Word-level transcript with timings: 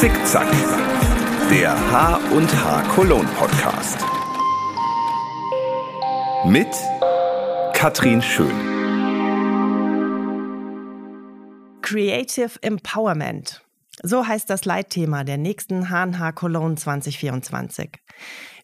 Zickzack, 0.00 0.48
der 1.50 1.72
H 1.72 2.20
und 2.30 2.48
H 2.64 2.82
Cologne 2.94 3.28
Podcast. 3.36 3.98
Mit 6.44 6.68
Katrin 7.72 8.22
Schön. 8.22 8.54
Creative 11.82 12.50
Empowerment. 12.62 13.60
So 14.00 14.24
heißt 14.24 14.48
das 14.48 14.64
Leitthema 14.64 15.24
der 15.24 15.36
nächsten 15.36 15.88
HNH 15.88 16.30
Cologne 16.30 16.76
2024. 16.76 17.90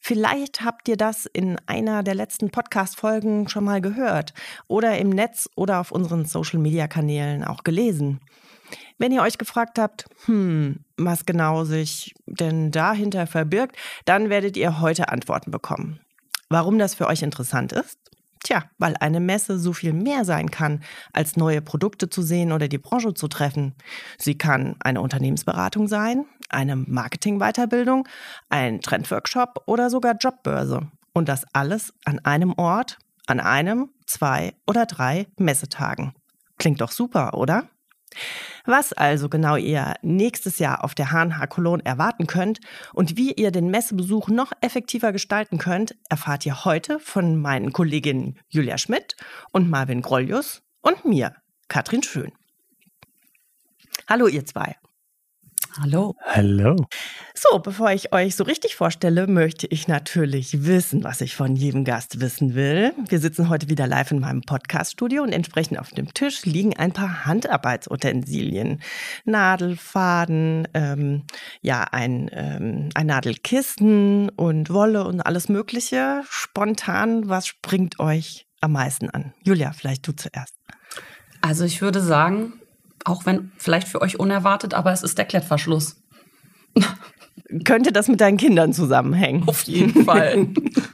Vielleicht 0.01 0.61
habt 0.61 0.87
ihr 0.87 0.97
das 0.97 1.27
in 1.27 1.59
einer 1.67 2.05
der 2.05 2.15
letzten 2.15 2.51
Podcast-Folgen 2.51 3.49
schon 3.49 3.65
mal 3.65 3.81
gehört 3.81 4.35
oder 4.69 4.99
im 4.99 5.09
Netz 5.09 5.51
oder 5.57 5.81
auf 5.81 5.91
unseren 5.91 6.27
Social-Media-Kanälen 6.27 7.43
auch 7.43 7.65
gelesen. 7.65 8.21
Wenn 8.99 9.13
ihr 9.13 9.23
euch 9.23 9.39
gefragt 9.39 9.79
habt, 9.79 10.07
hm, 10.27 10.85
was 10.97 11.27
genau 11.27 11.65
sich 11.65 12.15
denn 12.27 12.71
dahinter 12.71 13.27
verbirgt, 13.27 13.77
dann 14.05 14.31
werdet 14.31 14.57
ihr 14.57 14.81
heute 14.81 15.09
Antworten 15.09 15.51
bekommen. 15.51 16.01
Warum 16.49 16.79
das 16.79 16.95
für 16.95 17.09
euch 17.09 17.23
interessant 17.23 17.73
ist? 17.73 17.99
Tja, 18.45 18.65
weil 18.79 18.95
eine 19.01 19.21
Messe 19.21 19.59
so 19.59 19.73
viel 19.73 19.95
mehr 19.95 20.27
sein 20.27 20.51
kann, 20.51 20.85
als 21.15 21.37
neue 21.37 21.63
Produkte 21.63 22.11
zu 22.11 22.21
sehen 22.23 22.53
oder 22.53 22.69
die 22.69 22.79
Branche 22.79 23.15
zu 23.15 23.27
treffen. 23.27 23.75
Sie 24.19 24.37
kann 24.37 24.77
eine 24.81 25.01
Unternehmensberatung 25.01 25.89
sein, 25.89 26.27
eine 26.51 26.77
Marketing-Weiterbildung, 26.77 28.07
ein 28.51 28.83
Trendworkshop 28.83 29.63
oder 29.67 29.89
sogar 29.89 30.17
Jobbörse. 30.17 30.91
Und 31.15 31.29
das 31.31 31.47
alles 31.55 31.95
an 32.05 32.19
einem 32.19 32.53
Ort, 32.59 32.99
an 33.27 33.41
einem, 33.41 33.89
zwei 34.07 34.53
oder 34.67 34.85
drei 34.85 35.27
Messetagen. 35.39 36.13
Klingt 36.59 36.83
doch 36.83 36.93
super, 36.93 37.35
oder? 37.35 37.69
Was 38.65 38.93
also 38.93 39.29
genau 39.29 39.57
ihr 39.57 39.95
nächstes 40.03 40.59
Jahr 40.59 40.85
auf 40.85 40.95
der 40.95 41.11
HNH 41.13 41.47
Cologne 41.49 41.85
erwarten 41.85 42.27
könnt 42.27 42.61
und 42.93 43.17
wie 43.17 43.33
ihr 43.33 43.51
den 43.51 43.71
Messebesuch 43.71 44.29
noch 44.29 44.53
effektiver 44.61 45.13
gestalten 45.13 45.59
könnt, 45.59 45.95
erfahrt 46.09 46.47
ihr 46.47 46.65
heute 46.65 46.99
von 46.99 47.37
meinen 47.37 47.73
Kolleginnen 47.73 48.39
Julia 48.49 48.79
Schmidt 48.79 49.17
und 49.53 49.69
Marvin 49.69 50.03
Grollius 50.03 50.63
und 50.81 51.05
mir, 51.05 51.35
Katrin 51.69 52.03
Schön. 52.03 52.33
Hallo 54.09 54.27
ihr 54.27 54.45
zwei. 54.45 54.77
Hallo. 55.81 56.15
Hallo. 56.23 56.77
So, 57.35 57.59
bevor 57.59 57.91
ich 57.91 58.13
euch 58.13 58.37
so 58.37 58.45
richtig 58.45 58.77
vorstelle, 58.77 59.27
möchte 59.27 59.67
ich 59.67 59.89
natürlich 59.89 60.65
wissen, 60.65 61.03
was 61.03 61.21
ich 61.21 61.35
von 61.35 61.57
jedem 61.57 61.83
Gast 61.83 62.21
wissen 62.21 62.55
will. 62.55 62.93
Wir 63.09 63.19
sitzen 63.19 63.49
heute 63.49 63.69
wieder 63.69 63.89
live 63.89 64.13
in 64.13 64.21
meinem 64.21 64.43
Podcast-Studio 64.43 65.25
und 65.25 65.33
entsprechend 65.33 65.81
auf 65.81 65.91
dem 65.91 66.15
Tisch 66.15 66.45
liegen 66.45 66.77
ein 66.77 66.93
paar 66.93 67.27
Handarbeitsutensilien. 67.27 68.83
Nadel, 69.25 69.77
Faden, 69.77 70.69
ähm, 70.75 71.25
ja, 71.61 71.83
ein, 71.91 72.31
ähm, 72.33 72.91
ein 72.95 73.07
Nadelkissen 73.07 74.29
und 74.29 74.71
Wolle 74.71 75.05
und 75.05 75.23
alles 75.23 75.49
Mögliche. 75.49 76.23
Spontan, 76.29 77.29
was 77.29 77.49
springt 77.49 77.99
euch 77.99 78.47
am 78.61 78.73
meisten 78.73 79.11
an? 79.11 79.35
Julia, 79.43 79.73
vielleicht 79.73 80.07
du 80.07 80.13
zuerst. 80.13 80.55
Also 81.41 81.65
ich 81.65 81.83
würde 81.83 82.01
sagen, 82.01 82.61
auch 83.05 83.27
wenn 83.27 83.53
vielleicht 83.59 83.89
für 83.89 84.01
euch 84.01 84.19
unerwartet, 84.19 84.75
aber 84.75 84.93
es 84.93 85.03
ist 85.03 85.19
der 85.19 85.25
Klettverschluss. 85.25 86.03
Könnte 87.65 87.93
das 87.93 88.09
mit 88.09 88.21
deinen 88.21 88.37
Kindern 88.37 88.73
zusammenhängen? 88.73 89.47
Auf 89.47 89.63
jeden 89.63 90.05
Fall. 90.05 90.49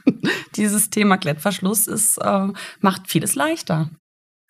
Dieses 0.55 0.89
Thema 0.89 1.17
Klettverschluss 1.17 1.87
ist, 1.87 2.17
äh, 2.17 2.47
macht 2.79 3.09
vieles 3.09 3.35
leichter. 3.35 3.89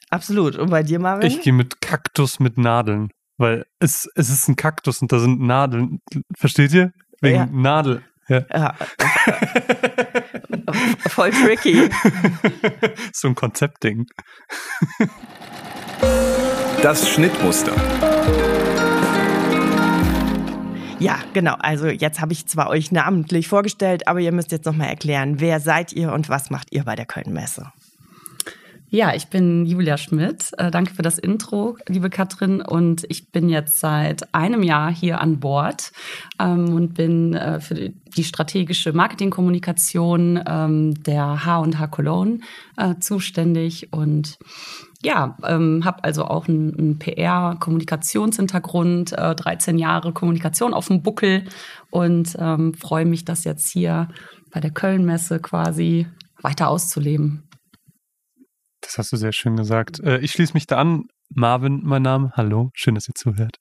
Absolut. 0.10 0.58
Und 0.58 0.70
bei 0.72 0.84
dir, 0.84 1.00
Marvin? 1.00 1.28
Ich 1.28 1.42
gehe 1.42 1.54
mit 1.54 1.80
Kaktus 1.80 2.40
mit 2.40 2.58
Nadeln, 2.58 3.10
weil 3.38 3.66
es, 3.80 4.10
es 4.16 4.30
ist 4.30 4.48
ein 4.50 4.56
Kaktus 4.56 5.02
und 5.02 5.12
da 5.12 5.20
sind 5.20 5.40
Nadeln. 5.42 6.00
Versteht 6.38 6.74
ihr? 6.74 6.92
Wegen 7.22 7.36
ja. 7.36 7.46
Nadel. 7.52 8.04
Ja. 8.28 8.46
ja. 8.52 8.76
Voll 11.08 11.32
tricky. 11.32 11.90
so 13.14 13.28
ein 13.28 13.36
Konzeptding. 13.36 14.06
Das 16.82 17.08
Schnittmuster. 17.08 17.76
Ja, 21.00 21.20
genau. 21.34 21.56
Also 21.60 21.88
jetzt 21.88 22.20
habe 22.20 22.34
ich 22.34 22.48
zwar 22.48 22.70
euch 22.70 22.92
namentlich 22.92 23.48
vorgestellt, 23.48 24.08
aber 24.08 24.20
ihr 24.20 24.32
müsst 24.32 24.52
jetzt 24.52 24.66
nochmal 24.66 24.90
erklären, 24.90 25.40
wer 25.40 25.60
seid 25.60 25.94
ihr 25.94 26.12
und 26.12 26.28
was 26.28 26.50
macht 26.50 26.70
ihr 26.72 26.84
bei 26.84 26.96
der 26.96 27.06
Köln-Messe? 27.06 27.72
Ja, 28.90 29.14
ich 29.14 29.28
bin 29.28 29.66
Julia 29.68 29.98
Schmidt. 29.98 30.52
Äh, 30.58 30.72
danke 30.72 30.94
für 30.94 31.04
das 31.04 31.18
Intro, 31.18 31.78
liebe 31.88 32.10
Katrin. 32.10 32.62
Und 32.62 33.06
ich 33.10 33.30
bin 33.30 33.48
jetzt 33.48 33.80
seit 33.80 34.34
einem 34.34 34.64
Jahr 34.64 34.92
hier 34.92 35.22
an 35.22 35.40
Bord 35.40 35.92
ähm, 36.40 36.74
und 36.74 36.96
bin 36.96 37.36
äh, 37.36 37.62
für 37.62 37.76
die 37.76 38.24
strategische 38.24 38.92
Marketingkommunikation 38.92 40.44
ähm, 40.46 41.04
der 41.04 41.46
H&H 41.46 41.88
Cologne 41.88 42.40
äh, 42.76 42.96
zuständig 43.00 43.94
und 43.94 44.40
ja, 45.04 45.38
ähm, 45.46 45.84
habe 45.84 46.04
also 46.04 46.26
auch 46.26 46.48
einen, 46.48 46.78
einen 46.78 47.00
PR-Kommunikationshintergrund, 47.00 49.14
äh, 49.14 49.36
13 49.36 49.78
Jahre 49.78 50.14
Kommunikation 50.14 50.74
auf 50.74 50.88
dem 50.88 51.04
Buckel 51.04 51.44
und 51.90 52.36
ähm, 52.40 52.74
freue 52.74 53.06
mich, 53.06 53.26
das 53.26 53.44
jetzt 53.44 53.70
hier 53.70 54.08
bei 54.52 54.60
der 54.60 54.72
Köln-Messe 54.72 55.40
quasi 55.40 56.08
weiter 56.42 56.70
auszuleben. 56.70 57.48
Das 58.82 58.98
hast 58.98 59.12
du 59.12 59.18
sehr 59.18 59.32
schön 59.32 59.56
gesagt. 59.56 60.00
Äh, 60.02 60.20
ich 60.20 60.32
schließe 60.32 60.54
mich 60.54 60.68
da 60.68 60.78
an. 60.78 61.06
Marvin, 61.34 61.80
mein 61.84 62.02
Name. 62.02 62.34
Hallo, 62.36 62.72
schön, 62.74 62.94
dass 62.94 63.08
ihr 63.08 63.16
zuhört. 63.16 63.56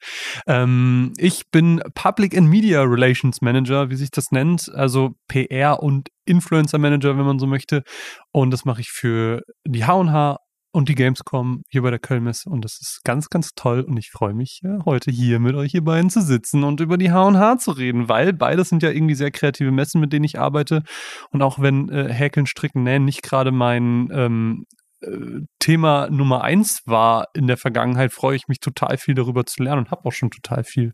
Ähm, 0.49 1.13
ich 1.19 1.53
bin 1.53 1.81
Public 1.95 2.37
and 2.37 2.49
Media 2.49 2.83
Relations 2.83 3.43
Manager, 3.43 3.91
wie 3.91 3.95
sich 3.95 4.11
das 4.11 4.33
nennt, 4.33 4.69
also 4.75 5.15
PR 5.29 5.81
und 5.81 6.09
Influencer 6.25 6.79
Manager, 6.79 7.17
wenn 7.17 7.27
man 7.27 7.39
so 7.39 7.47
möchte. 7.47 7.85
Und 8.33 8.51
das 8.51 8.65
mache 8.65 8.81
ich 8.81 8.91
für 8.91 9.43
die 9.65 9.85
H&H 9.85 10.39
und 10.73 10.89
die 10.89 10.95
Gamescom 10.95 11.63
hier 11.69 11.83
bei 11.83 11.91
der 11.91 11.99
Kölnmesse. 11.99 12.49
Und 12.49 12.65
das 12.65 12.79
ist 12.81 13.01
ganz, 13.05 13.29
ganz 13.29 13.51
toll. 13.55 13.81
Und 13.81 13.97
ich 13.97 14.11
freue 14.11 14.35
mich 14.35 14.61
ja, 14.63 14.79
heute 14.85 15.11
hier 15.11 15.41
mit 15.41 15.55
euch 15.55 15.73
hier 15.73 15.85
beiden 15.85 16.11
zu 16.11 16.21
sitzen 16.21 16.65
und 16.65 16.81
über 16.81 16.97
die 16.97 17.11
H&H 17.11 17.59
zu 17.59 17.73
reden, 17.73 18.09
weil 18.09 18.33
beides 18.33 18.69
sind 18.69 18.83
ja 18.83 18.91
irgendwie 18.91 19.15
sehr 19.15 19.31
kreative 19.31 19.71
Messen, 19.71 20.01
mit 20.01 20.13
denen 20.13 20.25
ich 20.25 20.39
arbeite. 20.39 20.83
Und 21.31 21.43
auch 21.43 21.59
wenn 21.59 21.89
äh, 21.89 22.13
Häkeln, 22.13 22.47
Stricken, 22.47 22.83
Nähen 22.83 23.05
nicht 23.05 23.23
gerade 23.23 23.51
mein 23.51 24.09
ähm, 24.13 24.67
äh, 25.03 25.41
Thema 25.59 26.09
Nummer 26.11 26.43
eins 26.43 26.83
war 26.87 27.29
in 27.35 27.47
der 27.47 27.57
Vergangenheit, 27.57 28.13
freue 28.13 28.37
ich 28.37 28.49
mich 28.49 28.61
total 28.61 28.97
viel 28.99 29.15
darüber 29.15 29.45
zu 29.47 29.63
lernen 29.63 29.81
und 29.81 29.91
habe 29.91 30.05
auch 30.05 30.13
schon 30.13 30.31
total 30.31 30.65
viel 30.65 30.93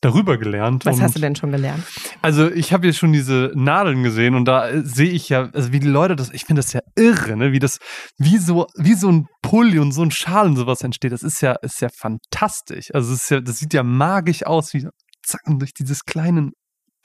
darüber 0.00 0.36
gelernt. 0.38 0.84
Was 0.84 1.00
hast 1.00 1.16
du 1.16 1.20
denn 1.20 1.36
schon 1.36 1.52
gelernt? 1.52 1.82
Also 2.22 2.50
ich 2.50 2.72
habe 2.72 2.86
jetzt 2.86 2.98
schon 2.98 3.12
diese 3.12 3.52
Nadeln 3.54 4.02
gesehen 4.02 4.34
und 4.34 4.44
da 4.44 4.68
äh, 4.68 4.82
sehe 4.82 5.10
ich 5.10 5.28
ja, 5.28 5.48
also 5.52 5.72
wie 5.72 5.80
die 5.80 5.88
Leute 5.88 6.16
das, 6.16 6.30
ich 6.32 6.44
finde 6.44 6.62
das 6.62 6.72
ja 6.72 6.80
irre, 6.96 7.36
ne? 7.36 7.52
wie 7.52 7.58
das, 7.58 7.78
wie 8.18 8.38
so, 8.38 8.66
wie 8.76 8.94
so 8.94 9.10
ein 9.10 9.26
Pulli 9.42 9.78
und 9.78 9.92
so 9.92 10.02
ein 10.02 10.10
Schal 10.10 10.46
und 10.46 10.56
sowas 10.56 10.82
entsteht. 10.82 11.12
Das 11.12 11.22
ist 11.22 11.40
ja, 11.40 11.52
ist 11.62 11.80
ja 11.80 11.88
fantastisch. 11.88 12.94
Also 12.94 13.12
es 13.12 13.24
ist 13.24 13.30
ja, 13.30 13.40
das 13.40 13.58
sieht 13.58 13.74
ja 13.74 13.82
magisch 13.82 14.44
aus, 14.44 14.74
wie 14.74 14.86
zacken 15.22 15.58
durch 15.58 15.74
dieses 15.74 16.04
kleinen 16.04 16.52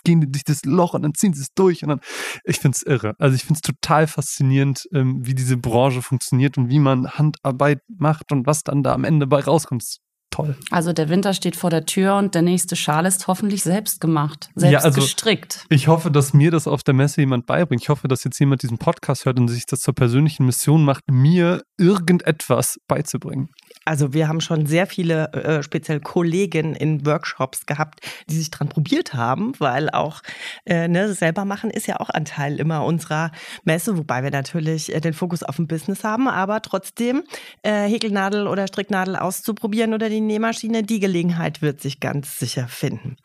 gehen 0.04 0.20
die 0.20 0.32
durch 0.32 0.44
das 0.44 0.66
Loch 0.66 0.96
und 0.96 1.04
dann 1.04 1.14
ziehen 1.14 1.34
sie 1.34 1.42
es 1.42 1.54
durch 1.54 1.84
und 1.84 1.90
dann, 1.90 2.00
ich 2.44 2.58
finde 2.58 2.76
es 2.76 2.84
irre. 2.84 3.14
Also 3.20 3.36
ich 3.36 3.44
finde 3.44 3.60
es 3.60 3.62
total 3.62 4.08
faszinierend, 4.08 4.88
ähm, 4.94 5.20
wie 5.26 5.36
diese 5.36 5.58
Branche 5.58 6.02
funktioniert 6.02 6.58
und 6.58 6.70
wie 6.70 6.80
man 6.80 7.08
Handarbeit 7.12 7.82
macht 7.88 8.32
und 8.32 8.48
was 8.48 8.64
dann 8.64 8.82
da 8.82 8.94
am 8.94 9.04
Ende 9.04 9.28
bei 9.28 9.40
rauskommt 9.40 9.84
toll. 10.32 10.56
Also 10.72 10.94
der 10.94 11.10
Winter 11.10 11.34
steht 11.34 11.56
vor 11.56 11.70
der 11.70 11.86
Tür 11.86 12.16
und 12.16 12.34
der 12.34 12.42
nächste 12.42 12.76
Schal 12.76 13.06
ist 13.06 13.28
hoffentlich 13.28 13.64
selbst 13.64 14.02
gemacht, 14.02 14.50
selbst 14.56 14.74
ja, 14.74 14.80
also 14.80 15.02
gestrickt. 15.02 15.66
Ich 15.70 15.88
hoffe, 15.88 16.10
dass 16.10 16.34
mir 16.34 16.50
das 16.50 16.68
auf 16.68 16.84
der 16.84 16.94
Messe 16.94 17.22
jemand 17.22 17.46
beibringt. 17.46 17.84
Ich 17.84 17.90
hoffe, 17.90 18.08
dass 18.08 18.24
jetzt 18.24 18.40
jemand 18.40 18.64
diesen 18.64 18.78
Podcast 18.78 19.26
hört 19.26 19.38
und 19.38 19.48
sich 19.48 19.66
das 19.66 19.82
zur 19.82 19.94
persönlichen 19.94 20.46
Mission 20.46 20.84
macht, 20.84 21.04
mir 21.12 21.62
irgendetwas 21.78 22.80
beizubringen. 22.88 23.50
Also 23.84 24.14
wir 24.14 24.28
haben 24.28 24.42
schon 24.42 24.68
sehr 24.68 24.86
viele 24.86 25.34
äh, 25.34 25.64
speziell 25.64 26.00
Kollegen 26.00 26.76
in 26.76 27.04
Workshops 27.06 27.66
gehabt, 27.66 28.02
die 28.30 28.36
sich 28.36 28.52
dran 28.52 28.70
probiert 28.70 29.16
haben, 29.16 29.54
weil 29.58 29.90
auch 29.90 30.22
äh, 30.66 30.88
ne, 30.88 31.14
selber 31.14 31.46
machen 31.46 31.72
ist 31.72 31.88
ja 31.88 32.00
auch 32.00 32.10
ein 32.10 32.26
Teil 32.26 32.60
immer 32.60 32.86
unserer 32.86 33.32
Messe, 33.64 33.98
wobei 33.98 34.24
wir 34.24 34.30
natürlich 34.30 34.94
äh, 34.94 35.00
den 35.00 35.14
Fokus 35.14 35.42
auf 35.42 35.56
dem 35.56 35.68
Business 35.68 36.04
haben, 36.04 36.28
aber 36.28 36.62
trotzdem 36.62 37.24
äh, 37.64 37.88
Häkelnadel 37.88 38.48
oder 38.48 38.68
Stricknadel 38.68 39.16
auszuprobieren 39.16 39.96
oder 39.96 40.10
die 40.10 40.22
Nähmaschine, 40.22 40.84
die 40.84 41.00
Gelegenheit 41.00 41.64
wird 41.64 41.82
sich 41.82 42.00
ganz 42.00 42.38
sicher 42.38 42.68
finden. 42.68 43.18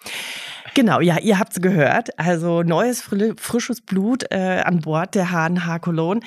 Genau, 0.76 1.00
ja, 1.00 1.18
ihr 1.18 1.38
habt 1.38 1.52
es 1.56 1.62
gehört. 1.62 2.10
Also 2.18 2.62
neues, 2.62 3.00
frisches 3.00 3.80
Blut 3.80 4.30
äh, 4.30 4.60
an 4.62 4.80
Bord 4.80 5.14
der 5.14 5.30
HNH 5.30 5.78
Cologne. 5.78 6.20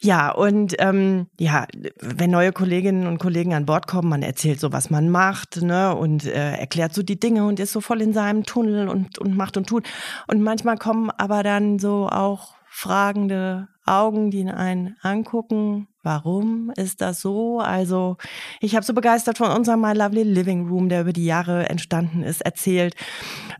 Ja, 0.00 0.30
und 0.30 0.74
ähm, 0.78 1.26
ja, 1.38 1.66
wenn 2.00 2.30
neue 2.30 2.52
Kolleginnen 2.52 3.06
und 3.06 3.18
Kollegen 3.18 3.52
an 3.52 3.66
Bord 3.66 3.86
kommen, 3.86 4.08
man 4.08 4.22
erzählt 4.22 4.58
so, 4.58 4.72
was 4.72 4.88
man 4.88 5.10
macht, 5.10 5.60
ne, 5.60 5.94
und 5.94 6.24
äh, 6.24 6.54
erklärt 6.54 6.94
so 6.94 7.02
die 7.02 7.20
Dinge 7.20 7.44
und 7.44 7.60
ist 7.60 7.72
so 7.72 7.82
voll 7.82 8.00
in 8.00 8.14
seinem 8.14 8.44
Tunnel 8.44 8.88
und, 8.88 9.18
und 9.18 9.36
macht 9.36 9.58
und 9.58 9.68
tut. 9.68 9.86
Und 10.28 10.40
manchmal 10.40 10.78
kommen 10.78 11.10
aber 11.10 11.42
dann 11.42 11.78
so 11.78 12.08
auch 12.08 12.54
fragende 12.70 13.68
Augen, 13.84 14.30
die 14.30 14.48
einen 14.48 14.96
angucken. 15.02 15.88
Warum 16.02 16.72
ist 16.76 17.00
das 17.00 17.20
so? 17.20 17.60
Also, 17.60 18.16
ich 18.60 18.74
habe 18.74 18.86
so 18.86 18.94
begeistert 18.94 19.38
von 19.38 19.50
unserem 19.50 19.80
My 19.82 19.92
Lovely 19.92 20.22
Living 20.22 20.68
Room, 20.68 20.88
der 20.88 21.02
über 21.02 21.12
die 21.12 21.26
Jahre 21.26 21.68
entstanden 21.68 22.22
ist, 22.22 22.40
erzählt. 22.40 22.94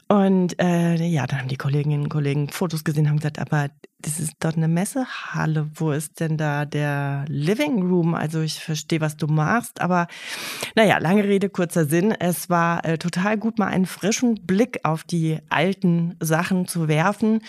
Und 0.08 0.60
äh, 0.60 0.96
ja, 0.96 1.26
dann 1.26 1.40
haben 1.40 1.48
die 1.48 1.56
Kolleginnen 1.56 2.04
und 2.04 2.08
Kollegen 2.08 2.48
Fotos 2.48 2.82
gesehen, 2.82 3.08
haben 3.08 3.18
gesagt, 3.18 3.38
aber 3.38 3.68
das 4.00 4.18
ist 4.18 4.32
dort 4.40 4.56
eine 4.56 4.68
Messehalle. 4.68 5.70
Wo 5.74 5.92
ist 5.92 6.20
denn 6.20 6.36
da 6.36 6.64
der 6.64 7.24
Living 7.28 7.82
Room? 7.82 8.14
Also 8.14 8.40
ich 8.40 8.58
verstehe, 8.58 9.00
was 9.00 9.16
du 9.16 9.26
machst, 9.26 9.80
aber 9.80 10.06
naja, 10.74 10.98
lange 10.98 11.24
Rede, 11.24 11.50
kurzer 11.50 11.84
Sinn. 11.84 12.12
Es 12.12 12.50
war 12.50 12.84
äh, 12.84 12.98
total 12.98 13.36
gut, 13.36 13.58
mal 13.58 13.66
einen 13.66 13.86
frischen 13.86 14.46
Blick 14.46 14.80
auf 14.84 15.04
die 15.04 15.38
alten 15.48 16.16
Sachen 16.20 16.66
zu 16.66 16.88
werfen. 16.88 17.40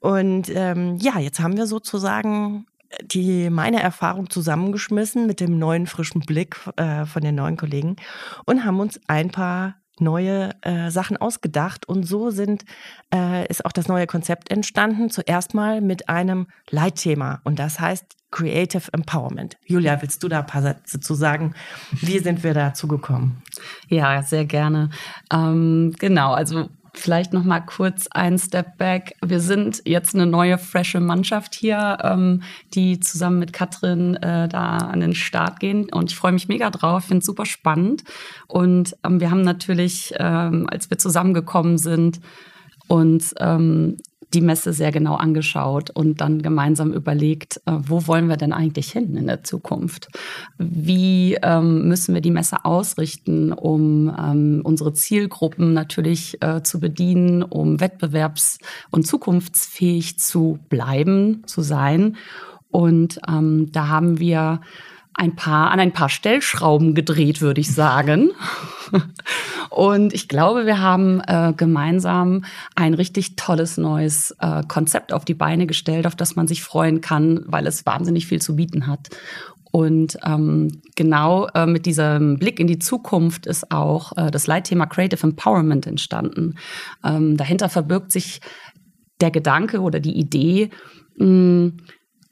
Und 0.00 0.50
ähm, 0.54 0.96
ja, 1.00 1.18
jetzt 1.18 1.40
haben 1.40 1.56
wir 1.56 1.66
sozusagen 1.66 2.66
die 3.02 3.50
meine 3.50 3.82
Erfahrung 3.82 4.30
zusammengeschmissen 4.30 5.26
mit 5.26 5.40
dem 5.40 5.58
neuen 5.58 5.86
frischen 5.86 6.22
Blick 6.22 6.56
äh, 6.76 7.04
von 7.04 7.22
den 7.22 7.34
neuen 7.34 7.56
Kollegen 7.56 7.96
und 8.46 8.64
haben 8.64 8.80
uns 8.80 9.00
ein 9.06 9.30
paar 9.30 9.76
neue 10.00 10.50
äh, 10.62 10.90
Sachen 10.90 11.16
ausgedacht 11.16 11.88
und 11.88 12.04
so 12.04 12.30
sind 12.30 12.64
äh, 13.12 13.46
ist 13.48 13.64
auch 13.64 13.72
das 13.72 13.88
neue 13.88 14.06
Konzept 14.06 14.50
entstanden. 14.50 15.10
Zuerst 15.10 15.54
mal 15.54 15.80
mit 15.80 16.08
einem 16.08 16.46
Leitthema 16.70 17.40
und 17.44 17.58
das 17.58 17.80
heißt 17.80 18.16
Creative 18.30 18.92
Empowerment. 18.92 19.56
Julia, 19.64 20.00
willst 20.02 20.22
du 20.22 20.28
da 20.28 20.40
ein 20.40 20.46
paar 20.46 20.60
Sätze 20.60 21.00
zu 21.00 21.14
sagen? 21.14 21.54
Wie 21.92 22.18
sind 22.18 22.44
wir 22.44 22.52
dazu 22.52 22.86
gekommen? 22.86 23.42
Ja, 23.88 24.22
sehr 24.22 24.44
gerne. 24.44 24.90
Ähm, 25.32 25.94
genau, 25.98 26.34
also 26.34 26.68
Vielleicht 26.98 27.32
noch 27.32 27.44
mal 27.44 27.60
kurz 27.60 28.08
ein 28.08 28.38
Step 28.38 28.76
back. 28.76 29.14
Wir 29.24 29.38
sind 29.38 29.82
jetzt 29.84 30.14
eine 30.14 30.26
neue, 30.26 30.58
frische 30.58 30.98
Mannschaft 30.98 31.54
hier, 31.54 31.98
ähm, 32.02 32.42
die 32.74 32.98
zusammen 32.98 33.38
mit 33.38 33.52
Katrin 33.52 34.16
äh, 34.16 34.48
da 34.48 34.78
an 34.78 34.98
den 34.98 35.14
Start 35.14 35.60
gehen. 35.60 35.88
Und 35.92 36.10
ich 36.10 36.16
freue 36.16 36.32
mich 36.32 36.48
mega 36.48 36.70
drauf, 36.70 37.04
finde 37.04 37.20
es 37.20 37.26
super 37.26 37.46
spannend. 37.46 38.02
Und 38.48 38.96
ähm, 39.04 39.20
wir 39.20 39.30
haben 39.30 39.42
natürlich, 39.42 40.12
ähm, 40.18 40.66
als 40.68 40.90
wir 40.90 40.98
zusammengekommen 40.98 41.78
sind, 41.78 42.20
uns 42.88 43.32
ähm, 43.38 43.98
die 44.34 44.40
Messe 44.40 44.72
sehr 44.72 44.92
genau 44.92 45.14
angeschaut 45.14 45.90
und 45.90 46.20
dann 46.20 46.42
gemeinsam 46.42 46.92
überlegt, 46.92 47.60
äh, 47.66 47.72
wo 47.80 48.06
wollen 48.06 48.28
wir 48.28 48.36
denn 48.36 48.52
eigentlich 48.52 48.92
hin 48.92 49.16
in 49.16 49.26
der 49.26 49.44
Zukunft? 49.44 50.08
Wie 50.58 51.38
ähm, 51.42 51.88
müssen 51.88 52.14
wir 52.14 52.20
die 52.20 52.30
Messe 52.30 52.64
ausrichten, 52.64 53.52
um 53.52 54.14
ähm, 54.18 54.60
unsere 54.64 54.92
Zielgruppen 54.92 55.72
natürlich 55.72 56.42
äh, 56.42 56.62
zu 56.62 56.80
bedienen, 56.80 57.42
um 57.42 57.78
wettbewerbs- 57.78 58.58
und 58.90 59.06
zukunftsfähig 59.06 60.18
zu 60.18 60.58
bleiben, 60.68 61.42
zu 61.46 61.62
sein? 61.62 62.16
Und 62.70 63.18
ähm, 63.28 63.72
da 63.72 63.88
haben 63.88 64.18
wir 64.18 64.60
ein 65.14 65.34
paar, 65.36 65.70
an 65.70 65.80
ein 65.80 65.92
paar 65.92 66.08
Stellschrauben 66.08 66.94
gedreht, 66.94 67.40
würde 67.40 67.60
ich 67.60 67.74
sagen. 67.74 68.30
Und 69.70 70.14
ich 70.14 70.28
glaube, 70.28 70.66
wir 70.66 70.80
haben 70.80 71.20
äh, 71.26 71.52
gemeinsam 71.56 72.44
ein 72.74 72.94
richtig 72.94 73.36
tolles 73.36 73.76
neues 73.76 74.34
äh, 74.40 74.62
Konzept 74.66 75.12
auf 75.12 75.24
die 75.24 75.34
Beine 75.34 75.66
gestellt, 75.66 76.06
auf 76.06 76.16
das 76.16 76.36
man 76.36 76.48
sich 76.48 76.62
freuen 76.62 77.00
kann, 77.00 77.44
weil 77.46 77.66
es 77.66 77.86
wahnsinnig 77.86 78.26
viel 78.26 78.40
zu 78.40 78.56
bieten 78.56 78.86
hat. 78.86 79.08
Und 79.70 80.18
ähm, 80.24 80.80
genau 80.96 81.46
äh, 81.54 81.66
mit 81.66 81.84
diesem 81.84 82.38
Blick 82.38 82.58
in 82.58 82.66
die 82.66 82.78
Zukunft 82.78 83.46
ist 83.46 83.70
auch 83.70 84.16
äh, 84.16 84.30
das 84.30 84.46
Leitthema 84.46 84.86
Creative 84.86 85.22
Empowerment 85.22 85.86
entstanden. 85.86 86.54
Ähm, 87.04 87.36
dahinter 87.36 87.68
verbirgt 87.68 88.10
sich 88.10 88.40
der 89.20 89.30
Gedanke 89.30 89.80
oder 89.80 90.00
die 90.00 90.18
Idee, 90.18 90.70
mh, 91.16 91.72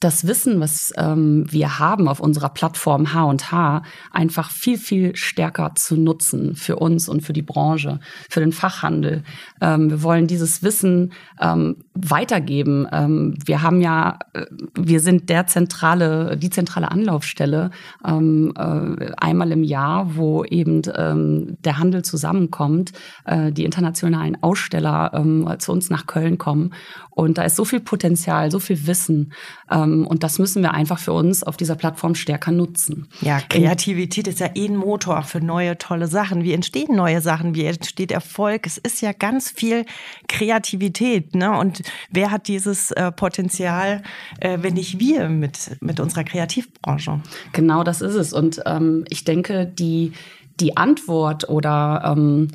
das 0.01 0.27
Wissen, 0.27 0.61
was 0.61 0.93
ähm, 0.99 1.47
wir 1.49 1.79
haben 1.79 2.07
auf 2.07 2.21
unserer 2.21 2.51
Plattform 2.51 3.15
H&H, 3.15 3.83
einfach 4.13 4.51
viel, 4.51 4.77
viel 4.77 5.17
stärker 5.17 5.75
zu 5.75 5.97
nutzen 5.97 6.55
für 6.55 6.77
uns 6.77 7.09
und 7.09 7.23
für 7.23 7.33
die 7.33 7.43
Branche, 7.43 8.01
für 8.29 8.41
den 8.41 8.53
Fachhandel. 8.53 9.23
Ähm, 9.63 9.89
wir 9.89 10.03
wollen 10.03 10.27
dieses 10.27 10.63
Wissen 10.63 11.13
ähm, 11.41 11.77
weitergeben. 11.95 12.87
Ähm, 12.93 13.39
wir 13.47 13.63
haben 13.63 13.81
ja, 13.81 14.19
äh, 14.35 14.45
wir 14.75 15.01
sind 15.01 15.31
der 15.31 15.47
zentrale, 15.47 16.37
die 16.37 16.51
zentrale 16.51 16.91
Anlaufstelle 16.91 17.71
ähm, 18.07 18.53
äh, 18.55 19.13
einmal 19.17 19.51
im 19.51 19.65
Jahr, 19.65 20.15
wo 20.17 20.45
eben 20.45 20.83
ähm, 20.95 21.57
der 21.65 21.79
Handel 21.79 22.03
zusammenkommt, 22.03 22.93
äh, 23.25 23.51
die 23.51 23.65
internationalen 23.65 24.43
Aussteller 24.43 25.57
zu 25.59 25.73
uns 25.73 25.91
nach 25.91 26.07
Köln 26.07 26.39
kommen. 26.39 26.73
Und 27.11 27.39
da 27.39 27.45
ist 27.45 27.57
so 27.57 27.65
viel 27.65 27.81
Potenzial, 27.81 28.51
so 28.51 28.59
viel 28.59 28.87
Wissen. 28.87 29.33
Ähm, 29.71 29.86
und 29.87 30.23
das 30.23 30.39
müssen 30.39 30.63
wir 30.63 30.73
einfach 30.73 30.99
für 30.99 31.13
uns 31.13 31.43
auf 31.43 31.57
dieser 31.57 31.75
Plattform 31.75 32.15
stärker 32.15 32.53
nutzen. 32.53 33.09
Ja, 33.21 33.41
Kreativität 33.41 34.27
ist 34.29 34.41
ja 34.41 34.51
eh 34.55 34.67
ein 34.67 34.77
Motor 34.77 35.23
für 35.23 35.41
neue, 35.41 35.79
tolle 35.79 36.07
Sachen. 36.07 36.45
Wie 36.45 36.53
entstehen 36.53 36.97
neue 36.97 37.21
Sachen? 37.21 37.55
Wie 37.55 37.65
entsteht 37.65 38.11
Erfolg? 38.11 38.67
Es 38.67 38.79
ist 38.79 39.01
ja 39.03 39.13
ganz 39.13 39.51
viel 39.51 39.85
Kreativität. 40.29 41.35
Ne? 41.35 41.57
Und 41.57 41.83
wer 42.11 42.31
hat 42.31 42.49
dieses 42.49 42.91
äh, 42.93 43.13
Potenzial, 43.13 44.03
äh, 44.41 44.59
wenn 44.61 44.75
nicht 44.75 44.99
wir 44.99 45.29
mit, 45.29 45.77
mit 45.81 46.01
unserer 46.01 46.25
Kreativbranche? 46.25 47.21
Genau 47.53 47.85
das 47.85 48.01
ist 48.01 48.15
es. 48.15 48.33
Und 48.33 48.63
ähm, 48.67 49.05
ich 49.09 49.25
denke, 49.25 49.67
die, 49.67 50.13
die 50.61 50.77
Antwort 50.77 51.49
oder 51.49 52.15
ähm, 52.17 52.49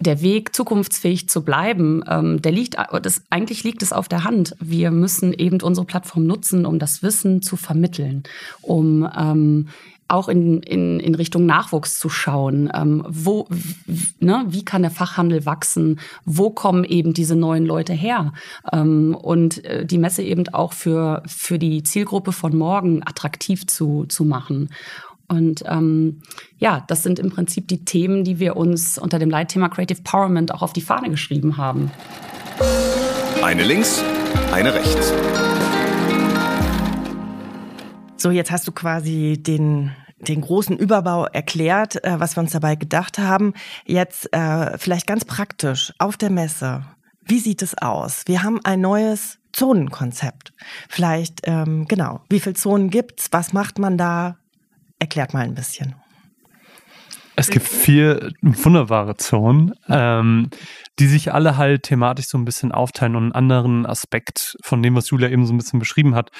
der 0.00 0.22
Weg, 0.22 0.54
zukunftsfähig 0.54 1.28
zu 1.28 1.42
bleiben, 1.42 2.02
ähm, 2.08 2.40
der 2.40 2.52
liegt, 2.52 2.76
das, 3.02 3.22
eigentlich 3.30 3.64
liegt 3.64 3.82
es 3.82 3.92
auf 3.92 4.08
der 4.08 4.24
Hand. 4.24 4.54
Wir 4.60 4.90
müssen 4.90 5.32
eben 5.32 5.60
unsere 5.60 5.86
Plattform 5.86 6.26
nutzen, 6.26 6.66
um 6.66 6.78
das 6.78 7.02
Wissen 7.02 7.42
zu 7.42 7.56
vermitteln, 7.56 8.22
um 8.62 9.08
ähm, 9.16 9.68
auch 10.08 10.28
in, 10.28 10.62
in, 10.62 11.00
in 11.00 11.14
Richtung 11.14 11.44
Nachwuchs 11.44 11.98
zu 11.98 12.08
schauen. 12.08 12.70
Ähm, 12.74 13.04
wo, 13.06 13.46
ne, 14.20 14.44
wie 14.48 14.64
kann 14.64 14.82
der 14.82 14.90
Fachhandel 14.90 15.44
wachsen? 15.44 16.00
Wo 16.24 16.50
kommen 16.50 16.84
eben 16.84 17.12
diese 17.12 17.36
neuen 17.36 17.66
Leute 17.66 17.92
her? 17.92 18.32
Ähm, 18.72 19.14
und 19.14 19.64
äh, 19.64 19.84
die 19.84 19.98
Messe 19.98 20.22
eben 20.22 20.48
auch 20.48 20.72
für, 20.72 21.22
für 21.26 21.58
die 21.58 21.82
Zielgruppe 21.82 22.32
von 22.32 22.56
morgen 22.56 23.02
attraktiv 23.06 23.66
zu, 23.66 24.06
zu 24.06 24.24
machen. 24.24 24.70
Und 25.28 25.62
ähm, 25.66 26.20
ja, 26.58 26.84
das 26.88 27.02
sind 27.02 27.18
im 27.18 27.30
Prinzip 27.30 27.68
die 27.68 27.84
Themen, 27.84 28.24
die 28.24 28.38
wir 28.38 28.56
uns 28.56 28.98
unter 28.98 29.18
dem 29.18 29.30
Leitthema 29.30 29.68
Creative 29.68 29.98
Empowerment 29.98 30.52
auch 30.52 30.62
auf 30.62 30.72
die 30.72 30.80
Fahne 30.80 31.10
geschrieben 31.10 31.56
haben. 31.56 31.90
Eine 33.42 33.62
links, 33.62 34.02
eine 34.52 34.74
rechts. 34.74 35.12
So, 38.16 38.30
jetzt 38.30 38.50
hast 38.50 38.66
du 38.66 38.72
quasi 38.72 39.38
den 39.40 39.92
den 40.20 40.40
großen 40.40 40.76
Überbau 40.76 41.26
erklärt, 41.26 42.02
äh, 42.04 42.18
was 42.18 42.36
wir 42.36 42.40
uns 42.40 42.50
dabei 42.50 42.74
gedacht 42.74 43.18
haben. 43.18 43.54
Jetzt 43.86 44.32
äh, 44.32 44.76
vielleicht 44.76 45.06
ganz 45.06 45.24
praktisch 45.24 45.92
auf 45.98 46.16
der 46.16 46.30
Messe. 46.30 46.84
Wie 47.24 47.38
sieht 47.38 47.62
es 47.62 47.78
aus? 47.78 48.22
Wir 48.26 48.42
haben 48.42 48.58
ein 48.64 48.80
neues 48.80 49.38
Zonenkonzept. 49.52 50.52
Vielleicht, 50.88 51.42
ähm, 51.44 51.86
genau, 51.86 52.20
wie 52.30 52.40
viele 52.40 52.54
Zonen 52.54 52.90
gibt's? 52.90 53.28
Was 53.32 53.52
macht 53.52 53.78
man 53.78 53.96
da? 53.98 54.38
Erklärt 54.98 55.34
mal 55.34 55.44
ein 55.44 55.54
bisschen. 55.54 55.94
Es 57.38 57.50
gibt 57.50 57.68
vier 57.68 58.32
wunderbare 58.42 59.16
Zonen, 59.16 59.72
ähm, 59.88 60.50
die 60.98 61.06
sich 61.06 61.32
alle 61.32 61.56
halt 61.56 61.84
thematisch 61.84 62.26
so 62.26 62.36
ein 62.36 62.44
bisschen 62.44 62.72
aufteilen 62.72 63.14
und 63.14 63.22
einen 63.22 63.32
anderen 63.32 63.86
Aspekt 63.86 64.56
von 64.64 64.82
dem, 64.82 64.96
was 64.96 65.10
Julia 65.10 65.28
eben 65.28 65.46
so 65.46 65.54
ein 65.54 65.56
bisschen 65.56 65.78
beschrieben 65.78 66.16
hat, 66.16 66.30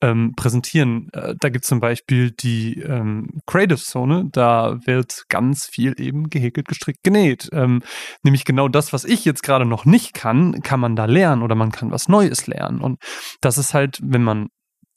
ähm, 0.00 0.32
präsentieren. 0.34 1.10
Äh, 1.12 1.34
da 1.38 1.50
gibt 1.50 1.66
es 1.66 1.68
zum 1.68 1.80
Beispiel 1.80 2.30
die 2.30 2.80
ähm, 2.80 3.42
Creative 3.44 3.76
Zone, 3.76 4.30
da 4.32 4.78
wird 4.86 5.24
ganz 5.28 5.66
viel 5.66 5.92
eben 6.00 6.30
gehäkelt, 6.30 6.68
gestrickt, 6.68 7.02
genäht. 7.02 7.50
Ähm, 7.52 7.82
nämlich 8.22 8.46
genau 8.46 8.68
das, 8.68 8.94
was 8.94 9.04
ich 9.04 9.26
jetzt 9.26 9.42
gerade 9.42 9.66
noch 9.66 9.84
nicht 9.84 10.14
kann, 10.14 10.62
kann 10.62 10.80
man 10.80 10.96
da 10.96 11.04
lernen 11.04 11.42
oder 11.42 11.54
man 11.54 11.70
kann 11.70 11.90
was 11.90 12.08
Neues 12.08 12.46
lernen. 12.46 12.80
Und 12.80 12.98
das 13.42 13.58
ist 13.58 13.74
halt, 13.74 13.98
wenn 14.02 14.22
man 14.22 14.48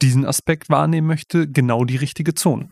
diesen 0.01 0.25
Aspekt 0.25 0.69
wahrnehmen 0.69 1.07
möchte, 1.07 1.49
genau 1.49 1.83
die 1.83 1.97
richtige 1.97 2.33
Zone. 2.33 2.69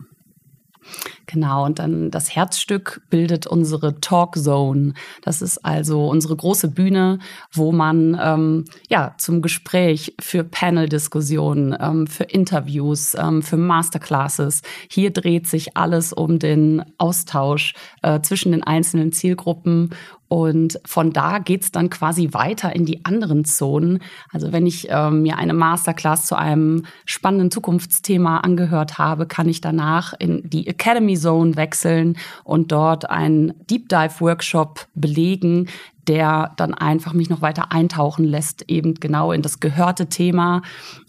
Genau, 1.26 1.66
und 1.66 1.78
dann 1.78 2.10
das 2.10 2.34
Herzstück 2.34 3.02
bildet 3.10 3.46
unsere 3.46 4.00
Talk 4.00 4.36
Zone. 4.36 4.94
Das 5.22 5.42
ist 5.42 5.64
also 5.64 6.08
unsere 6.08 6.36
große 6.36 6.68
Bühne, 6.68 7.18
wo 7.52 7.72
man 7.72 8.18
ähm, 8.20 8.64
ja 8.88 9.14
zum 9.18 9.42
Gespräch 9.42 10.14
für 10.20 10.44
Panel-Diskussionen, 10.44 11.76
ähm, 11.78 12.06
für 12.06 12.24
Interviews, 12.24 13.14
ähm, 13.14 13.42
für 13.42 13.56
Masterclasses. 13.56 14.62
Hier 14.90 15.10
dreht 15.10 15.46
sich 15.46 15.76
alles 15.76 16.12
um 16.12 16.38
den 16.38 16.82
Austausch 16.96 17.74
äh, 18.02 18.20
zwischen 18.20 18.52
den 18.52 18.62
einzelnen 18.62 19.12
Zielgruppen 19.12 19.90
und 20.28 20.78
von 20.84 21.12
da 21.12 21.38
geht's 21.38 21.72
dann 21.72 21.88
quasi 21.88 22.28
weiter 22.32 22.76
in 22.76 22.84
die 22.84 23.04
anderen 23.04 23.44
Zonen. 23.44 24.00
Also 24.30 24.52
wenn 24.52 24.66
ich 24.66 24.90
äh, 24.90 25.10
mir 25.10 25.38
eine 25.38 25.54
Masterclass 25.54 26.26
zu 26.26 26.36
einem 26.36 26.84
spannenden 27.06 27.50
Zukunftsthema 27.50 28.38
angehört 28.38 28.98
habe, 28.98 29.26
kann 29.26 29.48
ich 29.48 29.62
danach 29.62 30.12
in 30.18 30.48
die 30.48 30.66
Academy 30.66 31.16
Zone 31.16 31.56
wechseln 31.56 32.18
und 32.44 32.72
dort 32.72 33.08
einen 33.08 33.54
Deep 33.70 33.88
Dive 33.88 34.20
Workshop 34.20 34.86
belegen, 34.94 35.68
der 36.06 36.52
dann 36.56 36.74
einfach 36.74 37.14
mich 37.14 37.30
noch 37.30 37.40
weiter 37.40 37.72
eintauchen 37.72 38.24
lässt, 38.24 38.68
eben 38.68 38.94
genau 38.94 39.32
in 39.32 39.42
das 39.42 39.60
gehörte 39.60 40.08
Thema 40.08 40.62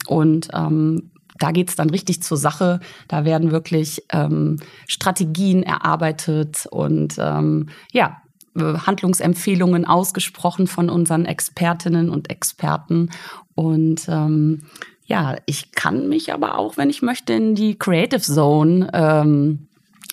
und 0.07 0.47
ähm, 0.53 1.11
da 1.39 1.51
geht's 1.51 1.77
dann 1.77 1.89
richtig 1.89 2.21
zur 2.21 2.35
Sache. 2.35 2.81
Da 3.07 3.23
werden 3.23 3.51
wirklich 3.51 4.03
ähm, 4.11 4.57
Strategien 4.87 5.63
erarbeitet 5.63 6.67
und 6.69 7.15
ähm, 7.17 7.69
ja, 7.93 8.21
Handlungsempfehlungen 8.55 9.85
ausgesprochen 9.85 10.67
von 10.67 10.89
unseren 10.89 11.25
Expertinnen 11.25 12.09
und 12.09 12.29
Experten. 12.29 13.09
Und 13.55 14.07
ähm, 14.09 14.63
ja, 15.05 15.35
ich 15.45 15.71
kann 15.71 16.09
mich 16.09 16.33
aber 16.33 16.57
auch, 16.57 16.77
wenn 16.77 16.89
ich 16.89 17.01
möchte, 17.01 17.33
in 17.33 17.55
die 17.55 17.77
Creative 17.77 18.21
Zone 18.21 18.89
ähm, 18.93 19.67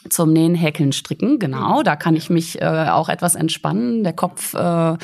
zum 0.08 0.32
Nähen, 0.32 0.54
Häkeln, 0.54 0.92
Stricken. 0.92 1.38
Genau, 1.38 1.82
da 1.82 1.96
kann 1.96 2.16
ich 2.16 2.30
mich 2.30 2.60
äh, 2.60 2.88
auch 2.90 3.08
etwas 3.08 3.34
entspannen. 3.34 4.04
Der 4.04 4.12
Kopf 4.12 4.54
äh, 4.54 4.96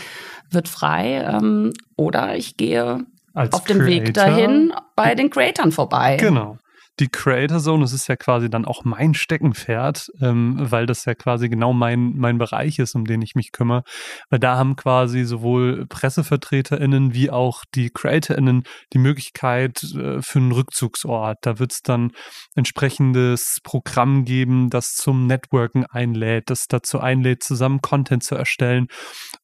wird 0.50 0.68
frei. 0.68 1.24
Ähm, 1.28 1.72
oder 1.96 2.36
ich 2.36 2.56
gehe 2.56 3.04
Als 3.34 3.52
auf 3.52 3.64
dem 3.64 3.78
Creator. 3.78 4.06
Weg 4.06 4.14
dahin 4.14 4.72
bei 4.96 5.14
den 5.14 5.30
Creatoren 5.30 5.72
vorbei. 5.72 6.16
Genau 6.18 6.58
die 7.02 7.08
Creator 7.08 7.58
Zone, 7.58 7.82
das 7.82 7.92
ist 7.92 8.06
ja 8.06 8.14
quasi 8.14 8.48
dann 8.48 8.64
auch 8.64 8.84
mein 8.84 9.14
Steckenpferd, 9.14 10.08
ähm, 10.20 10.56
weil 10.58 10.86
das 10.86 11.04
ja 11.04 11.14
quasi 11.14 11.48
genau 11.48 11.72
mein, 11.72 12.12
mein 12.16 12.38
Bereich 12.38 12.78
ist, 12.78 12.94
um 12.94 13.04
den 13.04 13.20
ich 13.22 13.34
mich 13.34 13.50
kümmere. 13.50 13.82
Weil 14.30 14.38
da 14.38 14.56
haben 14.56 14.76
quasi 14.76 15.24
sowohl 15.24 15.86
PressevertreterInnen 15.88 17.12
wie 17.12 17.30
auch 17.30 17.64
die 17.74 17.90
CreatorInnen 17.90 18.62
die 18.92 18.98
Möglichkeit 18.98 19.82
äh, 19.82 20.22
für 20.22 20.38
einen 20.38 20.52
Rückzugsort. 20.52 21.38
Da 21.42 21.58
wird 21.58 21.72
es 21.72 21.82
dann 21.82 22.12
entsprechendes 22.54 23.58
Programm 23.64 24.24
geben, 24.24 24.70
das 24.70 24.94
zum 24.94 25.26
Networken 25.26 25.84
einlädt, 25.86 26.50
das 26.50 26.68
dazu 26.68 27.00
einlädt, 27.00 27.42
zusammen 27.42 27.82
Content 27.82 28.22
zu 28.22 28.36
erstellen. 28.36 28.86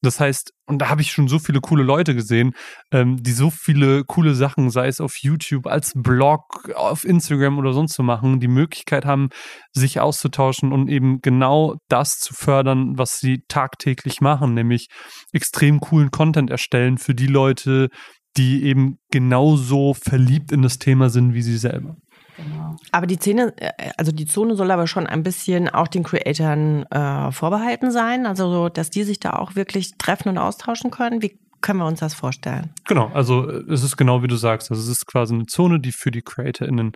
Das 0.01 0.21
heißt, 0.21 0.53
und 0.69 0.77
da 0.77 0.89
habe 0.89 1.01
ich 1.01 1.11
schon 1.11 1.27
so 1.27 1.39
viele 1.39 1.61
coole 1.61 1.83
Leute 1.83 2.13
gesehen, 2.13 2.53
ähm, 2.91 3.21
die 3.23 3.31
so 3.31 3.49
viele 3.49 4.03
coole 4.03 4.35
Sachen, 4.35 4.69
sei 4.69 4.87
es 4.87 5.01
auf 5.01 5.17
YouTube, 5.17 5.65
als 5.65 5.93
Blog, 5.95 6.69
auf 6.75 7.05
Instagram 7.05 7.48
oder 7.57 7.73
sonst 7.73 7.95
so 7.95 8.03
machen, 8.03 8.39
die 8.39 8.47
Möglichkeit 8.47 9.05
haben, 9.05 9.29
sich 9.71 9.99
auszutauschen 9.99 10.71
und 10.71 10.89
eben 10.89 11.21
genau 11.21 11.75
das 11.87 12.19
zu 12.19 12.33
fördern, 12.33 12.97
was 12.97 13.19
sie 13.19 13.43
tagtäglich 13.47 14.21
machen, 14.21 14.53
nämlich 14.53 14.87
extrem 15.31 15.79
coolen 15.79 16.11
Content 16.11 16.49
erstellen 16.49 16.97
für 16.97 17.15
die 17.15 17.27
Leute, 17.27 17.89
die 18.37 18.63
eben 18.63 18.99
genauso 19.11 19.93
verliebt 19.93 20.51
in 20.51 20.61
das 20.61 20.77
Thema 20.77 21.09
sind 21.09 21.33
wie 21.33 21.41
sie 21.41 21.57
selber. 21.57 21.95
Genau. 22.37 22.75
Aber 22.91 23.05
die 23.05 23.17
Szene, 23.17 23.53
äh, 23.57 23.91
also 23.97 24.11
die 24.11 24.25
Zone 24.25 24.55
soll 24.55 24.71
aber 24.71 24.87
schon 24.87 25.07
ein 25.07 25.23
bisschen 25.23 25.69
auch 25.69 25.87
den 25.87 26.03
Creatoren 26.03 26.83
äh, 26.91 27.31
vorbehalten 27.31 27.91
sein, 27.91 28.25
also 28.25 28.49
so, 28.51 28.69
dass 28.69 28.89
die 28.89 29.03
sich 29.03 29.19
da 29.19 29.31
auch 29.31 29.55
wirklich 29.55 29.97
treffen 29.97 30.29
und 30.29 30.37
austauschen 30.37 30.91
können. 30.91 31.21
Wie 31.21 31.37
können 31.61 31.79
wir 31.79 31.85
uns 31.85 31.99
das 31.99 32.13
vorstellen? 32.13 32.73
Genau, 32.87 33.11
also 33.13 33.49
äh, 33.49 33.63
es 33.71 33.83
ist 33.83 33.97
genau 33.97 34.23
wie 34.23 34.27
du 34.27 34.37
sagst. 34.37 34.71
Also 34.71 34.81
es 34.81 34.89
ist 34.89 35.05
quasi 35.05 35.33
eine 35.33 35.45
Zone, 35.45 35.79
die 35.79 35.91
für 35.91 36.11
die 36.11 36.21
CreatorInnen 36.21 36.93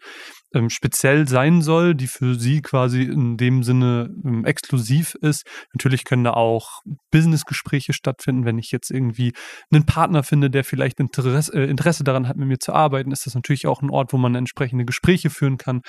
ähm, 0.53 0.69
speziell 0.69 1.27
sein 1.27 1.62
soll, 1.62 1.95
die 1.95 2.07
für 2.07 2.36
sie 2.36 2.62
quasi 2.62 3.03
in 3.03 3.38
dem 3.38 3.63
Sinne 3.63 4.10
ähm, 4.24 4.45
exklusiv 4.45 5.15
ist. 5.15 5.45
Natürlich 5.74 6.05
können 6.05 6.24
da 6.24 6.33
auch 6.33 6.81
Businessgespräche 7.12 7.93
stattfinden. 7.93 8.45
Wenn 8.45 8.60
ich 8.60 8.72
jetzt 8.72 8.91
irgendwie 8.91 9.33
einen 9.72 9.86
Partner 9.86 10.24
finde, 10.24 10.50
der 10.50 10.63
vielleicht 10.63 11.00
Interesse, 11.00 11.53
äh, 11.53 11.69
Interesse 11.69 12.03
daran 12.03 12.27
hat, 12.27 12.38
mit 12.38 12.48
mir 12.48 12.60
zu 12.60 12.74
arbeiten, 12.74 13.12
ist 13.12 13.25
das 13.25 13.36
natürlich 13.36 13.67
auch 13.67 13.81
ein 13.81 13.89
Ort, 13.89 14.13
wo 14.13 14.17
man 14.17 14.36
entsprechende 14.36 14.86
Gespräche 14.86 15.29
führen 15.29 15.57
kann. 15.57 15.81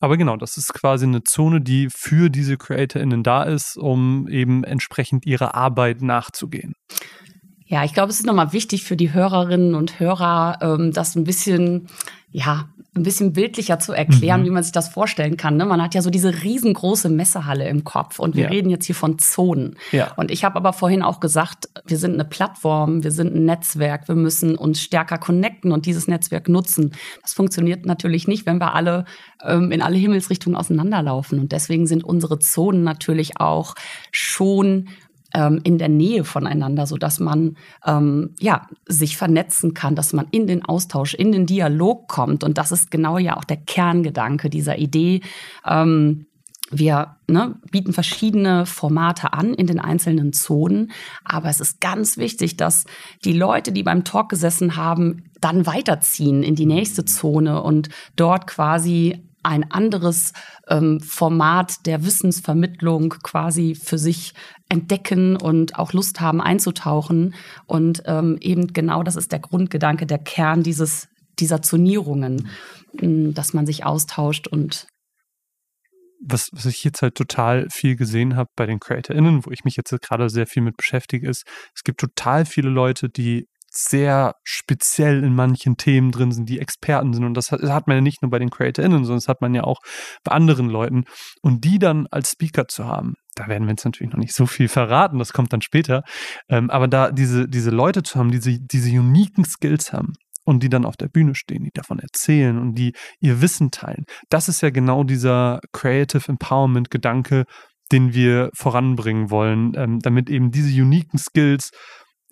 Aber 0.00 0.16
genau, 0.16 0.36
das 0.36 0.56
ist 0.56 0.72
quasi 0.74 1.06
eine 1.06 1.22
Zone, 1.22 1.60
die 1.60 1.88
für 1.90 2.30
diese 2.30 2.56
CreatorInnen 2.56 3.22
da 3.22 3.42
ist, 3.44 3.76
um 3.76 4.28
eben 4.28 4.64
entsprechend 4.64 5.26
ihrer 5.26 5.54
Arbeit 5.54 6.02
nachzugehen. 6.02 6.74
Ja, 7.70 7.84
ich 7.84 7.94
glaube, 7.94 8.10
es 8.10 8.18
ist 8.18 8.26
nochmal 8.26 8.52
wichtig 8.52 8.82
für 8.82 8.96
die 8.96 9.12
Hörerinnen 9.12 9.76
und 9.76 10.00
Hörer, 10.00 10.58
ähm, 10.60 10.92
das 10.92 11.14
ein 11.14 11.22
bisschen, 11.22 11.86
ja, 12.32 12.68
ein 12.96 13.04
bisschen 13.04 13.32
bildlicher 13.32 13.78
zu 13.78 13.92
erklären, 13.92 14.40
mhm. 14.40 14.46
wie 14.46 14.50
man 14.50 14.64
sich 14.64 14.72
das 14.72 14.88
vorstellen 14.88 15.36
kann. 15.36 15.56
Ne? 15.56 15.64
Man 15.64 15.80
hat 15.80 15.94
ja 15.94 16.02
so 16.02 16.10
diese 16.10 16.42
riesengroße 16.42 17.08
Messehalle 17.08 17.68
im 17.68 17.84
Kopf 17.84 18.18
und 18.18 18.34
wir 18.34 18.44
ja. 18.44 18.50
reden 18.50 18.70
jetzt 18.70 18.86
hier 18.86 18.96
von 18.96 19.20
Zonen. 19.20 19.76
Ja. 19.92 20.12
Und 20.16 20.32
ich 20.32 20.42
habe 20.42 20.56
aber 20.56 20.72
vorhin 20.72 21.02
auch 21.02 21.20
gesagt, 21.20 21.68
wir 21.86 21.96
sind 21.96 22.14
eine 22.14 22.24
Plattform, 22.24 23.04
wir 23.04 23.12
sind 23.12 23.36
ein 23.36 23.44
Netzwerk, 23.44 24.08
wir 24.08 24.16
müssen 24.16 24.56
uns 24.56 24.82
stärker 24.82 25.18
connecten 25.18 25.70
und 25.70 25.86
dieses 25.86 26.08
Netzwerk 26.08 26.48
nutzen. 26.48 26.90
Das 27.22 27.34
funktioniert 27.34 27.86
natürlich 27.86 28.26
nicht, 28.26 28.46
wenn 28.46 28.58
wir 28.58 28.74
alle 28.74 29.04
ähm, 29.44 29.70
in 29.70 29.80
alle 29.80 29.96
Himmelsrichtungen 29.96 30.56
auseinanderlaufen. 30.56 31.38
Und 31.38 31.52
deswegen 31.52 31.86
sind 31.86 32.02
unsere 32.02 32.40
Zonen 32.40 32.82
natürlich 32.82 33.38
auch 33.40 33.76
schon 34.10 34.88
ähm, 35.34 35.60
in 35.64 35.78
der 35.78 35.88
Nähe 35.88 36.24
voneinander, 36.24 36.86
so 36.86 36.96
dass 36.96 37.20
man 37.20 37.56
ähm, 37.86 38.34
ja 38.38 38.66
sich 38.86 39.16
vernetzen 39.16 39.74
kann, 39.74 39.94
dass 39.94 40.12
man 40.12 40.26
in 40.30 40.46
den 40.46 40.64
Austausch, 40.64 41.14
in 41.14 41.32
den 41.32 41.46
Dialog 41.46 42.08
kommt. 42.08 42.44
Und 42.44 42.58
das 42.58 42.72
ist 42.72 42.90
genau 42.90 43.18
ja 43.18 43.36
auch 43.36 43.44
der 43.44 43.58
Kerngedanke 43.58 44.50
dieser 44.50 44.78
Idee. 44.78 45.20
Ähm, 45.66 46.26
wir 46.70 47.16
ne, 47.26 47.56
bieten 47.70 47.92
verschiedene 47.92 48.64
Formate 48.64 49.32
an 49.32 49.54
in 49.54 49.66
den 49.66 49.80
einzelnen 49.80 50.32
Zonen, 50.32 50.92
aber 51.24 51.48
es 51.48 51.60
ist 51.60 51.80
ganz 51.80 52.16
wichtig, 52.16 52.56
dass 52.56 52.84
die 53.24 53.32
Leute, 53.32 53.72
die 53.72 53.82
beim 53.82 54.04
Talk 54.04 54.28
gesessen 54.28 54.76
haben, 54.76 55.24
dann 55.40 55.66
weiterziehen 55.66 56.42
in 56.42 56.54
die 56.54 56.66
nächste 56.66 57.04
Zone 57.04 57.62
und 57.62 57.88
dort 58.14 58.46
quasi 58.46 59.29
ein 59.42 59.70
anderes 59.70 60.32
ähm, 60.68 61.00
Format 61.00 61.86
der 61.86 62.04
Wissensvermittlung 62.04 63.10
quasi 63.22 63.74
für 63.74 63.98
sich 63.98 64.34
entdecken 64.68 65.36
und 65.36 65.78
auch 65.78 65.92
Lust 65.92 66.20
haben 66.20 66.40
einzutauchen. 66.40 67.34
Und 67.66 68.02
ähm, 68.06 68.38
eben 68.40 68.72
genau 68.72 69.02
das 69.02 69.16
ist 69.16 69.32
der 69.32 69.40
Grundgedanke, 69.40 70.06
der 70.06 70.18
Kern 70.18 70.62
dieses, 70.62 71.08
dieser 71.38 71.62
Zonierungen, 71.62 72.48
hm, 72.98 73.34
dass 73.34 73.54
man 73.54 73.66
sich 73.66 73.84
austauscht 73.84 74.46
und 74.46 74.86
was, 76.22 76.50
was 76.52 76.66
ich 76.66 76.84
jetzt 76.84 77.00
halt 77.00 77.14
total 77.14 77.66
viel 77.70 77.96
gesehen 77.96 78.36
habe 78.36 78.50
bei 78.54 78.66
den 78.66 78.78
CreatorInnen, 78.78 79.46
wo 79.46 79.50
ich 79.50 79.64
mich 79.64 79.76
jetzt 79.76 79.90
gerade 80.02 80.28
sehr 80.28 80.46
viel 80.46 80.62
mit 80.62 80.76
beschäftige, 80.76 81.28
ist, 81.28 81.44
es 81.74 81.82
gibt 81.82 81.98
total 81.98 82.44
viele 82.44 82.68
Leute, 82.68 83.08
die 83.08 83.46
sehr 83.70 84.34
speziell 84.42 85.22
in 85.22 85.34
manchen 85.34 85.76
Themen 85.76 86.10
drin 86.10 86.32
sind, 86.32 86.48
die 86.48 86.58
Experten 86.58 87.12
sind. 87.12 87.24
Und 87.24 87.34
das 87.34 87.52
hat, 87.52 87.62
das 87.62 87.70
hat 87.70 87.86
man 87.86 87.96
ja 87.96 88.00
nicht 88.00 88.22
nur 88.22 88.30
bei 88.30 88.38
den 88.38 88.50
CreatorInnen, 88.50 89.04
sondern 89.04 89.18
das 89.18 89.28
hat 89.28 89.40
man 89.40 89.54
ja 89.54 89.64
auch 89.64 89.78
bei 90.24 90.32
anderen 90.32 90.68
Leuten. 90.68 91.04
Und 91.40 91.64
die 91.64 91.78
dann 91.78 92.06
als 92.10 92.32
Speaker 92.32 92.66
zu 92.66 92.86
haben, 92.86 93.14
da 93.36 93.46
werden 93.46 93.64
wir 93.66 93.70
jetzt 93.70 93.84
natürlich 93.84 94.12
noch 94.12 94.18
nicht 94.18 94.34
so 94.34 94.46
viel 94.46 94.68
verraten, 94.68 95.18
das 95.18 95.32
kommt 95.32 95.52
dann 95.52 95.62
später. 95.62 96.02
Ähm, 96.48 96.68
aber 96.68 96.88
da 96.88 97.12
diese, 97.12 97.48
diese 97.48 97.70
Leute 97.70 98.02
zu 98.02 98.18
haben, 98.18 98.30
diese, 98.30 98.58
diese 98.60 98.90
uniken 98.90 99.44
Skills 99.44 99.92
haben, 99.92 100.12
und 100.44 100.62
die 100.62 100.68
dann 100.68 100.84
auf 100.86 100.96
der 100.96 101.08
Bühne 101.08 101.34
stehen, 101.34 101.64
die 101.64 101.70
davon 101.72 101.98
erzählen 101.98 102.58
und 102.58 102.74
die 102.74 102.94
ihr 103.20 103.40
Wissen 103.40 103.70
teilen. 103.70 104.04
Das 104.30 104.48
ist 104.48 104.62
ja 104.62 104.70
genau 104.70 105.04
dieser 105.04 105.60
Creative 105.72 106.26
Empowerment 106.26 106.90
Gedanke, 106.90 107.44
den 107.92 108.14
wir 108.14 108.50
voranbringen 108.54 109.30
wollen, 109.30 109.72
ähm, 109.76 109.98
damit 110.00 110.30
eben 110.30 110.50
diese 110.50 110.70
uniken 110.82 111.18
Skills 111.18 111.70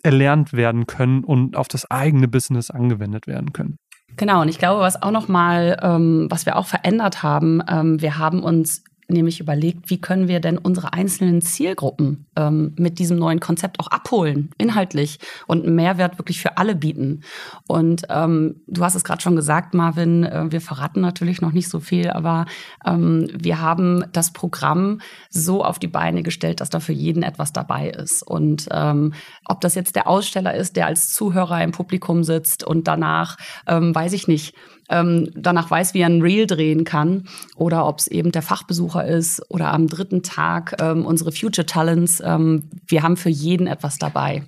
erlernt 0.03 0.53
werden 0.53 0.87
können 0.87 1.23
und 1.23 1.55
auf 1.55 1.67
das 1.67 1.89
eigene 1.89 2.27
Business 2.27 2.71
angewendet 2.71 3.27
werden 3.27 3.53
können. 3.53 3.77
Genau, 4.17 4.41
und 4.41 4.49
ich 4.49 4.57
glaube, 4.57 4.81
was 4.81 5.01
auch 5.01 5.11
noch 5.11 5.27
mal, 5.27 5.77
ähm, 5.81 6.27
was 6.29 6.45
wir 6.45 6.57
auch 6.57 6.65
verändert 6.65 7.23
haben, 7.23 7.61
ähm, 7.69 8.01
wir 8.01 8.17
haben 8.17 8.43
uns 8.43 8.83
nämlich 9.11 9.39
überlegt, 9.39 9.89
wie 9.89 9.99
können 9.99 10.27
wir 10.27 10.39
denn 10.39 10.57
unsere 10.57 10.93
einzelnen 10.93 11.41
Zielgruppen 11.41 12.25
ähm, 12.35 12.73
mit 12.77 12.99
diesem 12.99 13.17
neuen 13.17 13.39
Konzept 13.39 13.79
auch 13.79 13.87
abholen, 13.87 14.51
inhaltlich 14.57 15.19
und 15.47 15.65
einen 15.65 15.75
Mehrwert 15.75 16.17
wirklich 16.17 16.41
für 16.41 16.57
alle 16.57 16.75
bieten. 16.75 17.21
Und 17.67 18.03
ähm, 18.09 18.61
du 18.67 18.83
hast 18.83 18.95
es 18.95 19.03
gerade 19.03 19.21
schon 19.21 19.35
gesagt, 19.35 19.73
Marvin, 19.73 20.23
äh, 20.23 20.51
wir 20.51 20.61
verraten 20.61 21.01
natürlich 21.01 21.41
noch 21.41 21.51
nicht 21.51 21.69
so 21.69 21.79
viel, 21.79 22.09
aber 22.09 22.45
ähm, 22.85 23.27
wir 23.33 23.61
haben 23.61 24.05
das 24.11 24.31
Programm 24.31 25.01
so 25.29 25.63
auf 25.63 25.79
die 25.79 25.87
Beine 25.87 26.23
gestellt, 26.23 26.61
dass 26.61 26.69
da 26.69 26.79
für 26.79 26.93
jeden 26.93 27.23
etwas 27.23 27.53
dabei 27.53 27.89
ist. 27.89 28.23
Und 28.23 28.67
ähm, 28.71 29.13
ob 29.45 29.61
das 29.61 29.75
jetzt 29.75 29.95
der 29.95 30.07
Aussteller 30.07 30.53
ist, 30.53 30.75
der 30.75 30.87
als 30.87 31.13
Zuhörer 31.13 31.63
im 31.63 31.71
Publikum 31.71 32.23
sitzt 32.23 32.63
und 32.63 32.87
danach, 32.87 33.37
ähm, 33.67 33.93
weiß 33.93 34.13
ich 34.13 34.27
nicht, 34.27 34.55
ähm, 34.89 35.31
danach 35.35 35.69
weiß, 35.69 35.93
wie 35.93 36.01
er 36.01 36.07
ein 36.07 36.21
Reel 36.21 36.47
drehen 36.47 36.83
kann 36.83 37.23
oder 37.55 37.85
ob 37.85 37.99
es 37.99 38.07
eben 38.07 38.31
der 38.31 38.41
Fachbesucher 38.41 39.05
ist 39.05 39.41
oder 39.49 39.73
am 39.73 39.87
dritten 39.87 40.23
Tag 40.23 40.75
ähm, 40.81 41.05
unsere 41.05 41.31
Future 41.31 41.65
Talents. 41.65 42.21
Ähm, 42.25 42.69
wir 42.87 43.03
haben 43.03 43.17
für 43.17 43.29
jeden 43.29 43.67
etwas 43.67 43.97
dabei. 43.97 44.43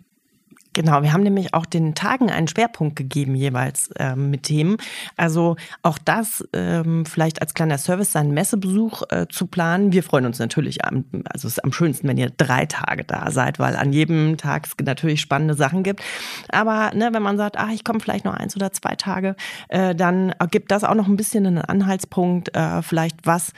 Genau, 0.74 1.04
wir 1.04 1.12
haben 1.12 1.24
nämlich 1.24 1.54
auch 1.54 1.66
den 1.66 1.96
Tagen 1.96 2.32
einen 2.32 2.48
Schwerpunkt 2.48 2.96
gegeben 2.96 3.36
jeweils 3.36 3.90
ähm, 3.98 4.32
mit 4.32 4.44
Themen. 4.44 4.78
Also 5.18 5.58
auch 5.84 5.98
das 5.98 6.48
ähm, 6.54 7.06
vielleicht 7.06 7.42
als 7.42 7.54
kleiner 7.54 7.78
Service, 7.78 8.14
seinen 8.14 8.34
Messebesuch 8.34 9.04
äh, 9.10 9.28
zu 9.28 9.48
planen. 9.48 9.92
Wir 9.92 10.02
freuen 10.02 10.26
uns 10.26 10.40
natürlich, 10.40 10.86
am, 10.86 11.04
also 11.26 11.50
es 11.50 11.58
ist 11.58 11.64
am 11.66 11.74
schönsten, 11.74 12.08
wenn 12.08 12.18
ihr 12.18 12.30
drei 12.30 12.66
Tage 12.68 13.04
da 13.04 13.32
seid, 13.32 13.60
weil 13.60 13.76
an 13.76 13.92
jedem 13.92 14.38
Tag 14.38 14.66
es 14.66 14.86
natürlich 14.86 15.20
spannende 15.20 15.56
Sachen 15.56 15.84
gibt. 15.84 16.02
Aber 16.50 16.92
ne, 16.96 17.10
wenn 17.12 17.22
man 17.22 17.36
sagt, 17.36 17.58
ach, 17.58 17.72
ich 17.72 17.84
komme 17.84 18.00
vielleicht 18.00 18.24
noch 18.24 18.34
eins 18.34 18.56
oder 18.56 18.72
zwei 18.72 18.96
Tage, 18.96 19.36
äh, 19.68 19.94
dann 19.94 20.34
gibt 20.52 20.72
das 20.72 20.86
auch 20.86 20.96
noch 20.96 21.08
ein 21.08 21.18
bisschen 21.18 21.46
einen 21.46 21.58
Anhaltspunkt, 21.58 22.56
äh, 22.56 22.82
vielleicht 22.82 23.18
was 23.26 23.52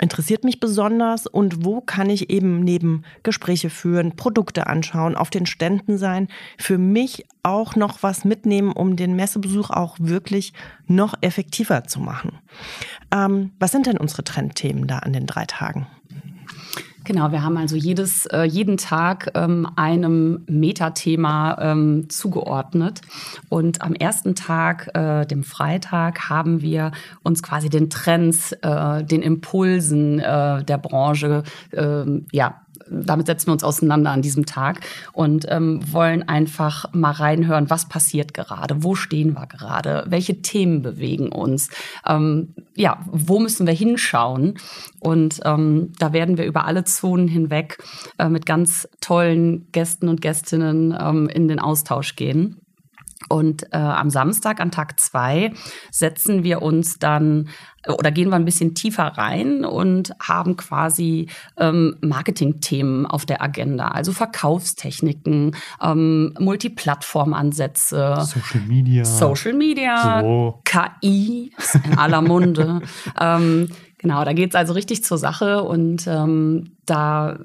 interessiert 0.00 0.44
mich 0.44 0.60
besonders 0.60 1.26
und 1.26 1.64
wo 1.64 1.80
kann 1.80 2.10
ich 2.10 2.30
eben 2.30 2.60
neben 2.60 3.04
Gespräche 3.22 3.70
führen, 3.70 4.16
Produkte 4.16 4.66
anschauen, 4.66 5.16
auf 5.16 5.30
den 5.30 5.46
Ständen 5.46 5.98
sein, 5.98 6.28
für 6.58 6.78
mich 6.78 7.26
auch 7.42 7.76
noch 7.76 8.02
was 8.02 8.24
mitnehmen, 8.24 8.72
um 8.72 8.96
den 8.96 9.14
Messebesuch 9.14 9.70
auch 9.70 9.96
wirklich 9.98 10.52
noch 10.86 11.14
effektiver 11.20 11.84
zu 11.84 12.00
machen. 12.00 12.38
Ähm, 13.12 13.52
was 13.58 13.72
sind 13.72 13.86
denn 13.86 13.98
unsere 13.98 14.24
Trendthemen 14.24 14.86
da 14.86 14.98
an 14.98 15.12
den 15.12 15.26
drei 15.26 15.44
Tagen? 15.46 15.86
Genau, 17.10 17.32
wir 17.32 17.42
haben 17.42 17.56
also 17.56 17.74
jedes, 17.74 18.26
äh, 18.26 18.44
jeden 18.44 18.76
Tag 18.76 19.32
ähm, 19.34 19.66
einem 19.74 20.44
Metathema 20.46 21.58
ähm, 21.60 22.08
zugeordnet. 22.08 23.00
Und 23.48 23.82
am 23.82 23.94
ersten 23.94 24.36
Tag, 24.36 24.94
äh, 24.94 25.26
dem 25.26 25.42
Freitag, 25.42 26.30
haben 26.30 26.62
wir 26.62 26.92
uns 27.24 27.42
quasi 27.42 27.68
den 27.68 27.90
Trends, 27.90 28.52
äh, 28.52 29.02
den 29.02 29.22
Impulsen 29.22 30.18
der 30.18 30.78
Branche 30.80 31.42
ähm, 31.72 32.26
ja, 32.30 32.60
damit 32.90 33.26
setzen 33.26 33.48
wir 33.48 33.52
uns 33.52 33.64
auseinander 33.64 34.10
an 34.10 34.22
diesem 34.22 34.46
Tag 34.46 34.80
und 35.12 35.46
ähm, 35.48 35.80
wollen 35.92 36.28
einfach 36.28 36.92
mal 36.92 37.12
reinhören, 37.12 37.70
was 37.70 37.88
passiert 37.88 38.34
gerade, 38.34 38.82
wo 38.82 38.94
stehen 38.94 39.34
wir 39.34 39.46
gerade, 39.46 40.04
welche 40.08 40.42
Themen 40.42 40.82
bewegen 40.82 41.30
uns, 41.30 41.70
ähm, 42.06 42.54
ja, 42.74 43.00
wo 43.10 43.38
müssen 43.38 43.66
wir 43.66 43.74
hinschauen. 43.74 44.58
Und 44.98 45.40
ähm, 45.44 45.92
da 45.98 46.12
werden 46.12 46.36
wir 46.36 46.44
über 46.44 46.64
alle 46.66 46.84
Zonen 46.84 47.28
hinweg 47.28 47.78
äh, 48.18 48.28
mit 48.28 48.46
ganz 48.46 48.88
tollen 49.00 49.70
Gästen 49.72 50.08
und 50.08 50.20
Gästinnen 50.20 50.96
ähm, 50.98 51.28
in 51.28 51.48
den 51.48 51.58
Austausch 51.58 52.16
gehen. 52.16 52.60
Und 53.30 53.72
äh, 53.72 53.76
am 53.76 54.10
Samstag, 54.10 54.60
an 54.60 54.72
Tag 54.72 54.98
zwei, 54.98 55.52
setzen 55.92 56.42
wir 56.42 56.62
uns 56.62 56.98
dann 56.98 57.48
oder 57.88 58.10
gehen 58.10 58.28
wir 58.28 58.36
ein 58.36 58.44
bisschen 58.44 58.74
tiefer 58.74 59.04
rein 59.04 59.64
und 59.64 60.12
haben 60.20 60.56
quasi 60.56 61.28
ähm, 61.56 61.96
Marketing-Themen 62.02 63.06
auf 63.06 63.24
der 63.24 63.40
Agenda, 63.40 63.88
also 63.88 64.12
Verkaufstechniken, 64.12 65.56
ähm, 65.80 66.34
Multiplattform-Ansätze, 66.38 68.16
Social 68.20 68.66
Media, 68.66 69.04
Social 69.04 69.52
Media, 69.54 70.20
so. 70.20 70.60
KI 70.64 71.52
in 71.84 71.98
aller 71.98 72.20
Munde. 72.20 72.82
ähm, 73.20 73.70
genau, 73.96 74.24
da 74.24 74.32
geht 74.32 74.50
es 74.50 74.56
also 74.56 74.74
richtig 74.74 75.04
zur 75.04 75.18
Sache 75.18 75.62
und 75.62 76.06
ähm, 76.06 76.76
da 76.84 77.38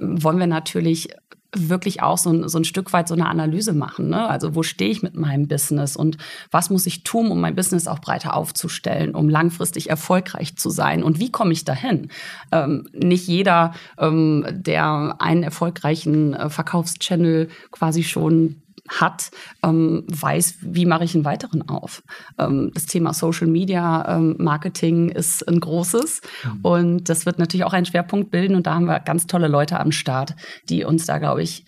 wollen 0.00 0.38
wir 0.38 0.46
natürlich 0.46 1.08
wirklich 1.54 2.02
auch 2.02 2.18
so 2.18 2.30
ein, 2.30 2.48
so 2.48 2.58
ein 2.58 2.64
Stück 2.64 2.92
weit 2.92 3.08
so 3.08 3.14
eine 3.14 3.28
Analyse 3.28 3.72
machen. 3.72 4.08
Ne? 4.08 4.26
Also 4.28 4.54
wo 4.54 4.62
stehe 4.62 4.90
ich 4.90 5.02
mit 5.02 5.16
meinem 5.16 5.48
Business 5.48 5.96
und 5.96 6.16
was 6.50 6.70
muss 6.70 6.86
ich 6.86 7.04
tun, 7.04 7.30
um 7.30 7.40
mein 7.40 7.54
Business 7.54 7.86
auch 7.86 7.98
breiter 7.98 8.34
aufzustellen, 8.34 9.14
um 9.14 9.28
langfristig 9.28 9.90
erfolgreich 9.90 10.56
zu 10.56 10.70
sein 10.70 11.02
und 11.02 11.18
wie 11.18 11.30
komme 11.30 11.52
ich 11.52 11.64
dahin? 11.64 12.08
Ähm, 12.50 12.88
nicht 12.92 13.28
jeder, 13.28 13.74
ähm, 13.98 14.46
der 14.50 15.16
einen 15.18 15.42
erfolgreichen 15.42 16.34
äh, 16.34 16.48
Verkaufschannel 16.48 17.48
quasi 17.70 18.02
schon 18.02 18.61
hat, 18.88 19.30
ähm, 19.62 20.04
weiß, 20.08 20.56
wie 20.60 20.86
mache 20.86 21.04
ich 21.04 21.14
einen 21.14 21.24
weiteren 21.24 21.68
auf. 21.68 22.02
Ähm, 22.38 22.70
das 22.74 22.86
Thema 22.86 23.14
Social 23.14 23.46
Media 23.46 24.16
ähm, 24.16 24.36
Marketing 24.38 25.08
ist 25.08 25.46
ein 25.48 25.60
großes 25.60 26.20
mhm. 26.44 26.60
und 26.62 27.08
das 27.08 27.26
wird 27.26 27.38
natürlich 27.38 27.64
auch 27.64 27.72
einen 27.72 27.86
Schwerpunkt 27.86 28.30
bilden 28.30 28.56
und 28.56 28.66
da 28.66 28.74
haben 28.74 28.86
wir 28.86 28.98
ganz 29.00 29.26
tolle 29.26 29.48
Leute 29.48 29.78
am 29.78 29.92
Start, 29.92 30.34
die 30.68 30.84
uns 30.84 31.06
da, 31.06 31.18
glaube 31.18 31.42
ich, 31.42 31.64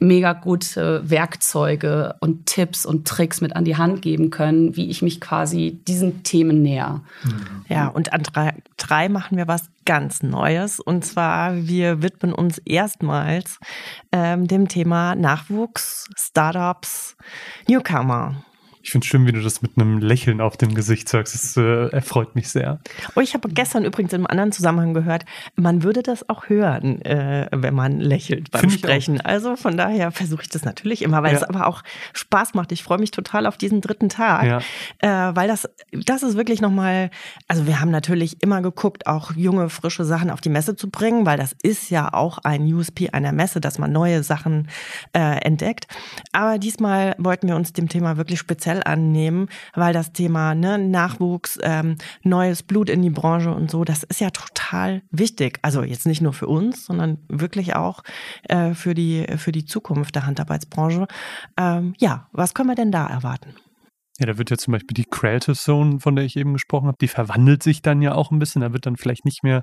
mega 0.00 0.32
gute 0.32 1.08
Werkzeuge 1.08 2.16
und 2.20 2.46
Tipps 2.46 2.86
und 2.86 3.06
Tricks 3.06 3.40
mit 3.40 3.54
an 3.54 3.64
die 3.64 3.76
Hand 3.76 4.02
geben 4.02 4.30
können, 4.30 4.74
wie 4.74 4.90
ich 4.90 5.02
mich 5.02 5.20
quasi 5.20 5.78
diesen 5.86 6.22
Themen 6.22 6.62
näher. 6.62 7.02
Ja, 7.68 7.88
und 7.88 8.12
an 8.12 8.22
drei, 8.22 8.54
drei 8.76 9.08
machen 9.08 9.36
wir 9.36 9.46
was 9.46 9.70
ganz 9.84 10.22
Neues. 10.22 10.80
Und 10.80 11.04
zwar, 11.04 11.54
wir 11.68 12.02
widmen 12.02 12.32
uns 12.32 12.58
erstmals 12.58 13.58
ähm, 14.10 14.48
dem 14.48 14.68
Thema 14.68 15.14
Nachwuchs, 15.14 16.08
Startups, 16.16 17.16
Newcomer. 17.68 18.42
Ich 18.90 18.92
finde 18.92 19.04
es 19.04 19.08
schön, 19.08 19.24
wie 19.24 19.30
du 19.30 19.40
das 19.40 19.62
mit 19.62 19.70
einem 19.76 19.98
Lächeln 19.98 20.40
auf 20.40 20.56
dem 20.56 20.74
Gesicht 20.74 21.08
sagst. 21.08 21.32
Das 21.32 21.56
äh, 21.56 21.90
erfreut 21.90 22.34
mich 22.34 22.48
sehr. 22.48 22.80
Oh, 23.14 23.20
ich 23.20 23.34
habe 23.34 23.48
gestern 23.48 23.84
übrigens 23.84 24.12
in 24.12 24.16
einem 24.16 24.26
anderen 24.26 24.50
Zusammenhang 24.50 24.94
gehört, 24.94 25.26
man 25.54 25.84
würde 25.84 26.02
das 26.02 26.28
auch 26.28 26.48
hören, 26.48 27.00
äh, 27.02 27.46
wenn 27.52 27.72
man 27.72 28.00
lächelt 28.00 28.50
beim 28.50 28.62
Find 28.62 28.72
Sprechen. 28.72 29.20
Also 29.20 29.54
von 29.54 29.76
daher 29.76 30.10
versuche 30.10 30.42
ich 30.42 30.48
das 30.48 30.64
natürlich 30.64 31.02
immer, 31.02 31.22
weil 31.22 31.30
ja. 31.30 31.38
es 31.38 31.44
aber 31.44 31.68
auch 31.68 31.82
Spaß 32.14 32.54
macht. 32.54 32.72
Ich 32.72 32.82
freue 32.82 32.98
mich 32.98 33.12
total 33.12 33.46
auf 33.46 33.56
diesen 33.56 33.80
dritten 33.80 34.08
Tag, 34.08 34.44
ja. 34.44 35.28
äh, 35.30 35.36
weil 35.36 35.46
das, 35.46 35.70
das 35.92 36.24
ist 36.24 36.36
wirklich 36.36 36.60
nochmal, 36.60 37.10
also 37.46 37.68
wir 37.68 37.78
haben 37.78 37.92
natürlich 37.92 38.42
immer 38.42 38.60
geguckt, 38.60 39.06
auch 39.06 39.30
junge, 39.36 39.68
frische 39.68 40.04
Sachen 40.04 40.30
auf 40.30 40.40
die 40.40 40.48
Messe 40.50 40.74
zu 40.74 40.90
bringen, 40.90 41.26
weil 41.26 41.38
das 41.38 41.54
ist 41.62 41.90
ja 41.90 42.12
auch 42.12 42.38
ein 42.38 42.62
USP 42.62 43.10
einer 43.10 43.30
Messe, 43.30 43.60
dass 43.60 43.78
man 43.78 43.92
neue 43.92 44.24
Sachen 44.24 44.66
äh, 45.12 45.38
entdeckt. 45.44 45.86
Aber 46.32 46.58
diesmal 46.58 47.14
wollten 47.18 47.46
wir 47.46 47.54
uns 47.54 47.72
dem 47.72 47.88
Thema 47.88 48.16
wirklich 48.16 48.40
speziell 48.40 48.79
annehmen, 48.82 49.48
weil 49.74 49.92
das 49.92 50.12
Thema 50.12 50.54
ne, 50.54 50.78
Nachwuchs, 50.78 51.58
ähm, 51.62 51.96
neues 52.22 52.62
Blut 52.62 52.90
in 52.90 53.02
die 53.02 53.10
Branche 53.10 53.52
und 53.52 53.70
so, 53.70 53.84
das 53.84 54.02
ist 54.02 54.20
ja 54.20 54.30
total 54.30 55.02
wichtig. 55.10 55.58
Also 55.62 55.82
jetzt 55.82 56.06
nicht 56.06 56.20
nur 56.20 56.32
für 56.32 56.46
uns, 56.46 56.86
sondern 56.86 57.18
wirklich 57.28 57.74
auch 57.76 58.02
äh, 58.48 58.74
für, 58.74 58.94
die, 58.94 59.26
für 59.36 59.52
die 59.52 59.64
Zukunft 59.64 60.14
der 60.14 60.26
Handarbeitsbranche. 60.26 61.06
Ähm, 61.56 61.94
ja, 61.98 62.28
was 62.32 62.54
können 62.54 62.68
wir 62.68 62.76
denn 62.76 62.92
da 62.92 63.06
erwarten? 63.06 63.54
Ja, 64.20 64.26
da 64.26 64.36
wird 64.36 64.50
ja 64.50 64.58
zum 64.58 64.72
Beispiel 64.72 64.94
die 64.94 65.06
Creative 65.10 65.56
Zone, 65.56 65.98
von 65.98 66.14
der 66.14 66.26
ich 66.26 66.36
eben 66.36 66.52
gesprochen 66.52 66.88
habe, 66.88 66.98
die 67.00 67.08
verwandelt 67.08 67.62
sich 67.62 67.80
dann 67.80 68.02
ja 68.02 68.14
auch 68.14 68.30
ein 68.30 68.38
bisschen. 68.38 68.60
Da 68.60 68.74
wird 68.74 68.84
dann 68.84 68.96
vielleicht 68.96 69.24
nicht 69.24 69.42
mehr 69.42 69.62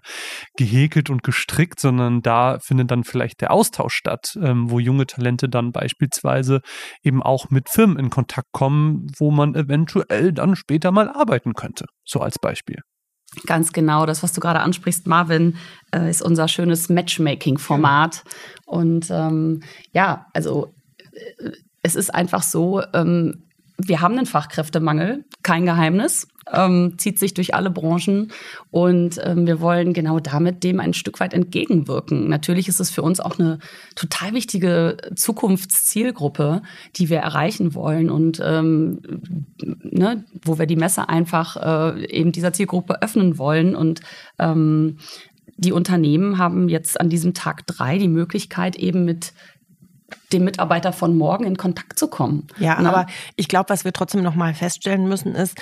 gehäkelt 0.57 1.11
und 1.11 1.21
gestrickt, 1.21 1.79
sondern 1.79 2.23
da 2.23 2.57
findet 2.59 2.89
dann 2.89 3.03
vielleicht 3.03 3.41
der 3.41 3.51
Austausch 3.51 3.93
statt, 3.93 4.35
ähm, 4.41 4.71
wo 4.71 4.79
junge 4.79 5.05
Talente 5.05 5.47
dann 5.47 5.71
beispielsweise 5.71 6.61
eben 7.03 7.21
auch 7.21 7.51
mit 7.51 7.69
Firmen 7.69 7.99
in 7.99 8.09
Kontakt 8.09 8.47
kommen, 8.51 9.05
wo 9.19 9.29
man 9.29 9.53
eventuell 9.53 10.33
dann 10.33 10.55
später 10.55 10.91
mal 10.91 11.07
arbeiten 11.07 11.53
könnte. 11.53 11.85
So 12.03 12.21
als 12.21 12.39
Beispiel. 12.39 12.81
Ganz 13.45 13.73
genau, 13.73 14.07
das, 14.07 14.23
was 14.23 14.33
du 14.33 14.41
gerade 14.41 14.61
ansprichst, 14.61 15.05
Marvin, 15.05 15.57
äh, 15.93 16.09
ist 16.09 16.23
unser 16.23 16.47
schönes 16.47 16.89
Matchmaking-Format. 16.89 18.23
Und 18.65 19.11
ähm, 19.11 19.61
ja, 19.91 20.25
also 20.33 20.73
äh, 21.11 21.51
es 21.83 21.95
ist 21.95 22.13
einfach 22.13 22.41
so, 22.41 22.81
ähm, 22.93 23.46
wir 23.77 24.01
haben 24.01 24.17
einen 24.17 24.25
Fachkräftemangel, 24.25 25.25
kein 25.43 25.65
Geheimnis, 25.65 26.27
ähm, 26.51 26.95
zieht 26.97 27.19
sich 27.19 27.33
durch 27.33 27.53
alle 27.53 27.69
Branchen 27.69 28.31
und 28.71 29.19
ähm, 29.23 29.45
wir 29.45 29.61
wollen 29.61 29.93
genau 29.93 30.19
damit 30.19 30.63
dem 30.63 30.79
ein 30.79 30.93
Stück 30.93 31.19
weit 31.19 31.33
entgegenwirken. 31.33 32.27
Natürlich 32.27 32.67
ist 32.67 32.79
es 32.79 32.89
für 32.89 33.01
uns 33.01 33.19
auch 33.19 33.37
eine 33.37 33.59
total 33.95 34.33
wichtige 34.33 34.97
Zukunftszielgruppe, 35.15 36.61
die 36.95 37.09
wir 37.09 37.19
erreichen 37.19 37.75
wollen 37.75 38.09
und 38.09 38.41
ähm, 38.43 38.99
ne, 39.83 40.25
wo 40.43 40.57
wir 40.57 40.65
die 40.65 40.75
Messe 40.75 41.09
einfach 41.09 41.57
äh, 41.95 42.05
eben 42.07 42.31
dieser 42.31 42.53
Zielgruppe 42.53 43.01
öffnen 43.01 43.37
wollen 43.37 43.75
und 43.75 44.01
ähm, 44.39 44.97
die 45.59 45.71
Unternehmen 45.71 46.37
haben 46.37 46.69
jetzt 46.69 46.99
an 47.01 47.09
diesem 47.09 47.33
Tag 47.33 47.65
drei 47.65 47.97
die 47.97 48.07
Möglichkeit, 48.07 48.75
eben 48.75 49.05
mit 49.05 49.33
dem 50.31 50.43
Mitarbeiter 50.45 50.93
von 50.93 51.17
morgen 51.17 51.45
in 51.45 51.57
Kontakt 51.57 51.99
zu 51.99 52.07
kommen. 52.07 52.47
Ja, 52.59 52.81
ne? 52.81 52.89
aber 52.89 53.07
ich 53.35 53.47
glaube, 53.47 53.69
was 53.69 53.85
wir 53.85 53.93
trotzdem 53.93 54.23
noch 54.23 54.35
mal 54.35 54.53
feststellen 54.53 55.07
müssen, 55.07 55.35
ist, 55.35 55.57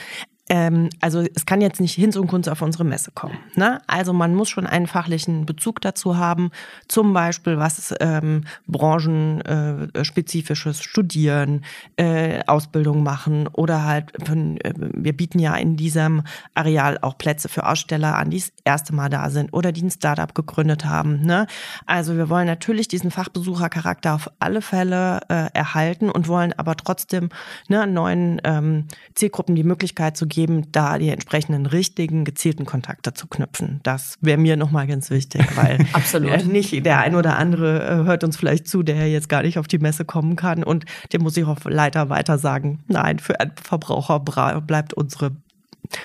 ähm, 0.47 0.91
also 1.01 1.25
es 1.33 1.47
kann 1.47 1.59
jetzt 1.61 1.81
nicht 1.81 1.95
Hinz 1.95 2.15
und 2.17 2.27
Kunst 2.27 2.47
auf 2.49 2.61
unsere 2.61 2.83
Messe 2.83 3.09
kommen. 3.11 3.39
Ne? 3.55 3.81
Also 3.87 4.13
man 4.13 4.35
muss 4.35 4.49
schon 4.49 4.67
einen 4.67 4.85
fachlichen 4.85 5.47
Bezug 5.47 5.81
dazu 5.81 6.17
haben, 6.17 6.51
zum 6.87 7.13
Beispiel 7.13 7.57
was 7.57 7.95
ähm, 7.99 8.43
branchenspezifisches 8.67 10.79
äh, 10.79 10.83
Studieren, 10.83 11.65
äh, 11.97 12.43
Ausbildung 12.45 13.01
machen 13.01 13.47
oder 13.47 13.85
halt, 13.85 14.11
von, 14.23 14.61
äh, 14.61 14.71
wir 14.75 15.13
bieten 15.13 15.39
ja 15.39 15.55
in 15.55 15.77
diesem 15.77 16.21
Areal 16.53 16.99
auch 17.01 17.17
Plätze 17.17 17.49
für 17.49 17.65
Aussteller 17.65 18.15
an, 18.15 18.29
die 18.29 18.37
das 18.37 18.51
erste 18.63 18.93
Mal 18.93 19.09
da 19.09 19.31
sind 19.31 19.51
oder 19.51 19.71
die 19.71 19.81
ein 19.81 19.89
Startup 19.89 20.35
gegründet 20.35 20.85
haben. 20.85 21.21
Ne? 21.21 21.47
Also 21.87 22.17
wir 22.17 22.29
wollen 22.29 22.45
natürlich 22.45 22.87
diesen 22.87 23.09
Fachbesuchercharakter 23.09 24.13
auf 24.13 24.29
alle 24.37 24.61
Fälle 24.61 25.21
äh, 25.27 25.47
erhalten 25.53 26.11
und 26.11 26.27
wollen 26.27 26.53
aber 26.53 26.77
trotzdem 26.77 27.29
ne, 27.67 27.87
neuen 27.87 28.39
ähm, 28.43 28.85
Zielgruppen 29.15 29.55
die 29.55 29.63
Möglichkeit 29.63 30.17
zu 30.17 30.27
geben, 30.27 30.34
geben, 30.35 30.71
da 30.71 30.97
die 30.97 31.09
entsprechenden 31.09 31.65
richtigen, 31.65 32.25
gezielten 32.25 32.65
Kontakte 32.65 33.13
zu 33.13 33.27
knüpfen. 33.27 33.79
Das 33.83 34.17
wäre 34.21 34.37
mir 34.37 34.57
nochmal 34.57 34.85
ganz 34.85 35.09
wichtig, 35.09 35.43
weil 35.55 35.85
Absolut. 35.93 36.31
Äh, 36.31 36.43
nicht 36.43 36.85
der 36.85 36.99
ein 36.99 37.15
oder 37.15 37.37
andere 37.37 37.83
äh, 37.83 38.03
hört 38.03 38.23
uns 38.23 38.37
vielleicht 38.37 38.67
zu, 38.67 38.83
der 38.83 39.09
jetzt 39.09 39.29
gar 39.29 39.41
nicht 39.41 39.57
auf 39.57 39.67
die 39.67 39.79
Messe 39.79 40.05
kommen 40.05 40.35
kann 40.35 40.63
und 40.63 40.85
dem 41.13 41.23
muss 41.23 41.37
ich 41.37 41.45
auch 41.45 41.57
leider 41.63 42.09
weiter 42.09 42.37
sagen, 42.37 42.83
nein, 42.87 43.19
für 43.19 43.35
Verbraucher 43.63 44.19
bleibt 44.19 44.93
unsere 44.93 45.31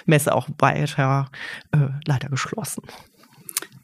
Messe 0.06 0.34
auch 0.34 0.48
weiter 0.58 1.30
äh, 1.72 1.78
leider 2.06 2.28
geschlossen. 2.28 2.82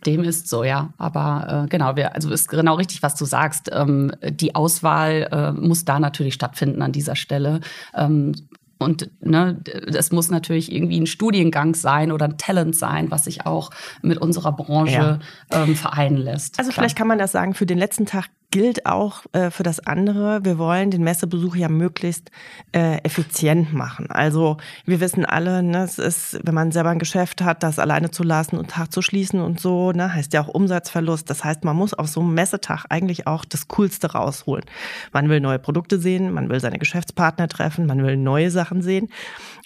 Dem 0.07 0.23
ist 0.23 0.49
so, 0.49 0.63
ja. 0.63 0.91
Aber 0.99 1.65
äh, 1.65 1.69
genau, 1.69 1.97
wir, 1.97 2.15
also 2.15 2.31
ist 2.31 2.49
genau 2.49 2.75
richtig, 2.75 3.03
was 3.03 3.17
du 3.17 3.25
sagst. 3.25 3.71
Ähm, 3.73 4.13
die 4.23 4.55
Auswahl 4.55 5.29
äh, 5.33 5.53
muss 5.53 5.85
da 5.85 5.99
natürlich 5.99 6.35
stattfinden 6.35 6.81
an 6.83 6.93
dieser 6.93 7.17
Stelle. 7.17 7.61
Ähm, 7.95 8.35
und 8.79 9.11
ne, 9.21 9.61
das 9.91 10.13
muss 10.13 10.31
natürlich 10.31 10.71
irgendwie 10.71 11.01
ein 11.01 11.07
Studiengang 11.07 11.75
sein 11.75 12.13
oder 12.13 12.27
ein 12.27 12.39
Talent 12.39 12.77
sein, 12.77 13.11
was 13.11 13.25
sich 13.25 13.47
auch 13.47 13.71
mit 14.03 14.19
unserer 14.19 14.53
Branche 14.53 15.19
ja. 15.51 15.63
ähm, 15.63 15.75
vereinen 15.75 16.19
lässt. 16.19 16.59
Also 16.59 16.71
Klar. 16.71 16.83
vielleicht 16.83 16.97
kann 16.97 17.09
man 17.09 17.19
das 17.19 17.33
sagen, 17.33 17.55
für 17.55 17.67
den 17.67 17.79
letzten 17.79 18.05
Tag 18.05 18.29
gilt 18.51 18.87
auch 18.87 19.25
äh, 19.33 19.51
für 19.51 19.63
das 19.63 19.81
andere. 19.81 20.45
Wir 20.45 20.59
wollen 20.59 20.91
den 20.91 21.03
Messebesuch 21.03 21.57
ja 21.57 21.69
möglichst 21.69 22.31
äh, 22.73 22.99
effizient 23.03 23.73
machen. 23.73 24.11
Also 24.11 24.57
wir 24.85 25.01
wissen 25.01 25.25
alle, 25.25 25.63
ne, 25.63 25.85
es 25.85 25.99
ist, 25.99 26.39
wenn 26.43 26.55
man 26.55 26.73
selber 26.73 26.91
ein 26.91 26.99
Geschäft 26.99 27.43
hat, 27.43 27.63
das 27.63 27.79
alleine 27.79 28.11
zu 28.11 28.23
lassen 28.23 28.57
und 28.57 28.71
Tag 28.71 28.93
zu 28.93 29.03
schließen 29.03 29.41
und 29.41 29.61
so, 29.61 29.93
ne, 29.93 30.13
heißt 30.15 30.33
ja 30.33 30.43
auch 30.43 30.49
Umsatzverlust. 30.49 31.29
Das 31.29 31.45
heißt, 31.45 31.65
man 31.65 31.77
muss 31.77 31.95
auf 31.95 32.09
so 32.09 32.21
einem 32.21 32.35
Messetag 32.35 32.87
eigentlich 32.89 33.27
auch 33.27 33.45
das 33.45 33.69
Coolste 33.69 34.13
rausholen. 34.13 34.65
Man 35.13 35.29
will 35.29 35.41
neue 35.41 35.59
Produkte 35.59 35.99
sehen, 35.99 36.33
man 36.33 36.49
will 36.49 36.61
seine 36.61 36.79
Geschäftspartner 36.79 37.49
treffen, 37.49 37.87
man 37.87 38.03
will 38.05 38.17
neue 38.17 38.51
Sachen 38.51 38.83
sehen. 38.83 39.09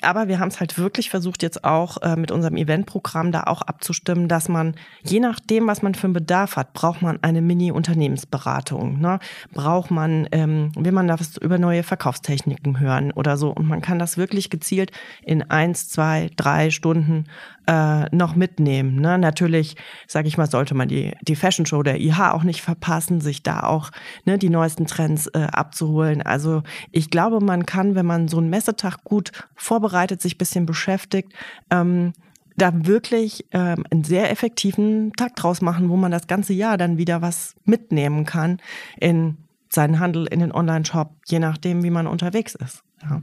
Aber 0.02 0.28
wir 0.28 0.38
haben 0.38 0.48
es 0.48 0.60
halt 0.60 0.78
wirklich 0.78 1.10
versucht, 1.10 1.42
jetzt 1.42 1.64
auch 1.64 1.98
äh, 2.02 2.16
mit 2.16 2.30
unserem 2.30 2.56
Eventprogramm 2.56 3.32
da 3.32 3.44
auch 3.44 3.62
abzustimmen, 3.62 4.28
dass 4.28 4.48
man, 4.48 4.74
je 5.02 5.20
nachdem, 5.20 5.66
was 5.66 5.82
man 5.82 5.94
für 5.94 6.04
einen 6.04 6.14
Bedarf 6.14 6.56
hat, 6.56 6.72
braucht 6.72 7.02
man 7.02 7.18
eine 7.22 7.42
Mini-Unternehmensberatung. 7.42 8.69
Ne? 8.78 9.18
Braucht 9.52 9.90
man, 9.90 10.28
ähm, 10.32 10.72
will 10.76 10.92
man 10.92 11.08
da 11.08 11.18
was 11.18 11.36
über 11.36 11.58
neue 11.58 11.82
Verkaufstechniken 11.82 12.80
hören 12.80 13.12
oder 13.12 13.36
so. 13.36 13.50
Und 13.50 13.66
man 13.66 13.80
kann 13.80 13.98
das 13.98 14.16
wirklich 14.16 14.50
gezielt 14.50 14.92
in 15.22 15.42
eins, 15.50 15.88
zwei, 15.88 16.30
drei 16.36 16.70
Stunden 16.70 17.26
äh, 17.66 18.14
noch 18.14 18.34
mitnehmen. 18.34 18.96
Ne? 18.96 19.18
Natürlich, 19.18 19.76
sage 20.06 20.28
ich 20.28 20.36
mal, 20.36 20.50
sollte 20.50 20.74
man 20.74 20.88
die, 20.88 21.12
die 21.22 21.36
Fashion 21.36 21.66
Show 21.66 21.82
der 21.82 22.00
IH 22.00 22.32
auch 22.32 22.42
nicht 22.42 22.62
verpassen, 22.62 23.20
sich 23.20 23.42
da 23.42 23.60
auch 23.60 23.90
ne, 24.24 24.38
die 24.38 24.50
neuesten 24.50 24.86
Trends 24.86 25.26
äh, 25.28 25.46
abzuholen. 25.52 26.22
Also 26.22 26.62
ich 26.90 27.10
glaube, 27.10 27.40
man 27.40 27.66
kann, 27.66 27.94
wenn 27.94 28.06
man 28.06 28.28
so 28.28 28.38
einen 28.38 28.50
Messetag 28.50 29.04
gut 29.04 29.32
vorbereitet, 29.54 30.20
sich 30.20 30.38
bisschen 30.38 30.66
beschäftigt, 30.66 31.32
ähm, 31.70 32.12
da 32.60 32.86
wirklich 32.86 33.46
ähm, 33.52 33.84
einen 33.90 34.04
sehr 34.04 34.30
effektiven 34.30 35.12
Tag 35.14 35.36
draus 35.36 35.60
machen, 35.60 35.88
wo 35.88 35.96
man 35.96 36.10
das 36.10 36.26
ganze 36.26 36.52
Jahr 36.52 36.76
dann 36.76 36.98
wieder 36.98 37.22
was 37.22 37.54
mitnehmen 37.64 38.24
kann 38.24 38.58
in 38.98 39.36
seinen 39.68 40.00
Handel, 40.00 40.26
in 40.26 40.40
den 40.40 40.52
Online-Shop, 40.52 41.14
je 41.26 41.38
nachdem, 41.38 41.82
wie 41.82 41.90
man 41.90 42.06
unterwegs 42.06 42.54
ist. 42.54 42.82
Ja. 43.02 43.22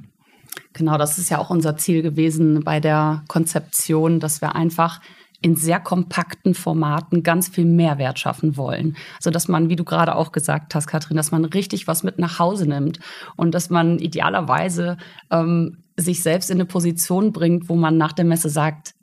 Genau, 0.74 0.98
das 0.98 1.18
ist 1.18 1.30
ja 1.30 1.38
auch 1.40 1.50
unser 1.50 1.78
Ziel 1.78 2.02
gewesen 2.02 2.64
bei 2.64 2.80
der 2.80 3.24
Konzeption, 3.28 4.20
dass 4.20 4.42
wir 4.42 4.56
einfach 4.56 5.02
in 5.42 5.56
sehr 5.56 5.80
kompakten 5.80 6.56
Formaten 6.56 7.22
ganz 7.22 7.48
viel 7.48 7.66
Mehrwert 7.66 8.18
schaffen 8.18 8.58
wollen. 8.58 8.98
So 9.20 9.30
dass 9.30 9.48
man, 9.48 9.70
wie 9.70 9.76
du 9.76 9.84
gerade 9.84 10.16
auch 10.16 10.32
gesagt 10.32 10.74
hast, 10.74 10.88
Katrin, 10.88 11.18
dass 11.18 11.32
man 11.32 11.46
richtig 11.46 11.88
was 11.88 12.04
mit 12.04 12.18
nach 12.18 12.40
Hause 12.40 12.68
nimmt 12.68 13.00
und 13.36 13.54
dass 13.54 13.70
man 13.70 14.00
idealerweise 14.00 14.98
ähm, 15.30 15.78
sich 15.96 16.24
selbst 16.24 16.50
in 16.50 16.58
eine 16.58 16.66
Position 16.66 17.34
bringt, 17.34 17.70
wo 17.70 17.76
man 17.76 17.98
nach 17.98 18.14
der 18.14 18.26
Messe 18.26 18.50
sagt, 18.50 18.96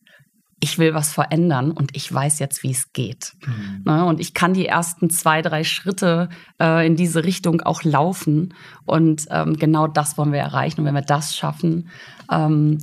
ich 0.65 0.79
will 0.79 0.95
was 0.95 1.13
verändern 1.13 1.73
und 1.73 1.95
ich 1.95 2.13
weiß 2.13 2.39
jetzt, 2.39 2.63
wie 2.63 2.71
es 2.71 2.95
geht. 2.95 3.35
Mhm. 3.47 3.83
Ne, 3.85 4.05
und 4.07 4.19
ich 4.19 4.33
kann 4.33 4.55
die 4.55 4.65
ersten 4.65 5.11
zwei, 5.11 5.43
drei 5.43 5.63
Schritte 5.63 6.31
äh, 6.59 6.87
in 6.87 6.97
diese 6.97 7.23
Richtung 7.23 7.61
auch 7.61 7.83
laufen. 7.85 8.55
Und 8.87 9.27
ähm, 9.31 9.59
genau 9.59 9.87
das 9.89 10.17
wollen 10.17 10.33
wir 10.33 10.41
erreichen. 10.41 10.81
Und 10.81 10.87
wenn 10.87 10.95
wir 10.95 11.03
das 11.03 11.37
schaffen, 11.37 11.91
ähm, 12.33 12.79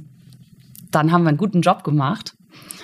dann 0.91 1.11
haben 1.11 1.23
wir 1.23 1.29
einen 1.29 1.39
guten 1.39 1.61
Job 1.61 1.83
gemacht. 1.83 2.35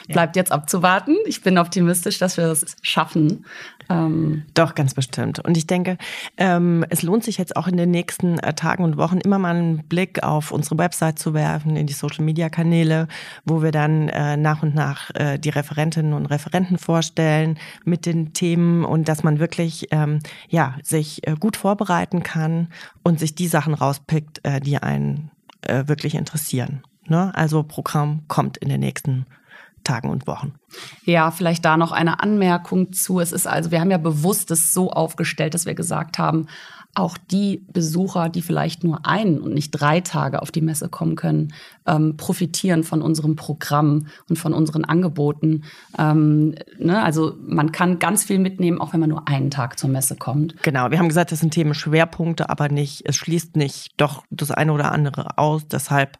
Bleibt 0.07 0.35
jetzt 0.35 0.51
abzuwarten. 0.51 1.15
Ich 1.25 1.41
bin 1.41 1.57
optimistisch, 1.57 2.17
dass 2.17 2.37
wir 2.37 2.47
das 2.47 2.77
schaffen. 2.81 3.45
Ähm 3.89 4.43
Doch, 4.53 4.75
ganz 4.75 4.93
bestimmt. 4.93 5.39
Und 5.39 5.57
ich 5.57 5.67
denke, 5.67 5.97
ähm, 6.37 6.85
es 6.89 7.03
lohnt 7.03 7.23
sich 7.23 7.37
jetzt 7.37 7.55
auch 7.55 7.67
in 7.67 7.77
den 7.77 7.91
nächsten 7.91 8.39
äh, 8.39 8.53
Tagen 8.53 8.83
und 8.83 8.97
Wochen 8.97 9.19
immer 9.19 9.39
mal 9.39 9.55
einen 9.55 9.83
Blick 9.87 10.23
auf 10.23 10.51
unsere 10.51 10.77
Website 10.77 11.19
zu 11.19 11.33
werfen, 11.33 11.75
in 11.75 11.87
die 11.87 11.93
Social-Media-Kanäle, 11.93 13.07
wo 13.45 13.61
wir 13.61 13.71
dann 13.71 14.09
äh, 14.09 14.37
nach 14.37 14.63
und 14.63 14.75
nach 14.75 15.09
äh, 15.13 15.37
die 15.37 15.49
Referentinnen 15.49 16.13
und 16.13 16.25
Referenten 16.25 16.77
vorstellen 16.77 17.57
mit 17.85 18.05
den 18.05 18.33
Themen 18.33 18.85
und 18.85 19.07
dass 19.07 19.23
man 19.23 19.39
wirklich 19.39 19.87
ähm, 19.91 20.19
ja, 20.49 20.75
sich 20.83 21.27
äh, 21.27 21.35
gut 21.39 21.57
vorbereiten 21.57 22.23
kann 22.23 22.69
und 23.03 23.19
sich 23.19 23.35
die 23.35 23.47
Sachen 23.47 23.73
rauspickt, 23.73 24.39
äh, 24.43 24.59
die 24.59 24.77
einen 24.77 25.31
äh, 25.61 25.87
wirklich 25.87 26.15
interessieren. 26.15 26.83
Ne? 27.07 27.31
Also 27.35 27.63
Programm 27.63 28.23
kommt 28.27 28.57
in 28.57 28.69
den 28.69 28.81
nächsten 28.81 29.25
Tagen 29.87 30.09
und 30.09 30.27
Wochen. 30.27 30.53
Ja, 31.05 31.31
vielleicht 31.31 31.65
da 31.65 31.77
noch 31.77 31.91
eine 31.91 32.21
Anmerkung 32.21 32.93
zu. 32.93 33.19
Es 33.19 33.31
ist 33.31 33.47
also, 33.47 33.71
wir 33.71 33.79
haben 33.79 33.91
ja 33.91 33.97
bewusst 33.97 34.51
es 34.51 34.71
so 34.71 34.91
aufgestellt, 34.91 35.53
dass 35.53 35.65
wir 35.65 35.75
gesagt 35.75 36.17
haben, 36.19 36.47
auch 36.97 37.17
die 37.17 37.63
Besucher, 37.71 38.27
die 38.27 38.41
vielleicht 38.41 38.83
nur 38.83 39.05
ein 39.05 39.39
und 39.39 39.53
nicht 39.53 39.71
drei 39.71 40.01
Tage 40.01 40.41
auf 40.41 40.51
die 40.51 40.61
Messe 40.61 40.89
kommen 40.89 41.15
können, 41.15 41.53
ähm, 41.85 42.17
profitieren 42.17 42.83
von 42.83 43.03
unserem 43.03 43.35
Programm 43.35 44.07
und 44.29 44.37
von 44.37 44.53
unseren 44.53 44.83
Angeboten. 44.83 45.63
Ähm, 45.97 46.55
ne? 46.79 47.03
Also 47.03 47.35
man 47.39 47.71
kann 47.71 47.99
ganz 47.99 48.23
viel 48.23 48.39
mitnehmen, 48.39 48.81
auch 48.81 48.93
wenn 48.93 48.99
man 48.99 49.09
nur 49.09 49.27
einen 49.27 49.51
Tag 49.51 49.77
zur 49.77 49.91
Messe 49.91 50.15
kommt. 50.15 50.55
Genau, 50.63 50.89
wir 50.89 50.97
haben 50.97 51.07
gesagt, 51.07 51.31
das 51.31 51.39
sind 51.39 51.53
Themenschwerpunkte, 51.53 52.49
aber 52.49 52.69
nicht, 52.69 53.03
es 53.05 53.15
schließt 53.15 53.55
nicht 53.57 53.93
doch 53.97 54.23
das 54.31 54.49
eine 54.49 54.73
oder 54.73 54.91
andere 54.91 55.37
aus. 55.37 55.67
Deshalb 55.67 56.17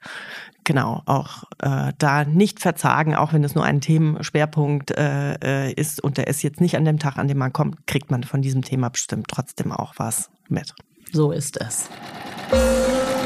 genau 0.67 1.01
auch 1.05 1.45
äh, 1.59 1.93
da 1.97 2.25
nicht 2.25 2.59
verzagen, 2.59 3.15
auch 3.15 3.33
wenn 3.33 3.43
es 3.43 3.55
nur 3.55 3.63
ein 3.63 3.81
Themenschwerpunkt 3.81 4.91
äh, 4.91 5.69
äh, 5.69 5.73
ist 5.73 6.03
und 6.03 6.17
der 6.17 6.27
ist 6.27 6.43
jetzt 6.43 6.61
nicht 6.61 6.75
an 6.75 6.85
dem 6.85 6.99
Tag, 6.99 7.17
an 7.17 7.27
dem 7.27 7.37
man 7.39 7.53
kommt, 7.53 7.87
kriegt 7.87 8.11
man 8.11 8.23
von 8.23 8.43
diesem 8.43 8.61
Thema 8.61 8.89
bestimmt 8.89 9.27
trotzdem 9.29 9.71
auch 9.71 9.93
was 9.97 10.29
mit. 10.49 10.75
So 11.13 11.31
ist 11.31 11.59
es. 11.59 11.89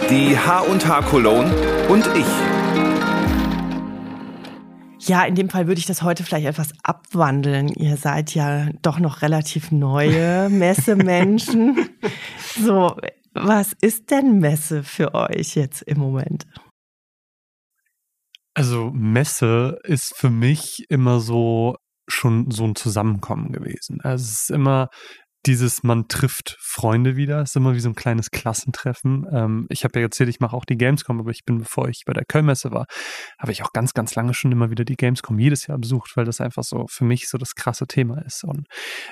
Die 0.10 0.38
H&H 0.38 1.02
Cologne 1.02 1.52
und 1.90 2.08
ich. 2.16 2.28
Ja, 5.08 5.24
in 5.24 5.34
dem 5.34 5.50
Fall 5.50 5.66
würde 5.66 5.80
ich 5.80 5.88
das 5.88 6.04
heute 6.04 6.24
vielleicht 6.24 6.46
etwas 6.46 6.74
abwandeln. 6.84 7.70
Ihr 7.70 7.98
seid 7.98 8.36
ja 8.36 8.68
doch 8.84 9.00
noch 9.00 9.24
relativ 9.24 9.72
neue 9.72 10.48
Messemenschen. 10.52 11.90
so, 12.56 12.96
was 13.34 13.74
ist 13.82 14.12
denn 14.12 14.38
Messe 14.38 14.84
für 14.84 15.16
euch 15.16 15.56
jetzt 15.56 15.82
im 15.82 15.98
Moment? 15.98 16.46
Also 18.54 18.92
Messe 18.94 19.80
ist 19.84 20.14
für 20.16 20.30
mich 20.30 20.86
immer 20.90 21.20
so 21.20 21.76
schon 22.08 22.52
so 22.52 22.66
ein 22.66 22.76
Zusammenkommen 22.76 23.52
gewesen. 23.52 24.02
Also 24.02 24.24
es 24.24 24.42
ist 24.42 24.52
immer 24.52 24.90
dieses, 25.46 25.82
man 25.82 26.08
trifft 26.08 26.58
Freunde 26.60 27.16
wieder, 27.16 27.42
es 27.42 27.52
ist 27.52 27.56
immer 27.56 27.74
wie 27.74 27.80
so 27.80 27.90
ein 27.90 27.96
kleines 27.96 28.30
Klassentreffen. 28.30 29.26
Ähm, 29.32 29.66
ich 29.70 29.84
habe 29.84 30.00
ja 30.00 30.06
erzählt, 30.06 30.30
ich 30.30 30.40
mache 30.40 30.56
auch 30.56 30.66
die 30.66 30.78
Gamescom, 30.78 31.20
aber 31.20 31.32
ich 31.32 31.46
bin, 31.46 31.60
bevor 31.60 31.90
ich 31.90 32.04
bei 32.06 32.14
der 32.14 32.26
Kölnmesse 32.26 32.72
war, 32.72 32.86
habe 33.40 33.52
ich 33.52 33.64
auch 33.64 33.74
ganz, 33.74 33.94
ganz 33.94 34.14
lange 34.14 34.34
schon 34.34 34.52
immer 34.52 34.70
wieder 34.70 34.86
die 34.86 34.96
Gamescom 34.96 35.40
jedes 35.40 35.66
Jahr 35.66 35.80
besucht, 35.80 36.12
weil 36.16 36.26
das 36.26 36.42
einfach 36.42 36.64
so 36.64 36.86
für 36.90 37.06
mich 37.06 37.28
so 37.28 37.38
das 37.40 37.56
krasse 37.56 37.88
Thema 37.88 38.22
ist. 38.24 38.44
Und 38.44 38.68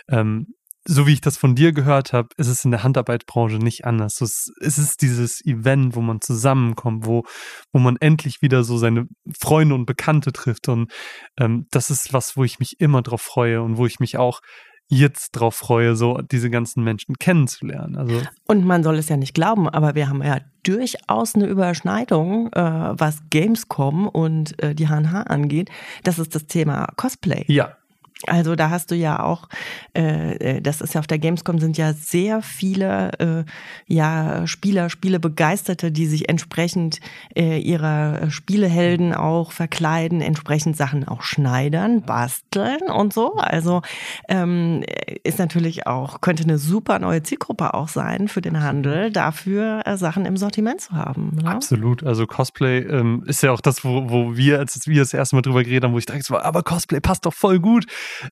ähm, 0.07 0.47
so 0.89 1.05
wie 1.05 1.13
ich 1.13 1.21
das 1.21 1.37
von 1.37 1.53
dir 1.53 1.71
gehört 1.71 2.13
habe, 2.13 2.29
ist 2.37 2.47
es 2.47 2.65
in 2.65 2.71
der 2.71 2.83
Handarbeitbranche 2.83 3.57
nicht 3.57 3.85
anders. 3.85 4.19
Es 4.21 4.77
ist 4.77 5.01
dieses 5.03 5.45
Event, 5.45 5.95
wo 5.95 6.01
man 6.01 6.19
zusammenkommt, 6.19 7.05
wo, 7.05 7.23
wo 7.71 7.79
man 7.79 7.95
endlich 7.97 8.41
wieder 8.41 8.63
so 8.63 8.77
seine 8.77 9.05
Freunde 9.39 9.75
und 9.75 9.85
Bekannte 9.85 10.31
trifft. 10.31 10.67
Und 10.67 10.91
ähm, 11.39 11.67
das 11.69 11.91
ist 11.91 12.11
was, 12.11 12.35
wo 12.35 12.43
ich 12.43 12.57
mich 12.57 12.79
immer 12.79 13.03
drauf 13.03 13.21
freue 13.21 13.61
und 13.61 13.77
wo 13.77 13.85
ich 13.85 13.99
mich 13.99 14.17
auch 14.17 14.39
jetzt 14.87 15.33
drauf 15.33 15.53
freue, 15.53 15.95
so 15.95 16.19
diese 16.31 16.49
ganzen 16.49 16.83
Menschen 16.83 17.15
kennenzulernen. 17.19 17.95
Also 17.95 18.23
und 18.47 18.65
man 18.65 18.81
soll 18.81 18.97
es 18.97 19.09
ja 19.09 19.17
nicht 19.17 19.35
glauben, 19.35 19.69
aber 19.69 19.93
wir 19.93 20.09
haben 20.09 20.23
ja 20.23 20.39
durchaus 20.63 21.35
eine 21.35 21.45
Überschneidung, 21.45 22.51
äh, 22.53 22.61
was 22.61 23.19
Gamescom 23.29 24.07
und 24.07 24.59
äh, 24.63 24.73
die 24.73 24.87
HNH 24.87 25.21
angeht. 25.27 25.69
Das 26.03 26.17
ist 26.17 26.33
das 26.33 26.47
Thema 26.47 26.87
Cosplay. 26.95 27.45
Ja, 27.47 27.77
also 28.27 28.55
da 28.55 28.69
hast 28.69 28.91
du 28.91 28.95
ja 28.95 29.23
auch, 29.23 29.47
äh, 29.95 30.57
äh, 30.57 30.61
das 30.61 30.81
ist 30.81 30.93
ja 30.93 30.99
auf 30.99 31.07
der 31.07 31.19
Gamescom 31.19 31.59
sind 31.59 31.77
ja 31.77 31.93
sehr 31.93 32.41
viele 32.41 33.11
äh, 33.19 33.43
ja 33.87 34.45
Spieler, 34.45 34.89
Spielebegeisterte, 34.89 35.89
die 35.89 36.05
sich 36.05 36.27
entsprechend 36.27 36.99
äh, 37.33 37.59
ihrer 37.59 38.29
Spielehelden 38.29 39.13
auch 39.13 39.53
verkleiden, 39.53 40.19
entsprechend 40.19 40.75
Sachen 40.75 41.07
auch 41.07 41.21
schneidern, 41.21 42.01
basteln 42.01 42.81
und 42.93 43.13
so. 43.13 43.35
Also 43.35 43.83
ähm, 44.27 44.83
ist 45.23 45.39
natürlich 45.39 45.87
auch 45.87 46.19
könnte 46.19 46.43
eine 46.43 46.57
super 46.57 46.99
neue 46.99 47.23
Zielgruppe 47.23 47.73
auch 47.73 47.87
sein 47.87 48.27
für 48.27 48.41
den 48.41 48.61
Handel, 48.61 49.11
dafür 49.11 49.83
äh, 49.85 49.95
Sachen 49.95 50.25
im 50.25 50.35
Sortiment 50.35 50.81
zu 50.81 50.91
haben. 50.91 51.37
Ne? 51.41 51.49
Absolut. 51.49 52.03
Also 52.03 52.27
Cosplay 52.27 52.79
ähm, 52.79 53.23
ist 53.27 53.43
ja 53.43 53.53
auch 53.53 53.61
das, 53.61 53.85
wo, 53.85 54.09
wo 54.09 54.35
wir 54.35 54.59
als 54.59 54.87
wir 54.87 54.99
das 54.99 55.13
erste 55.13 55.37
Mal 55.37 55.41
drüber 55.41 55.63
geredet 55.63 55.85
haben, 55.85 55.93
wo 55.93 55.99
ich 55.99 56.07
war, 56.29 56.43
aber 56.43 56.63
Cosplay 56.63 56.99
passt 56.99 57.25
doch 57.25 57.33
voll 57.33 57.59
gut 57.59 57.85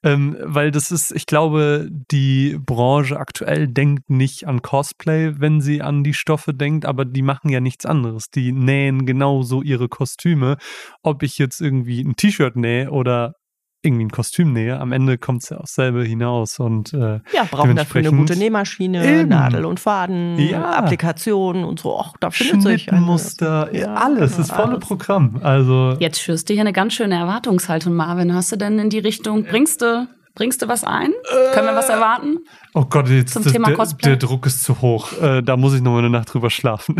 ähm, 0.03 0.37
weil 0.41 0.71
das 0.71 0.91
ist, 0.91 1.11
ich 1.11 1.25
glaube, 1.25 1.89
die 2.11 2.57
Branche 2.59 3.19
aktuell 3.19 3.67
denkt 3.67 4.09
nicht 4.09 4.45
an 4.45 4.61
Cosplay, 4.61 5.39
wenn 5.39 5.61
sie 5.61 5.81
an 5.81 6.03
die 6.03 6.13
Stoffe 6.13 6.53
denkt, 6.53 6.85
aber 6.85 7.05
die 7.05 7.21
machen 7.21 7.49
ja 7.49 7.59
nichts 7.59 7.85
anderes. 7.85 8.29
Die 8.29 8.51
nähen 8.51 9.05
genauso 9.05 9.61
ihre 9.61 9.89
Kostüme. 9.89 10.57
Ob 11.03 11.23
ich 11.23 11.37
jetzt 11.37 11.61
irgendwie 11.61 12.01
ein 12.01 12.15
T-Shirt 12.15 12.55
nähe 12.55 12.91
oder 12.91 13.33
irgendwie 13.83 14.05
ein 14.05 14.09
Kostüm 14.11 14.53
nähe. 14.53 14.79
Am 14.79 14.91
Ende 14.91 15.17
kommt 15.17 15.43
es 15.43 15.49
ja 15.49 15.57
auch 15.59 15.67
selber 15.67 16.03
hinaus. 16.03 16.59
Und, 16.59 16.93
äh, 16.93 17.19
ja, 17.33 17.43
brauchen 17.49 17.75
dafür 17.75 17.99
eine 17.99 18.11
gute 18.11 18.35
Nähmaschine, 18.35 19.05
Eben. 19.21 19.29
Nadel 19.29 19.65
und 19.65 19.79
Faden, 19.79 20.37
Ja. 20.39 20.71
Applikationen 20.71 21.63
und 21.63 21.79
so. 21.79 21.97
Och, 21.97 22.15
da 22.19 22.31
findet 22.31 22.63
sich 22.63 22.83
Schnittenmuster, 22.83 23.73
Ja, 23.73 23.93
alles, 23.93 24.37
das 24.37 24.49
volle 24.51 24.73
alles. 24.75 24.79
Programm. 24.87 25.39
Also 25.43 25.95
Jetzt 25.99 26.19
schürst 26.19 26.49
du 26.49 26.53
hier 26.53 26.61
eine 26.61 26.73
ganz 26.73 26.93
schöne 26.93 27.15
Erwartungshaltung, 27.15 27.93
Marvin. 27.93 28.33
Hast 28.33 28.51
du 28.51 28.55
denn 28.57 28.79
in 28.79 28.89
die 28.89 28.99
Richtung, 28.99 29.43
bringst 29.45 29.81
du, 29.81 30.07
bringst 30.37 30.61
du 30.61 30.67
was 30.67 30.83
ein? 30.83 31.11
Können 31.53 31.65
wir 31.67 31.75
was 31.75 31.89
erwarten? 31.89 32.37
Oh 32.75 32.85
Gott, 32.85 33.09
jetzt 33.09 33.33
Zum 33.33 33.43
das, 33.43 33.51
Thema 33.53 33.69
der, 33.69 33.75
Cosplay? 33.75 34.09
der 34.09 34.17
Druck 34.17 34.45
ist 34.45 34.63
zu 34.63 34.81
hoch. 34.81 35.11
Äh, 35.19 35.41
da 35.41 35.57
muss 35.57 35.73
ich 35.73 35.81
noch 35.81 35.93
mal 35.93 35.97
eine 35.97 36.11
Nacht 36.11 36.31
drüber 36.31 36.51
schlafen. 36.51 36.95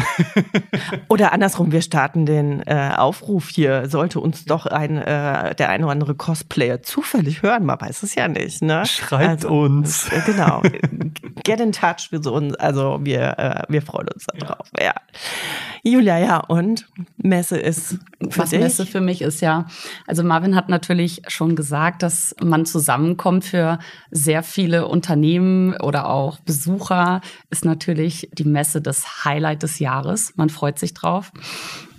Oder 1.08 1.34
andersrum, 1.34 1.72
wir 1.72 1.84
starten 1.84 2.26
den 2.26 2.64
äh, 2.66 2.94
Aufruf 2.98 3.50
hier. 3.50 3.88
Sollte 3.88 4.20
uns 4.20 4.46
doch 4.46 4.66
ein, 4.66 4.98
äh, 4.98 5.54
der 5.54 5.70
eine 5.70 5.84
oder 5.84 5.92
andere 5.92 6.16
Cosplayer 6.16 6.82
zufällig 6.82 7.44
hören, 7.44 7.64
man 7.66 7.80
weiß 7.80 8.02
es 8.02 8.16
ja 8.16 8.28
nicht. 8.28 8.64
Ne? 8.64 8.86
Schreibt 8.88 9.46
uns. 9.46 10.12
äh, 10.12 10.22
Genau. 10.26 10.64
Get 11.44 11.60
in 11.60 11.72
touch 11.72 12.12
with 12.12 12.26
uns. 12.26 12.56
Also 12.56 13.00
wir, 13.04 13.38
äh, 13.38 13.64
wir 13.70 13.84
freuen 13.84 14.08
uns 14.08 14.26
darauf. 14.40 14.68
Ja. 14.82 14.94
Julia, 15.84 16.18
ja, 16.18 16.38
und 16.40 16.88
Messe 17.18 17.58
ist 17.58 18.00
für 18.32 18.40
Was 18.40 18.50
dich? 18.50 18.60
Messe 18.60 18.86
für 18.88 19.00
mich 19.00 19.22
ist, 19.22 19.42
ja. 19.42 19.66
Also 20.08 20.24
Marvin 20.24 20.56
hat 20.56 20.70
natürlich 20.70 21.22
schon 21.28 21.56
gesagt, 21.56 22.02
dass 22.02 22.36
man 22.44 22.66
zusammenkommt 22.66 23.27
für 23.42 23.80
sehr 24.12 24.44
viele 24.44 24.88
Unternehmen 24.88 25.76
oder 25.78 26.10
auch 26.10 26.40
Besucher, 26.40 27.22
ist 27.50 27.66
natürlich 27.66 28.30
die 28.34 28.46
Messe 28.46 28.82
das 28.82 29.26
Highlight 29.26 29.64
des 29.64 29.80
Jahres. 29.80 30.34
Man 30.36 30.50
freut 30.50 30.80
sich 30.80 30.94
drauf. 30.94 31.32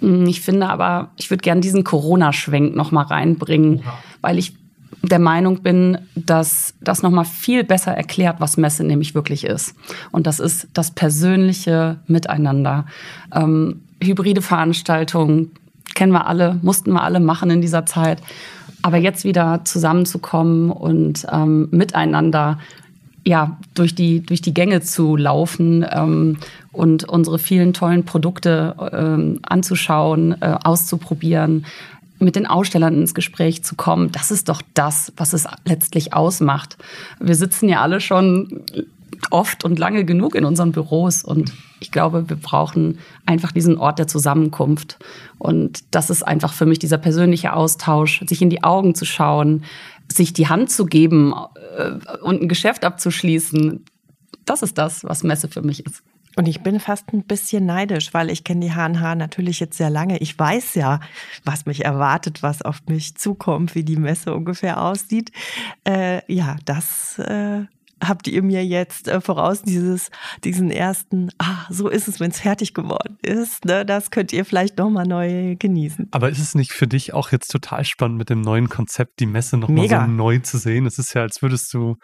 Mm, 0.00 0.26
Ich 0.26 0.40
finde 0.40 0.68
aber, 0.68 1.10
ich 1.16 1.30
würde 1.30 1.42
gerne 1.42 1.60
diesen 1.60 1.84
Corona-Schwenk 1.84 2.74
noch 2.74 2.90
mal 2.90 3.04
reinbringen, 3.04 3.82
weil 4.20 4.38
ich 4.38 4.54
der 5.02 5.18
Meinung 5.18 5.62
bin, 5.62 5.98
dass 6.14 6.74
das 6.80 7.02
noch 7.02 7.10
mal 7.10 7.24
viel 7.24 7.62
besser 7.64 7.92
erklärt, 7.92 8.40
was 8.40 8.56
Messe 8.56 8.84
nämlich 8.84 9.14
wirklich 9.14 9.44
ist. 9.44 9.74
Und 10.10 10.26
das 10.26 10.40
ist 10.40 10.68
das 10.72 10.90
persönliche 10.90 12.00
Miteinander. 12.06 12.86
Ähm, 13.32 13.82
hybride 14.02 14.42
Veranstaltungen 14.42 15.52
kennen 15.94 16.12
wir 16.12 16.26
alle, 16.26 16.58
mussten 16.62 16.92
wir 16.92 17.02
alle 17.02 17.20
machen 17.20 17.50
in 17.50 17.60
dieser 17.60 17.86
Zeit. 17.86 18.22
Aber 18.82 18.96
jetzt 18.96 19.24
wieder 19.24 19.62
zusammenzukommen 19.64 20.70
und 20.70 21.26
ähm, 21.32 21.68
miteinander 21.70 22.58
ja, 23.24 23.58
durch 23.74 23.94
die, 23.94 24.20
durch 24.20 24.40
die 24.40 24.54
Gänge 24.54 24.80
zu 24.80 25.16
laufen 25.16 25.84
ähm, 25.90 26.38
und 26.72 27.04
unsere 27.06 27.38
vielen 27.38 27.74
tollen 27.74 28.04
Produkte 28.04 28.74
ähm, 28.92 29.40
anzuschauen, 29.42 30.40
äh, 30.40 30.56
auszuprobieren, 30.64 31.66
mit 32.20 32.36
den 32.36 32.46
Ausstellern 32.46 32.94
ins 32.94 33.14
Gespräch 33.14 33.62
zu 33.62 33.76
kommen, 33.76 34.10
das 34.12 34.30
ist 34.30 34.48
doch 34.48 34.62
das, 34.74 35.12
was 35.16 35.34
es 35.34 35.46
letztlich 35.64 36.14
ausmacht. 36.14 36.76
Wir 37.20 37.34
sitzen 37.34 37.68
ja 37.68 37.80
alle 37.80 38.00
schon 38.00 38.62
oft 39.30 39.64
und 39.64 39.78
lange 39.78 40.04
genug 40.04 40.34
in 40.34 40.44
unseren 40.44 40.72
Büros 40.72 41.22
und 41.22 41.52
ich 41.80 41.90
glaube, 41.90 42.28
wir 42.28 42.36
brauchen 42.36 42.98
einfach 43.26 43.52
diesen 43.52 43.78
Ort 43.78 43.98
der 43.98 44.06
Zusammenkunft. 44.06 44.98
Und 45.38 45.94
das 45.94 46.10
ist 46.10 46.22
einfach 46.22 46.52
für 46.52 46.66
mich 46.66 46.78
dieser 46.78 46.98
persönliche 46.98 47.52
Austausch, 47.52 48.24
sich 48.26 48.42
in 48.42 48.50
die 48.50 48.64
Augen 48.64 48.94
zu 48.94 49.04
schauen, 49.04 49.64
sich 50.10 50.32
die 50.32 50.48
Hand 50.48 50.70
zu 50.70 50.86
geben 50.86 51.34
äh, 51.76 51.92
und 52.22 52.42
ein 52.42 52.48
Geschäft 52.48 52.84
abzuschließen. 52.84 53.84
Das 54.44 54.62
ist 54.62 54.78
das, 54.78 55.04
was 55.04 55.22
Messe 55.22 55.48
für 55.48 55.62
mich 55.62 55.84
ist. 55.84 56.02
Und 56.36 56.46
ich 56.46 56.60
bin 56.60 56.78
fast 56.78 57.12
ein 57.12 57.24
bisschen 57.24 57.66
neidisch, 57.66 58.14
weil 58.14 58.30
ich 58.30 58.44
kenne 58.44 58.60
die 58.60 58.72
H&H 58.72 59.16
natürlich 59.16 59.58
jetzt 59.58 59.76
sehr 59.76 59.90
lange. 59.90 60.18
Ich 60.18 60.38
weiß 60.38 60.76
ja, 60.76 61.00
was 61.44 61.66
mich 61.66 61.84
erwartet, 61.84 62.44
was 62.44 62.62
auf 62.62 62.80
mich 62.86 63.16
zukommt, 63.16 63.74
wie 63.74 63.82
die 63.82 63.96
Messe 63.96 64.32
ungefähr 64.32 64.80
aussieht. 64.80 65.32
Äh, 65.84 66.20
ja, 66.32 66.56
das 66.64 67.18
äh, 67.18 67.64
habt 68.02 68.28
ihr 68.28 68.42
mir 68.42 68.64
jetzt 68.64 69.08
äh, 69.08 69.20
voraus, 69.20 69.62
dieses, 69.62 70.10
diesen 70.44 70.70
ersten, 70.70 71.30
ah, 71.38 71.66
so 71.70 71.88
ist 71.88 72.08
es, 72.08 72.20
wenn 72.20 72.30
es 72.30 72.40
fertig 72.40 72.74
geworden 72.74 73.18
ist. 73.22 73.64
Ne? 73.64 73.84
Das 73.84 74.10
könnt 74.10 74.32
ihr 74.32 74.44
vielleicht 74.44 74.78
nochmal 74.78 75.06
neu 75.06 75.56
genießen. 75.56 76.08
Aber 76.10 76.30
ist 76.30 76.40
es 76.40 76.54
nicht 76.54 76.72
für 76.72 76.86
dich 76.86 77.14
auch 77.14 77.30
jetzt 77.30 77.48
total 77.48 77.84
spannend 77.84 78.18
mit 78.18 78.30
dem 78.30 78.40
neuen 78.40 78.68
Konzept, 78.68 79.20
die 79.20 79.26
Messe 79.26 79.56
nochmal 79.56 79.88
so 79.88 80.06
neu 80.06 80.38
zu 80.38 80.58
sehen? 80.58 80.86
Es 80.86 80.98
ist 80.98 81.14
ja, 81.14 81.22
als 81.22 81.42
würdest 81.42 81.72
du 81.74 81.96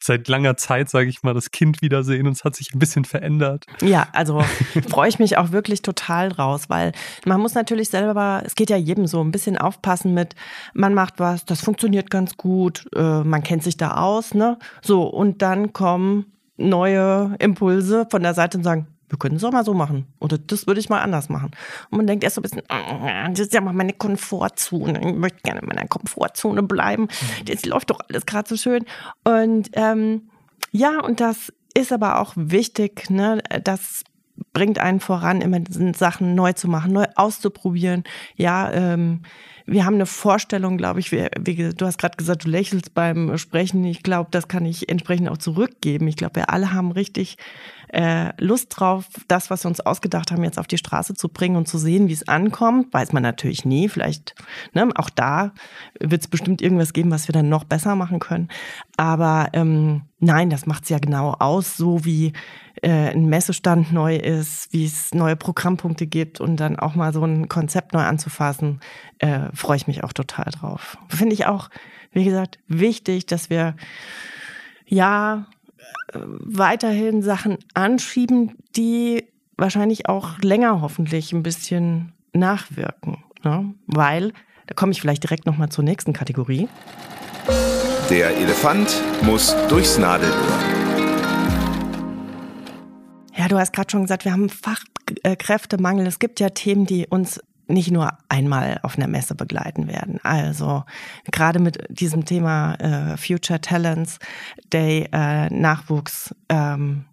seit 0.00 0.28
langer 0.28 0.56
Zeit, 0.56 0.88
sage 0.88 1.08
ich 1.08 1.22
mal, 1.22 1.34
das 1.34 1.50
Kind 1.50 1.82
wiedersehen 1.82 2.26
und 2.26 2.32
es 2.32 2.44
hat 2.44 2.56
sich 2.56 2.72
ein 2.74 2.78
bisschen 2.78 3.04
verändert. 3.04 3.64
Ja, 3.82 4.08
also 4.12 4.40
freue 4.88 5.08
ich 5.08 5.18
mich 5.18 5.36
auch 5.36 5.52
wirklich 5.52 5.82
total 5.82 6.28
draus, 6.30 6.68
weil 6.68 6.92
man 7.24 7.40
muss 7.40 7.54
natürlich 7.54 7.88
selber, 7.88 8.42
es 8.44 8.54
geht 8.54 8.70
ja 8.70 8.76
jedem 8.76 9.06
so, 9.06 9.20
ein 9.20 9.30
bisschen 9.30 9.58
aufpassen 9.58 10.14
mit, 10.14 10.34
man 10.74 10.94
macht 10.94 11.14
was, 11.18 11.44
das 11.44 11.60
funktioniert 11.60 12.10
ganz 12.10 12.36
gut, 12.36 12.86
äh, 12.94 13.22
man 13.24 13.42
kennt 13.42 13.62
sich 13.62 13.76
da 13.76 13.96
aus, 13.96 14.34
ne? 14.34 14.58
So, 14.82 15.02
und 15.02 15.42
dann 15.42 15.72
kommen 15.72 16.32
neue 16.56 17.36
Impulse 17.38 18.06
von 18.10 18.22
der 18.22 18.34
Seite 18.34 18.58
und 18.58 18.64
sagen, 18.64 18.86
wir 19.08 19.18
können 19.18 19.36
es 19.36 19.44
auch 19.44 19.52
mal 19.52 19.64
so 19.64 19.74
machen. 19.74 20.06
Oder 20.20 20.38
das 20.38 20.66
würde 20.66 20.80
ich 20.80 20.88
mal 20.88 21.00
anders 21.00 21.28
machen. 21.28 21.50
Und 21.90 21.98
man 21.98 22.06
denkt 22.06 22.24
erst 22.24 22.36
so 22.36 22.40
ein 22.40 22.42
bisschen, 22.42 22.62
"Ah, 22.68 23.28
das 23.28 23.40
ist 23.40 23.54
ja 23.54 23.60
mal 23.60 23.72
meine 23.72 23.92
Komfortzone. 23.92 25.00
Ich 25.00 25.14
möchte 25.14 25.40
gerne 25.42 25.60
in 25.60 25.66
meiner 25.66 25.86
Komfortzone 25.86 26.62
bleiben. 26.62 27.08
Das 27.46 27.64
läuft 27.64 27.90
doch 27.90 28.00
alles 28.08 28.26
gerade 28.26 28.48
so 28.48 28.56
schön. 28.56 28.84
Und 29.24 29.70
ähm, 29.72 30.28
ja, 30.72 31.00
und 31.00 31.20
das 31.20 31.52
ist 31.74 31.92
aber 31.92 32.20
auch 32.20 32.32
wichtig, 32.36 33.08
ne? 33.10 33.42
Das 33.64 34.04
bringt 34.52 34.78
einen 34.78 35.00
voran, 35.00 35.40
immer 35.40 35.60
Sachen 35.96 36.34
neu 36.34 36.52
zu 36.52 36.68
machen, 36.68 36.92
neu 36.92 37.06
auszuprobieren. 37.16 38.04
Ja, 38.36 38.70
ähm, 38.72 39.22
wir 39.68 39.84
haben 39.84 39.94
eine 39.94 40.06
Vorstellung, 40.06 40.78
glaube 40.78 40.98
ich, 40.98 41.12
wie, 41.12 41.28
wie, 41.38 41.74
du 41.74 41.86
hast 41.86 41.98
gerade 41.98 42.16
gesagt, 42.16 42.46
du 42.46 42.48
lächelst 42.48 42.94
beim 42.94 43.36
Sprechen. 43.36 43.84
Ich 43.84 44.02
glaube, 44.02 44.28
das 44.30 44.48
kann 44.48 44.64
ich 44.64 44.88
entsprechend 44.88 45.28
auch 45.28 45.36
zurückgeben. 45.36 46.08
Ich 46.08 46.16
glaube, 46.16 46.36
wir 46.36 46.50
alle 46.50 46.72
haben 46.72 46.90
richtig 46.90 47.36
äh, 47.92 48.32
Lust 48.42 48.68
drauf, 48.70 49.04
das, 49.28 49.50
was 49.50 49.64
wir 49.64 49.68
uns 49.68 49.80
ausgedacht 49.80 50.30
haben, 50.30 50.42
jetzt 50.42 50.58
auf 50.58 50.66
die 50.66 50.78
Straße 50.78 51.14
zu 51.14 51.28
bringen 51.28 51.56
und 51.56 51.68
zu 51.68 51.76
sehen, 51.76 52.08
wie 52.08 52.14
es 52.14 52.26
ankommt. 52.26 52.94
Weiß 52.94 53.12
man 53.12 53.22
natürlich 53.22 53.66
nie. 53.66 53.90
Vielleicht, 53.90 54.34
ne, 54.72 54.88
auch 54.94 55.10
da 55.10 55.52
wird 56.00 56.22
es 56.22 56.28
bestimmt 56.28 56.62
irgendwas 56.62 56.94
geben, 56.94 57.10
was 57.10 57.28
wir 57.28 57.34
dann 57.34 57.50
noch 57.50 57.64
besser 57.64 57.94
machen 57.94 58.20
können. 58.20 58.48
Aber 58.96 59.50
ähm, 59.52 60.02
nein, 60.20 60.50
das 60.50 60.66
macht 60.66 60.84
es 60.84 60.88
ja 60.88 60.98
genau 60.98 61.34
aus, 61.38 61.76
so 61.76 62.04
wie 62.04 62.32
äh, 62.82 63.10
ein 63.10 63.26
Messestand 63.26 63.92
neu 63.92 64.16
ist, 64.16 64.72
wie 64.72 64.84
es 64.84 65.14
neue 65.14 65.36
Programmpunkte 65.36 66.06
gibt 66.06 66.40
und 66.40 66.56
dann 66.56 66.78
auch 66.78 66.94
mal 66.94 67.12
so 67.12 67.24
ein 67.24 67.48
Konzept 67.48 67.92
neu 67.92 68.02
anzufassen, 68.02 68.80
äh, 69.18 69.50
freue 69.54 69.76
ich 69.76 69.86
mich 69.86 70.04
auch 70.04 70.12
total 70.12 70.50
drauf. 70.50 70.98
Finde 71.08 71.34
ich 71.34 71.46
auch, 71.46 71.70
wie 72.12 72.24
gesagt, 72.24 72.58
wichtig, 72.66 73.26
dass 73.26 73.50
wir 73.50 73.76
ja 74.86 75.46
äh, 76.12 76.18
weiterhin 76.20 77.22
Sachen 77.22 77.58
anschieben, 77.74 78.56
die 78.76 79.24
wahrscheinlich 79.56 80.08
auch 80.08 80.38
länger 80.38 80.80
hoffentlich 80.80 81.32
ein 81.32 81.42
bisschen 81.42 82.12
nachwirken. 82.32 83.18
Ne? 83.44 83.74
Weil, 83.86 84.32
da 84.66 84.74
komme 84.74 84.92
ich 84.92 85.00
vielleicht 85.00 85.22
direkt 85.22 85.46
nochmal 85.46 85.68
zur 85.68 85.84
nächsten 85.84 86.12
Kategorie. 86.12 86.68
Der 88.10 88.34
Elefant 88.38 89.02
muss 89.20 89.54
durchs 89.68 89.98
Nadelöhr. 89.98 90.34
Ja, 93.36 93.48
du 93.48 93.58
hast 93.58 93.74
gerade 93.74 93.90
schon 93.90 94.00
gesagt, 94.00 94.24
wir 94.24 94.32
haben 94.32 94.48
Fachkräftemangel. 94.48 96.06
Es 96.06 96.18
gibt 96.18 96.40
ja 96.40 96.48
Themen, 96.48 96.86
die 96.86 97.06
uns 97.06 97.38
nicht 97.66 97.90
nur 97.90 98.16
einmal 98.30 98.80
auf 98.82 98.96
einer 98.96 99.08
Messe 99.08 99.34
begleiten 99.34 99.88
werden. 99.88 100.20
Also 100.22 100.84
gerade 101.30 101.58
mit 101.58 101.84
diesem 101.90 102.24
Thema 102.24 102.76
äh, 102.76 103.18
Future 103.18 103.60
Talents 103.60 104.20
Day, 104.72 105.06
äh, 105.12 105.50
Nachwuchs. 105.50 106.34
Ähm, 106.48 107.04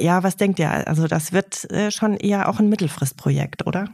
ja, 0.00 0.24
was 0.24 0.36
denkt 0.36 0.58
ihr? 0.58 0.88
Also 0.88 1.06
das 1.06 1.32
wird 1.32 1.70
äh, 1.70 1.92
schon 1.92 2.16
eher 2.16 2.48
auch 2.48 2.58
ein 2.58 2.68
Mittelfristprojekt, 2.68 3.68
oder? 3.68 3.84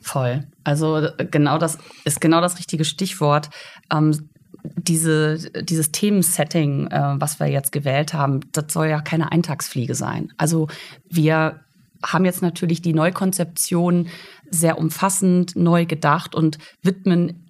Voll. 0.00 0.48
Also 0.64 0.96
äh, 0.96 1.28
genau 1.30 1.58
das 1.58 1.78
ist 2.04 2.20
genau 2.20 2.40
das 2.40 2.58
richtige 2.58 2.84
Stichwort. 2.84 3.50
Ähm, 3.92 4.30
diese, 4.64 5.38
dieses 5.62 5.92
Themensetting, 5.92 6.86
äh, 6.88 7.14
was 7.18 7.40
wir 7.40 7.48
jetzt 7.48 7.72
gewählt 7.72 8.14
haben, 8.14 8.40
das 8.52 8.72
soll 8.72 8.86
ja 8.86 9.00
keine 9.00 9.32
Eintagsfliege 9.32 9.94
sein. 9.94 10.32
Also 10.36 10.68
wir 11.08 11.60
haben 12.04 12.24
jetzt 12.24 12.42
natürlich 12.42 12.82
die 12.82 12.94
Neukonzeption 12.94 14.08
sehr 14.50 14.78
umfassend 14.78 15.56
neu 15.56 15.86
gedacht 15.86 16.34
und 16.34 16.58
widmen 16.82 17.41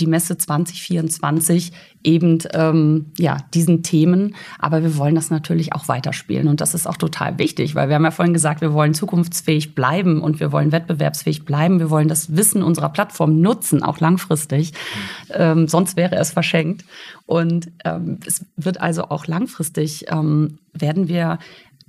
die 0.00 0.06
Messe 0.06 0.36
2024 0.36 1.72
eben 2.02 2.38
ähm, 2.54 3.12
ja, 3.18 3.38
diesen 3.52 3.82
Themen. 3.82 4.34
Aber 4.58 4.82
wir 4.82 4.96
wollen 4.96 5.14
das 5.14 5.30
natürlich 5.30 5.74
auch 5.74 5.88
weiterspielen. 5.88 6.48
Und 6.48 6.60
das 6.60 6.74
ist 6.74 6.86
auch 6.86 6.96
total 6.96 7.38
wichtig, 7.38 7.74
weil 7.74 7.88
wir 7.88 7.96
haben 7.96 8.04
ja 8.04 8.10
vorhin 8.10 8.34
gesagt, 8.34 8.60
wir 8.60 8.72
wollen 8.72 8.94
zukunftsfähig 8.94 9.74
bleiben 9.74 10.22
und 10.22 10.40
wir 10.40 10.52
wollen 10.52 10.72
wettbewerbsfähig 10.72 11.44
bleiben. 11.44 11.78
Wir 11.78 11.90
wollen 11.90 12.08
das 12.08 12.36
Wissen 12.36 12.62
unserer 12.62 12.88
Plattform 12.88 13.40
nutzen, 13.40 13.82
auch 13.82 14.00
langfristig. 14.00 14.72
Ähm, 15.30 15.68
sonst 15.68 15.96
wäre 15.96 16.16
es 16.16 16.32
verschenkt. 16.32 16.84
Und 17.26 17.70
ähm, 17.84 18.18
es 18.26 18.44
wird 18.56 18.80
also 18.80 19.04
auch 19.04 19.26
langfristig, 19.26 20.06
ähm, 20.10 20.58
werden 20.72 21.08
wir 21.08 21.38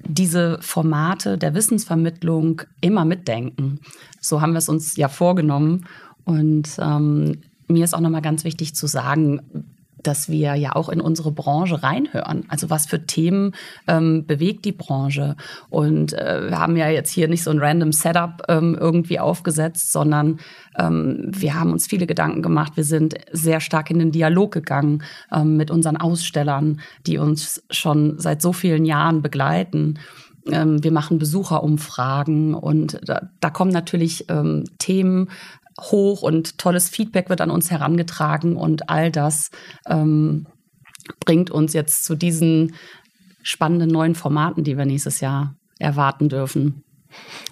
diese 0.04 0.58
Formate 0.62 1.38
der 1.38 1.54
Wissensvermittlung 1.54 2.64
immer 2.82 3.06
mitdenken. 3.06 3.80
So 4.20 4.42
haben 4.42 4.54
wir 4.54 4.60
es 4.60 4.70
uns 4.70 4.96
ja 4.98 5.08
vorgenommen. 5.08 5.86
Und 6.26 6.70
ähm, 6.80 7.42
mir 7.72 7.84
ist 7.84 7.94
auch 7.94 8.00
nochmal 8.00 8.22
ganz 8.22 8.44
wichtig 8.44 8.76
zu 8.76 8.88
sagen, 8.88 9.42
dass 10.04 10.30
wir 10.30 10.56
ja 10.56 10.76
auch 10.76 10.90
in 10.90 11.02
unsere 11.02 11.32
Branche 11.32 11.84
reinhören. 11.84 12.46
Also 12.48 12.70
was 12.70 12.86
für 12.86 13.06
Themen 13.06 13.54
ähm, 13.88 14.26
bewegt 14.26 14.66
die 14.66 14.72
Branche? 14.72 15.36
Und 15.70 16.14
äh, 16.14 16.50
wir 16.50 16.60
haben 16.60 16.78
ja 16.78 16.90
jetzt 16.90 17.12
hier 17.12 17.28
nicht 17.28 17.44
so 17.44 17.52
ein 17.52 17.60
random 17.60 17.92
Setup 17.92 18.44
ähm, 18.48 18.78
irgendwie 18.80 19.20
aufgesetzt, 19.20 19.92
sondern 19.92 20.40
ähm, 20.78 21.28
wir 21.28 21.60
haben 21.60 21.72
uns 21.72 21.88
viele 21.88 22.08
Gedanken 22.08 22.42
gemacht. 22.42 22.74
Wir 22.76 22.84
sind 22.84 23.16
sehr 23.32 23.60
stark 23.60 23.92
in 23.92 24.00
den 24.00 24.12
Dialog 24.12 24.52
gegangen 24.52 25.04
ähm, 25.32 25.58
mit 25.58 25.72
unseren 25.72 25.98
Ausstellern, 25.98 26.82
die 27.06 27.18
uns 27.18 27.64
schon 27.70 28.20
seit 28.20 28.42
so 28.42 28.54
vielen 28.54 28.86
Jahren 28.86 29.22
begleiten. 29.22 30.00
Ähm, 30.48 30.84
wir 30.84 30.92
machen 30.92 31.20
Besucherumfragen 31.20 32.56
und 32.56 33.00
da, 33.06 33.30
da 33.40 33.50
kommen 33.50 33.72
natürlich 33.72 34.26
ähm, 34.30 34.64
Themen 34.80 35.30
hoch 35.80 36.22
und 36.22 36.58
tolles 36.58 36.90
Feedback 36.90 37.30
wird 37.30 37.42
an 37.42 37.52
uns 37.52 37.72
herangetragen 37.72 38.56
und 38.56 38.90
all 38.90 39.12
das 39.12 39.50
ähm, 39.88 40.48
bringt 41.20 41.50
uns 41.52 41.74
jetzt 41.74 42.04
zu 42.04 42.16
diesen 42.16 42.76
spannenden 43.44 43.90
neuen 43.90 44.16
Formaten, 44.16 44.64
die 44.64 44.78
wir 44.78 44.86
nächstes 44.86 45.20
Jahr 45.20 45.56
erwarten 45.80 46.30
dürfen. 46.30 46.84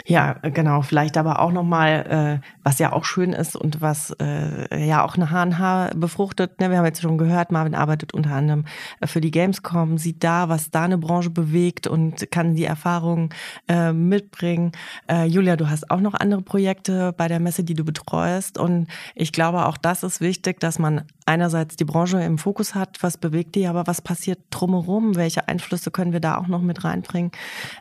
Ja, 0.06 0.34
genau. 0.34 0.82
Vielleicht 0.82 1.18
aber 1.18 1.40
auch 1.40 1.52
nochmal, 1.52 2.42
äh, 2.42 2.48
was 2.64 2.80
ja 2.80 2.94
auch 2.94 3.06
schön 3.06 3.34
ist 3.34 3.56
und 3.56 3.82
was 3.82 4.16
äh, 4.20 4.86
ja 4.86 5.06
auch 5.06 5.16
eine 5.16 5.30
HNH 5.30 5.92
befruchtet. 5.96 6.60
Ne? 6.60 6.70
Wir 6.70 6.78
haben 6.78 6.86
jetzt 6.86 7.02
schon 7.02 7.18
gehört, 7.18 7.52
Marvin 7.52 7.76
arbeitet 7.76 8.14
unter 8.14 8.32
anderem 8.32 8.66
äh, 9.02 9.08
für 9.08 9.22
die 9.22 9.32
Gamescom, 9.32 9.98
sieht 9.98 10.24
da, 10.24 10.50
was 10.50 10.72
da 10.72 10.84
eine 10.84 10.98
Branche 10.98 11.30
bewegt 11.30 11.88
und 11.88 12.32
kann 12.32 12.56
die 12.56 12.66
Erfahrungen 12.66 13.30
äh, 13.68 13.92
mitbringen. 13.92 14.72
Äh, 15.10 15.26
Julia, 15.26 15.56
du 15.56 15.70
hast 15.70 15.92
auch 15.92 16.02
noch 16.02 16.14
andere 16.14 16.42
Projekte 16.42 17.14
bei 17.14 17.28
der 17.28 17.40
Messe, 17.40 17.64
die 17.64 17.76
du 17.76 17.84
betreust. 17.84 18.58
Und 18.58 18.88
ich 19.16 19.32
glaube, 19.32 19.66
auch 19.66 19.78
das 19.78 20.04
ist 20.04 20.22
wichtig, 20.22 20.60
dass 20.60 20.80
man 20.80 21.04
einerseits 21.30 21.76
die 21.76 21.86
Branche 21.86 22.22
im 22.22 22.38
Fokus 22.38 22.76
hat, 22.76 22.98
was 23.02 23.18
bewegt 23.18 23.56
die, 23.56 23.68
aber 23.68 23.88
was 23.88 24.02
passiert 24.02 24.40
drumherum? 24.50 25.16
Welche 25.16 25.48
Einflüsse 25.48 25.92
können 25.92 26.12
wir 26.12 26.20
da 26.20 26.38
auch 26.38 26.48
noch 26.48 26.62
mit 26.62 26.84
reinbringen? 26.84 27.32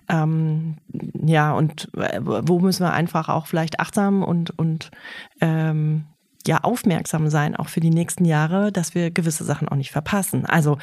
Ähm, 0.09 0.77
ja, 1.25 1.53
und 1.53 1.89
äh, 1.97 2.21
wo 2.23 2.61
müssen 2.61 2.85
wir 2.85 2.93
einfach 2.93 3.29
auch 3.29 3.47
vielleicht 3.47 3.81
achtsam 3.81 4.23
und, 4.23 4.57
und 4.59 4.91
ähm, 5.41 6.05
ja 6.47 6.59
aufmerksam 6.59 7.31
sein, 7.31 7.57
auch 7.57 7.69
für 7.69 7.81
die 7.81 7.91
nächsten 7.91 8.25
Jahre, 8.25 8.71
dass 8.71 8.95
wir 8.95 9.11
gewisse 9.11 9.45
Sachen 9.45 9.69
auch 9.69 9.77
nicht 9.77 9.91
verpassen. 9.91 10.45
Also 10.45 10.79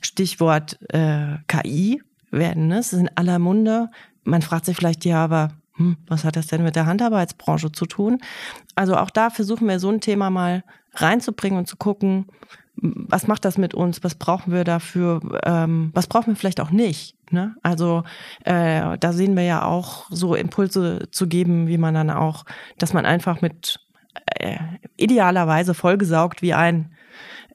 Stichwort 0.00 0.78
äh, 0.92 1.36
KI 1.46 2.02
werden, 2.30 2.66
ne? 2.66 2.78
es 2.78 2.92
ist 2.92 3.00
in 3.00 3.10
aller 3.14 3.38
Munde. 3.38 3.90
Man 4.24 4.42
fragt 4.42 4.64
sich 4.66 4.76
vielleicht, 4.76 5.04
ja, 5.04 5.22
aber 5.22 5.50
hm, 5.76 5.96
was 6.08 6.24
hat 6.24 6.36
das 6.36 6.48
denn 6.48 6.64
mit 6.64 6.74
der 6.74 6.86
Handarbeitsbranche 6.86 7.70
zu 7.70 7.86
tun? 7.86 8.18
Also 8.74 8.96
auch 8.96 9.10
da 9.10 9.30
versuchen 9.30 9.68
wir 9.68 9.78
so 9.78 9.88
ein 9.88 10.00
Thema 10.00 10.30
mal 10.30 10.64
reinzubringen 10.94 11.58
und 11.58 11.66
zu 11.66 11.76
gucken, 11.76 12.26
was 12.80 13.26
macht 13.26 13.44
das 13.44 13.58
mit 13.58 13.74
uns? 13.74 14.04
Was 14.04 14.14
brauchen 14.14 14.52
wir 14.52 14.64
dafür? 14.64 15.20
Ähm, 15.44 15.90
was 15.94 16.06
brauchen 16.06 16.28
wir 16.28 16.36
vielleicht 16.36 16.60
auch 16.60 16.70
nicht? 16.70 17.16
Ne? 17.32 17.56
Also 17.62 18.04
äh, 18.44 18.96
da 18.98 19.12
sehen 19.12 19.36
wir 19.36 19.42
ja 19.42 19.64
auch 19.64 20.06
so 20.10 20.34
Impulse 20.34 21.08
zu 21.10 21.26
geben, 21.26 21.66
wie 21.66 21.78
man 21.78 21.94
dann 21.94 22.10
auch, 22.10 22.44
dass 22.78 22.92
man 22.92 23.04
einfach 23.04 23.40
mit 23.40 23.80
äh, 24.36 24.58
idealerweise 24.96 25.74
vollgesaugt 25.74 26.42
wie 26.42 26.54
ein 26.54 26.92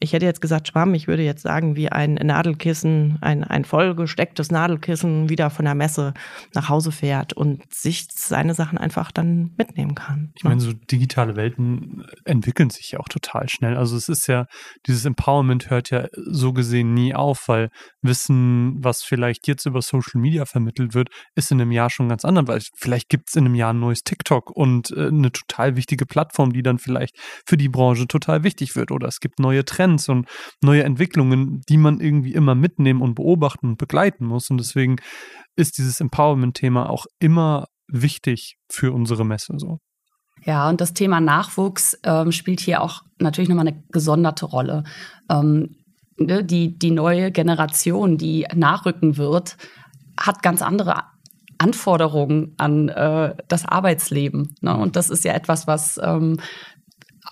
ich 0.03 0.11
hätte 0.11 0.25
jetzt 0.25 0.41
gesagt 0.41 0.67
Schwamm, 0.67 0.93
ich 0.93 1.07
würde 1.07 1.23
jetzt 1.23 1.41
sagen, 1.41 1.75
wie 1.77 1.89
ein 1.89 2.15
Nadelkissen, 2.15 3.17
ein, 3.21 3.43
ein 3.43 3.63
vollgestecktes 3.63 4.51
Nadelkissen 4.51 5.29
wieder 5.29 5.49
von 5.49 5.63
der 5.63 5.75
Messe 5.75 6.13
nach 6.53 6.67
Hause 6.67 6.91
fährt 6.91 7.31
und 7.31 7.63
sich 7.73 8.07
seine 8.11 8.53
Sachen 8.53 8.77
einfach 8.77 9.11
dann 9.11 9.51
mitnehmen 9.57 9.95
kann. 9.95 10.33
Ich 10.35 10.43
meine, 10.43 10.59
so 10.59 10.73
digitale 10.73 11.37
Welten 11.37 12.05
entwickeln 12.25 12.69
sich 12.69 12.91
ja 12.91 12.99
auch 12.99 13.07
total 13.07 13.47
schnell. 13.47 13.77
Also 13.77 13.95
es 13.95 14.09
ist 14.09 14.27
ja, 14.27 14.45
dieses 14.87 15.05
Empowerment 15.05 15.69
hört 15.69 15.89
ja 15.89 16.07
so 16.13 16.51
gesehen 16.51 16.93
nie 16.93 17.15
auf, 17.15 17.47
weil 17.47 17.69
Wissen, 18.01 18.83
was 18.83 19.03
vielleicht 19.03 19.47
jetzt 19.47 19.65
über 19.65 19.81
Social 19.81 20.19
Media 20.19 20.45
vermittelt 20.45 20.93
wird, 20.93 21.09
ist 21.35 21.49
in 21.51 21.61
einem 21.61 21.71
Jahr 21.71 21.89
schon 21.89 22.09
ganz 22.09 22.25
anders, 22.25 22.47
weil 22.47 22.61
vielleicht 22.75 23.07
gibt 23.07 23.29
es 23.29 23.35
in 23.35 23.45
einem 23.45 23.55
Jahr 23.55 23.73
ein 23.73 23.79
neues 23.79 24.03
TikTok 24.03 24.51
und 24.51 24.91
äh, 24.91 25.07
eine 25.07 25.31
total 25.31 25.77
wichtige 25.77 26.05
Plattform, 26.05 26.51
die 26.51 26.61
dann 26.61 26.77
vielleicht 26.77 27.15
für 27.45 27.55
die 27.55 27.69
Branche 27.69 28.05
total 28.05 28.43
wichtig 28.43 28.75
wird. 28.75 28.91
Oder 28.91 29.07
es 29.07 29.21
gibt 29.21 29.39
neue 29.39 29.63
Trends 29.63 29.92
Trends 29.93 30.09
und 30.09 30.27
neue 30.61 30.83
Entwicklungen, 30.83 31.61
die 31.69 31.77
man 31.77 31.99
irgendwie 31.99 32.33
immer 32.33 32.55
mitnehmen 32.55 33.01
und 33.01 33.15
beobachten 33.15 33.69
und 33.69 33.77
begleiten 33.77 34.25
muss. 34.25 34.49
Und 34.49 34.57
deswegen 34.57 34.97
ist 35.55 35.77
dieses 35.77 35.99
Empowerment-Thema 35.99 36.89
auch 36.89 37.05
immer 37.19 37.67
wichtig 37.87 38.57
für 38.69 38.91
unsere 38.91 39.25
Messe 39.25 39.53
so. 39.57 39.79
Ja, 40.45 40.67
und 40.67 40.81
das 40.81 40.93
Thema 40.93 41.21
Nachwuchs 41.21 41.97
ähm, 42.03 42.31
spielt 42.31 42.59
hier 42.59 42.81
auch 42.81 43.03
natürlich 43.19 43.49
nochmal 43.49 43.67
eine 43.67 43.83
gesonderte 43.91 44.45
Rolle. 44.45 44.83
Ähm, 45.29 45.75
ne, 46.17 46.43
die, 46.43 46.77
die 46.77 46.91
neue 46.91 47.31
Generation, 47.31 48.17
die 48.17 48.45
nachrücken 48.53 49.15
wird, 49.17 49.57
hat 50.17 50.41
ganz 50.43 50.61
andere 50.61 51.03
Anforderungen 51.59 52.55
an 52.57 52.89
äh, 52.89 53.35
das 53.47 53.65
Arbeitsleben. 53.65 54.55
Ne? 54.59 54.75
Und 54.75 54.97
das 54.97 55.09
ist 55.09 55.23
ja 55.23 55.33
etwas, 55.33 55.65
was 55.65 55.99
ähm, 56.03 56.37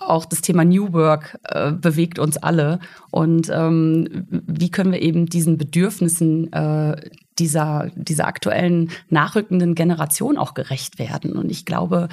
auch 0.08 0.24
das 0.24 0.40
Thema 0.40 0.64
New 0.64 0.92
Work 0.92 1.38
äh, 1.44 1.72
bewegt 1.72 2.18
uns 2.18 2.36
alle. 2.36 2.80
Und 3.10 3.50
ähm, 3.52 4.26
wie 4.28 4.70
können 4.70 4.92
wir 4.92 5.02
eben 5.02 5.26
diesen 5.26 5.58
Bedürfnissen 5.58 6.52
äh, 6.52 6.96
dieser, 7.38 7.90
dieser 7.94 8.26
aktuellen 8.26 8.90
nachrückenden 9.08 9.74
Generation 9.74 10.38
auch 10.38 10.54
gerecht 10.54 10.98
werden? 10.98 11.32
Und 11.32 11.50
ich 11.50 11.64
glaube, 11.64 12.08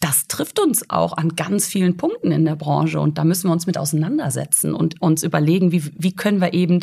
das 0.00 0.26
trifft 0.26 0.60
uns 0.60 0.90
auch 0.90 1.16
an 1.16 1.36
ganz 1.36 1.66
vielen 1.66 1.96
Punkten 1.96 2.30
in 2.30 2.44
der 2.44 2.56
Branche 2.56 3.00
und 3.00 3.18
da 3.18 3.24
müssen 3.24 3.48
wir 3.48 3.52
uns 3.52 3.66
mit 3.66 3.78
auseinandersetzen 3.78 4.74
und 4.74 5.00
uns 5.00 5.22
überlegen, 5.22 5.72
wie, 5.72 5.84
wie 5.96 6.14
können 6.14 6.40
wir 6.40 6.52
eben 6.52 6.80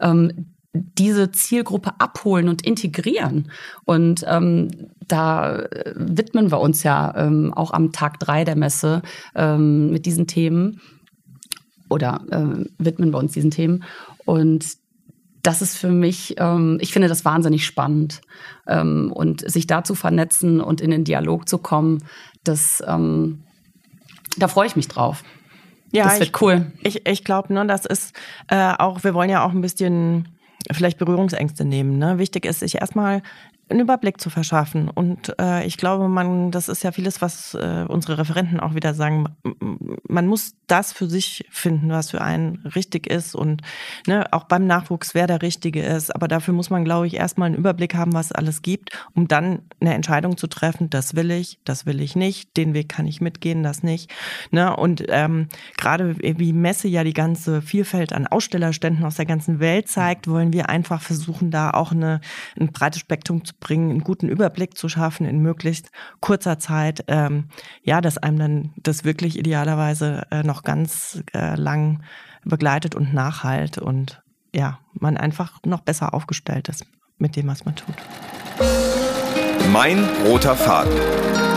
ähm, 0.00 0.53
diese 0.74 1.30
Zielgruppe 1.30 1.92
abholen 1.98 2.48
und 2.48 2.62
integrieren. 2.62 3.50
Und 3.84 4.24
ähm, 4.26 4.68
da 5.06 5.60
äh, 5.60 5.92
widmen 5.94 6.50
wir 6.50 6.60
uns 6.60 6.82
ja 6.82 7.14
ähm, 7.16 7.54
auch 7.54 7.72
am 7.72 7.92
Tag 7.92 8.18
drei 8.18 8.44
der 8.44 8.56
Messe 8.56 9.02
ähm, 9.34 9.90
mit 9.90 10.04
diesen 10.04 10.26
Themen 10.26 10.80
oder 11.88 12.22
äh, 12.30 12.64
widmen 12.78 13.12
wir 13.12 13.18
uns 13.18 13.32
diesen 13.32 13.52
Themen. 13.52 13.84
Und 14.24 14.66
das 15.42 15.62
ist 15.62 15.76
für 15.76 15.90
mich, 15.90 16.34
ähm, 16.38 16.78
ich 16.80 16.92
finde 16.92 17.08
das 17.08 17.24
wahnsinnig 17.24 17.64
spannend. 17.64 18.20
Ähm, 18.66 19.12
und 19.12 19.48
sich 19.48 19.66
da 19.66 19.84
zu 19.84 19.94
vernetzen 19.94 20.60
und 20.60 20.80
in 20.80 20.90
den 20.90 21.04
Dialog 21.04 21.48
zu 21.48 21.58
kommen, 21.58 22.02
das, 22.42 22.82
ähm, 22.86 23.44
da 24.36 24.48
freue 24.48 24.66
ich 24.66 24.76
mich 24.76 24.88
drauf. 24.88 25.22
Ja, 25.92 26.04
das 26.04 26.18
wird 26.18 26.30
ich, 26.30 26.42
cool. 26.42 26.72
Ich, 26.82 27.06
ich 27.06 27.24
glaube, 27.24 27.52
ne, 27.52 27.64
das 27.66 27.86
ist 27.86 28.16
äh, 28.48 28.72
auch, 28.78 29.04
wir 29.04 29.14
wollen 29.14 29.30
ja 29.30 29.44
auch 29.44 29.52
ein 29.52 29.60
bisschen 29.60 30.28
vielleicht 30.72 30.98
Berührungsängste 30.98 31.64
nehmen. 31.64 31.98
Ne? 31.98 32.18
Wichtig 32.18 32.46
ist, 32.46 32.60
sich 32.60 32.76
erstmal 32.76 33.22
einen 33.68 33.80
Überblick 33.80 34.20
zu 34.20 34.30
verschaffen. 34.30 34.88
Und 34.88 35.34
äh, 35.40 35.64
ich 35.66 35.76
glaube, 35.76 36.08
man, 36.08 36.50
das 36.50 36.68
ist 36.68 36.82
ja 36.82 36.92
vieles, 36.92 37.22
was 37.22 37.54
äh, 37.54 37.84
unsere 37.88 38.18
Referenten 38.18 38.60
auch 38.60 38.74
wieder 38.74 38.94
sagen. 38.94 39.26
Man 40.06 40.26
muss 40.26 40.54
das 40.66 40.92
für 40.92 41.08
sich 41.08 41.46
finden, 41.50 41.90
was 41.90 42.10
für 42.10 42.20
einen 42.20 42.58
richtig 42.74 43.06
ist 43.06 43.34
und 43.34 43.62
ne, 44.06 44.26
auch 44.32 44.44
beim 44.44 44.66
Nachwuchs, 44.66 45.14
wer 45.14 45.26
der 45.26 45.42
Richtige 45.42 45.82
ist. 45.82 46.14
Aber 46.14 46.28
dafür 46.28 46.52
muss 46.52 46.70
man, 46.70 46.84
glaube 46.84 47.06
ich, 47.06 47.14
erstmal 47.14 47.46
einen 47.46 47.56
Überblick 47.56 47.94
haben, 47.94 48.12
was 48.12 48.26
es 48.26 48.32
alles 48.32 48.62
gibt, 48.62 48.90
um 49.14 49.28
dann 49.28 49.62
eine 49.80 49.94
Entscheidung 49.94 50.36
zu 50.36 50.46
treffen. 50.46 50.90
Das 50.90 51.14
will 51.14 51.30
ich, 51.30 51.58
das 51.64 51.86
will 51.86 52.00
ich 52.00 52.16
nicht, 52.16 52.56
den 52.56 52.74
Weg 52.74 52.90
kann 52.90 53.06
ich 53.06 53.20
mitgehen, 53.20 53.62
das 53.62 53.82
nicht. 53.82 54.10
Ne? 54.50 54.76
Und 54.76 55.04
ähm, 55.08 55.48
gerade 55.76 56.16
wie 56.18 56.52
Messe 56.52 56.88
ja 56.88 57.02
die 57.02 57.14
ganze 57.14 57.62
Vielfalt 57.62 58.12
an 58.12 58.26
Ausstellerständen 58.26 59.04
aus 59.04 59.16
der 59.16 59.26
ganzen 59.26 59.58
Welt 59.58 59.88
zeigt, 59.88 60.28
wollen 60.28 60.52
wir 60.52 60.68
einfach 60.68 61.00
versuchen, 61.00 61.50
da 61.50 61.70
auch 61.70 61.92
eine, 61.92 62.20
ein 62.58 62.68
breites 62.68 63.00
Spektrum 63.00 63.44
zu 63.44 63.53
bringen, 63.60 63.90
einen 63.90 64.00
guten 64.00 64.28
Überblick 64.28 64.76
zu 64.76 64.88
schaffen 64.88 65.26
in 65.26 65.40
möglichst 65.40 65.90
kurzer 66.20 66.58
Zeit. 66.58 67.04
Ähm, 67.08 67.48
ja, 67.82 68.00
dass 68.00 68.18
einem 68.18 68.38
dann 68.38 68.72
das 68.76 69.04
wirklich 69.04 69.38
idealerweise 69.38 70.26
äh, 70.30 70.42
noch 70.42 70.62
ganz 70.62 71.22
äh, 71.34 71.56
lang 71.56 72.02
begleitet 72.44 72.94
und 72.94 73.14
nachhalt 73.14 73.78
und 73.78 74.22
ja, 74.54 74.78
man 74.92 75.16
einfach 75.16 75.58
noch 75.64 75.80
besser 75.80 76.14
aufgestellt 76.14 76.68
ist 76.68 76.86
mit 77.18 77.36
dem, 77.36 77.48
was 77.48 77.64
man 77.64 77.74
tut. 77.74 77.94
Mein 79.72 80.04
roter 80.26 80.54
Faden. 80.54 81.53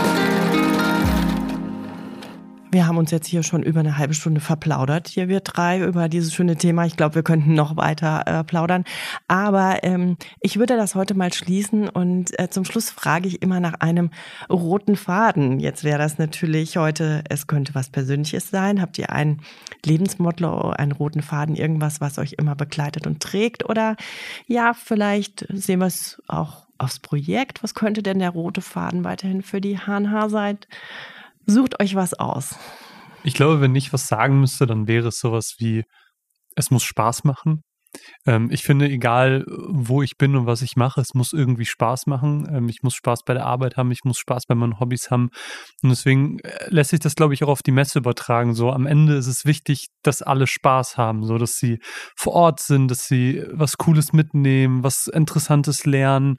Wir 2.70 2.86
haben 2.86 2.98
uns 2.98 3.10
jetzt 3.10 3.26
hier 3.26 3.42
schon 3.42 3.62
über 3.62 3.80
eine 3.80 3.96
halbe 3.96 4.12
Stunde 4.12 4.42
verplaudert, 4.42 5.08
hier 5.08 5.28
wir 5.28 5.40
drei, 5.40 5.80
über 5.80 6.10
dieses 6.10 6.34
schöne 6.34 6.56
Thema. 6.56 6.84
Ich 6.84 6.98
glaube, 6.98 7.14
wir 7.14 7.22
könnten 7.22 7.54
noch 7.54 7.78
weiter 7.78 8.24
äh, 8.26 8.44
plaudern. 8.44 8.84
Aber 9.26 9.84
ähm, 9.84 10.18
ich 10.40 10.58
würde 10.58 10.76
das 10.76 10.94
heute 10.94 11.14
mal 11.14 11.32
schließen 11.32 11.88
und 11.88 12.38
äh, 12.38 12.50
zum 12.50 12.66
Schluss 12.66 12.90
frage 12.90 13.26
ich 13.26 13.40
immer 13.40 13.60
nach 13.60 13.74
einem 13.80 14.10
roten 14.50 14.96
Faden. 14.96 15.60
Jetzt 15.60 15.82
wäre 15.82 15.98
das 15.98 16.18
natürlich 16.18 16.76
heute, 16.76 17.24
es 17.30 17.46
könnte 17.46 17.74
was 17.74 17.88
Persönliches 17.88 18.50
sein. 18.50 18.82
Habt 18.82 18.98
ihr 18.98 19.12
ein 19.12 19.40
Lebensmotto, 19.86 20.70
einen 20.70 20.92
roten 20.92 21.22
Faden, 21.22 21.56
irgendwas, 21.56 22.02
was 22.02 22.18
euch 22.18 22.34
immer 22.34 22.54
begleitet 22.54 23.06
und 23.06 23.20
trägt? 23.20 23.66
Oder 23.66 23.96
ja, 24.46 24.74
vielleicht 24.74 25.46
sehen 25.48 25.80
wir 25.80 25.86
es 25.86 26.22
auch 26.28 26.66
aufs 26.76 26.98
Projekt. 26.98 27.62
Was 27.62 27.74
könnte 27.74 28.02
denn 28.02 28.18
der 28.18 28.30
rote 28.30 28.60
Faden 28.60 29.04
weiterhin 29.04 29.42
für 29.42 29.62
die 29.62 29.78
HNH 29.78 30.28
sein? 30.28 30.58
Sucht 31.50 31.80
euch 31.80 31.94
was 31.94 32.12
aus. 32.12 32.54
Ich 33.24 33.32
glaube, 33.32 33.62
wenn 33.62 33.74
ich 33.74 33.92
was 33.92 34.06
sagen 34.06 34.38
müsste, 34.38 34.66
dann 34.66 34.86
wäre 34.86 35.08
es 35.08 35.18
sowas 35.18 35.54
wie, 35.58 35.84
es 36.56 36.70
muss 36.70 36.84
Spaß 36.84 37.24
machen. 37.24 37.62
Ähm, 38.26 38.50
ich 38.50 38.64
finde, 38.64 38.86
egal 38.86 39.44
wo 39.48 40.02
ich 40.02 40.18
bin 40.18 40.36
und 40.36 40.46
was 40.46 40.60
ich 40.60 40.76
mache, 40.76 41.00
es 41.00 41.14
muss 41.14 41.32
irgendwie 41.32 41.64
Spaß 41.64 42.06
machen. 42.06 42.46
Ähm, 42.52 42.68
ich 42.68 42.82
muss 42.82 42.94
Spaß 42.94 43.22
bei 43.24 43.32
der 43.32 43.46
Arbeit 43.46 43.76
haben, 43.76 43.90
ich 43.90 44.04
muss 44.04 44.18
Spaß 44.18 44.44
bei 44.46 44.54
meinen 44.54 44.78
Hobbys 44.78 45.10
haben. 45.10 45.30
Und 45.82 45.88
deswegen 45.88 46.38
äh, 46.40 46.68
lässt 46.68 46.90
sich 46.90 47.00
das, 47.00 47.14
glaube 47.14 47.34
ich, 47.34 47.42
auch 47.44 47.48
auf 47.48 47.62
die 47.62 47.72
Messe 47.72 47.98
übertragen. 47.98 48.54
So 48.54 48.70
am 48.70 48.86
Ende 48.86 49.14
ist 49.14 49.26
es 49.26 49.46
wichtig, 49.46 49.86
dass 50.02 50.20
alle 50.20 50.46
Spaß 50.46 50.98
haben, 50.98 51.24
so 51.24 51.38
dass 51.38 51.54
sie 51.54 51.78
vor 52.14 52.34
Ort 52.34 52.60
sind, 52.60 52.90
dass 52.90 53.06
sie 53.06 53.42
was 53.52 53.78
Cooles 53.78 54.12
mitnehmen, 54.12 54.82
was 54.82 55.06
Interessantes 55.06 55.86
lernen. 55.86 56.36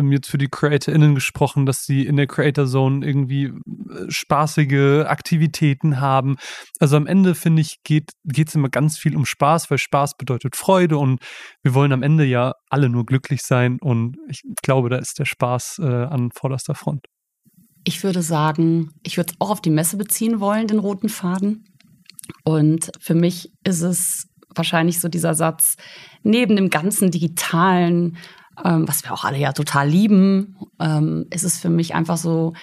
Ähm, 0.00 0.12
jetzt 0.12 0.28
für 0.28 0.38
die 0.38 0.48
CreatorInnen 0.48 1.14
gesprochen, 1.14 1.66
dass 1.66 1.84
sie 1.84 2.06
in 2.06 2.16
der 2.16 2.26
Creator 2.26 2.66
Zone 2.66 3.06
irgendwie 3.06 3.44
äh, 3.44 3.52
spaßige 4.08 5.06
Aktivitäten 5.06 6.00
haben. 6.00 6.36
Also 6.78 6.96
am 6.96 7.06
Ende, 7.06 7.34
finde 7.34 7.62
ich, 7.62 7.76
geht 7.84 8.12
es 8.24 8.54
immer 8.54 8.68
ganz 8.68 8.98
viel 8.98 9.16
um 9.16 9.26
Spaß, 9.26 9.70
weil 9.70 9.78
Spaß 9.78 10.16
bedeutet 10.16 10.56
Freude 10.56 10.98
und 10.98 11.20
wir 11.62 11.74
wollen 11.74 11.92
am 11.92 12.02
Ende 12.02 12.24
ja 12.24 12.54
alle 12.68 12.88
nur 12.88 13.06
glücklich 13.06 13.42
sein 13.42 13.78
und 13.80 14.16
ich 14.28 14.42
glaube, 14.62 14.88
da 14.88 14.96
ist 14.96 15.18
der 15.18 15.24
Spaß 15.24 15.80
äh, 15.82 15.86
an 15.86 16.30
vorderster 16.34 16.74
Front. 16.74 17.06
Ich 17.84 18.02
würde 18.02 18.22
sagen, 18.22 18.90
ich 19.02 19.16
würde 19.16 19.32
es 19.32 19.40
auch 19.40 19.50
auf 19.50 19.62
die 19.62 19.70
Messe 19.70 19.96
beziehen 19.96 20.40
wollen, 20.40 20.66
den 20.66 20.78
roten 20.78 21.08
Faden. 21.08 21.64
Und 22.44 22.90
für 23.00 23.14
mich 23.14 23.52
ist 23.64 23.80
es 23.80 24.28
wahrscheinlich 24.54 25.00
so 25.00 25.08
dieser 25.08 25.34
Satz, 25.34 25.76
neben 26.22 26.56
dem 26.56 26.70
ganzen 26.70 27.10
digitalen, 27.10 28.18
ähm, 28.64 28.88
was 28.88 29.04
wir 29.04 29.12
auch 29.12 29.24
alle 29.24 29.38
ja 29.38 29.52
total 29.52 29.88
lieben, 29.88 30.56
ähm, 30.78 31.26
ist 31.30 31.44
es 31.44 31.58
für 31.58 31.70
mich 31.70 31.94
einfach 31.94 32.16
so 32.16 32.54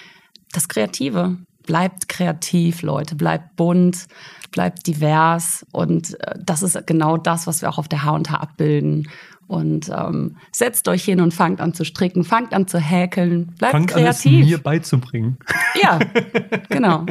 das 0.52 0.68
Kreative. 0.68 1.36
Bleibt 1.66 2.08
kreativ, 2.08 2.82
Leute, 2.82 3.14
bleibt 3.14 3.56
bunt, 3.56 4.06
bleibt 4.50 4.86
divers 4.86 5.66
und 5.72 6.18
äh, 6.20 6.34
das 6.42 6.62
ist 6.62 6.86
genau 6.86 7.16
das, 7.16 7.46
was 7.46 7.60
wir 7.62 7.68
auch 7.68 7.78
auf 7.78 7.88
der 7.88 8.04
H&H 8.04 8.34
abbilden. 8.34 9.08
Und 9.46 9.88
ähm, 9.88 10.36
setzt 10.52 10.88
euch 10.88 11.02
hin 11.02 11.22
und 11.22 11.32
fangt 11.32 11.62
an 11.62 11.72
zu 11.72 11.84
stricken, 11.84 12.22
fangt 12.22 12.52
an 12.52 12.68
zu 12.68 12.78
häkeln, 12.78 13.54
bleibt 13.58 13.72
fangt 13.72 13.90
kreativ. 13.90 14.32
An, 14.32 14.42
es 14.42 14.48
mir 14.48 14.58
beizubringen. 14.58 15.38
Ja, 15.82 15.98
genau. 16.68 17.06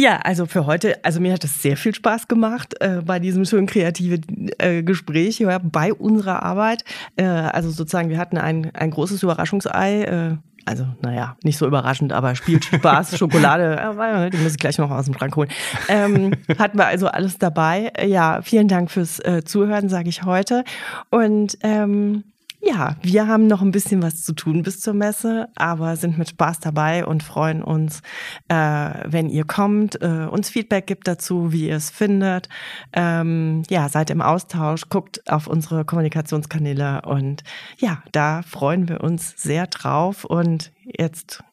Ja, 0.00 0.18
also 0.18 0.46
für 0.46 0.64
heute, 0.64 1.04
also 1.04 1.18
mir 1.20 1.32
hat 1.32 1.42
es 1.42 1.60
sehr 1.60 1.76
viel 1.76 1.92
Spaß 1.92 2.28
gemacht 2.28 2.80
äh, 2.80 3.02
bei 3.04 3.18
diesem 3.18 3.44
schönen 3.44 3.66
kreativen 3.66 4.48
äh, 4.58 4.84
Gespräch 4.84 5.40
ja, 5.40 5.58
bei 5.58 5.92
unserer 5.92 6.44
Arbeit. 6.44 6.84
Äh, 7.16 7.24
also 7.24 7.70
sozusagen, 7.70 8.08
wir 8.08 8.18
hatten 8.18 8.38
ein, 8.38 8.70
ein 8.74 8.92
großes 8.92 9.24
Überraschungsei. 9.24 10.02
Äh, 10.04 10.36
also, 10.66 10.86
naja, 11.02 11.36
nicht 11.42 11.58
so 11.58 11.66
überraschend, 11.66 12.12
aber 12.12 12.36
spielt 12.36 12.66
Spaß, 12.66 13.18
Schokolade, 13.18 13.76
äh, 13.76 14.30
die 14.30 14.36
muss 14.36 14.52
ich 14.52 14.58
gleich 14.58 14.78
noch 14.78 14.92
aus 14.92 15.06
dem 15.06 15.14
Schrank 15.14 15.34
holen. 15.34 15.48
Ähm, 15.88 16.32
hatten 16.60 16.78
wir 16.78 16.86
also 16.86 17.08
alles 17.08 17.38
dabei. 17.38 17.90
Ja, 18.06 18.40
vielen 18.42 18.68
Dank 18.68 18.92
fürs 18.92 19.18
äh, 19.18 19.42
Zuhören, 19.44 19.88
sage 19.88 20.10
ich 20.10 20.22
heute. 20.22 20.62
Und 21.10 21.58
ähm, 21.64 22.22
ja, 22.60 22.96
wir 23.02 23.28
haben 23.28 23.46
noch 23.46 23.62
ein 23.62 23.70
bisschen 23.70 24.02
was 24.02 24.22
zu 24.22 24.32
tun 24.32 24.62
bis 24.62 24.80
zur 24.80 24.94
Messe, 24.94 25.48
aber 25.54 25.96
sind 25.96 26.18
mit 26.18 26.30
Spaß 26.30 26.58
dabei 26.60 27.06
und 27.06 27.22
freuen 27.22 27.62
uns, 27.62 28.02
äh, 28.48 28.90
wenn 29.04 29.28
ihr 29.30 29.44
kommt, 29.44 30.00
äh, 30.02 30.26
uns 30.30 30.50
Feedback 30.50 30.86
gibt 30.86 31.06
dazu, 31.06 31.52
wie 31.52 31.68
ihr 31.68 31.76
es 31.76 31.90
findet. 31.90 32.48
Ähm, 32.92 33.62
ja, 33.70 33.88
seid 33.88 34.10
im 34.10 34.22
Austausch, 34.22 34.88
guckt 34.88 35.22
auf 35.30 35.46
unsere 35.46 35.84
Kommunikationskanäle 35.84 37.02
und 37.02 37.44
ja, 37.78 38.02
da 38.12 38.42
freuen 38.42 38.88
wir 38.88 39.02
uns 39.02 39.34
sehr 39.36 39.66
drauf. 39.68 40.24
Und 40.24 40.72
jetzt 40.84 41.44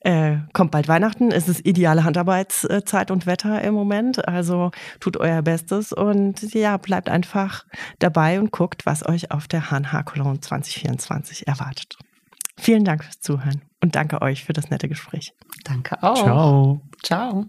äh, 0.00 0.36
kommt 0.52 0.70
bald 0.70 0.88
Weihnachten, 0.88 1.30
es 1.30 1.48
ist 1.48 1.66
ideale 1.66 2.04
Handarbeitszeit 2.04 3.10
und 3.10 3.26
Wetter 3.26 3.62
im 3.62 3.74
Moment, 3.74 4.26
also 4.26 4.70
tut 5.00 5.16
euer 5.16 5.42
Bestes 5.42 5.92
und 5.92 6.54
ja, 6.54 6.76
bleibt 6.76 7.08
einfach 7.08 7.64
dabei 7.98 8.40
und 8.40 8.50
guckt, 8.50 8.86
was 8.86 9.06
euch 9.06 9.30
auf 9.30 9.48
der 9.48 9.70
HNH 9.70 10.02
Cologne 10.04 10.40
2024 10.40 11.46
erwartet. 11.46 11.98
Vielen 12.56 12.84
Dank 12.84 13.04
fürs 13.04 13.20
Zuhören 13.20 13.62
und 13.80 13.96
danke 13.96 14.20
euch 14.22 14.44
für 14.44 14.52
das 14.52 14.70
nette 14.70 14.88
Gespräch. 14.88 15.32
Danke 15.64 16.02
auch. 16.02 16.22
Ciao. 16.22 16.80
Ciao. 17.02 17.46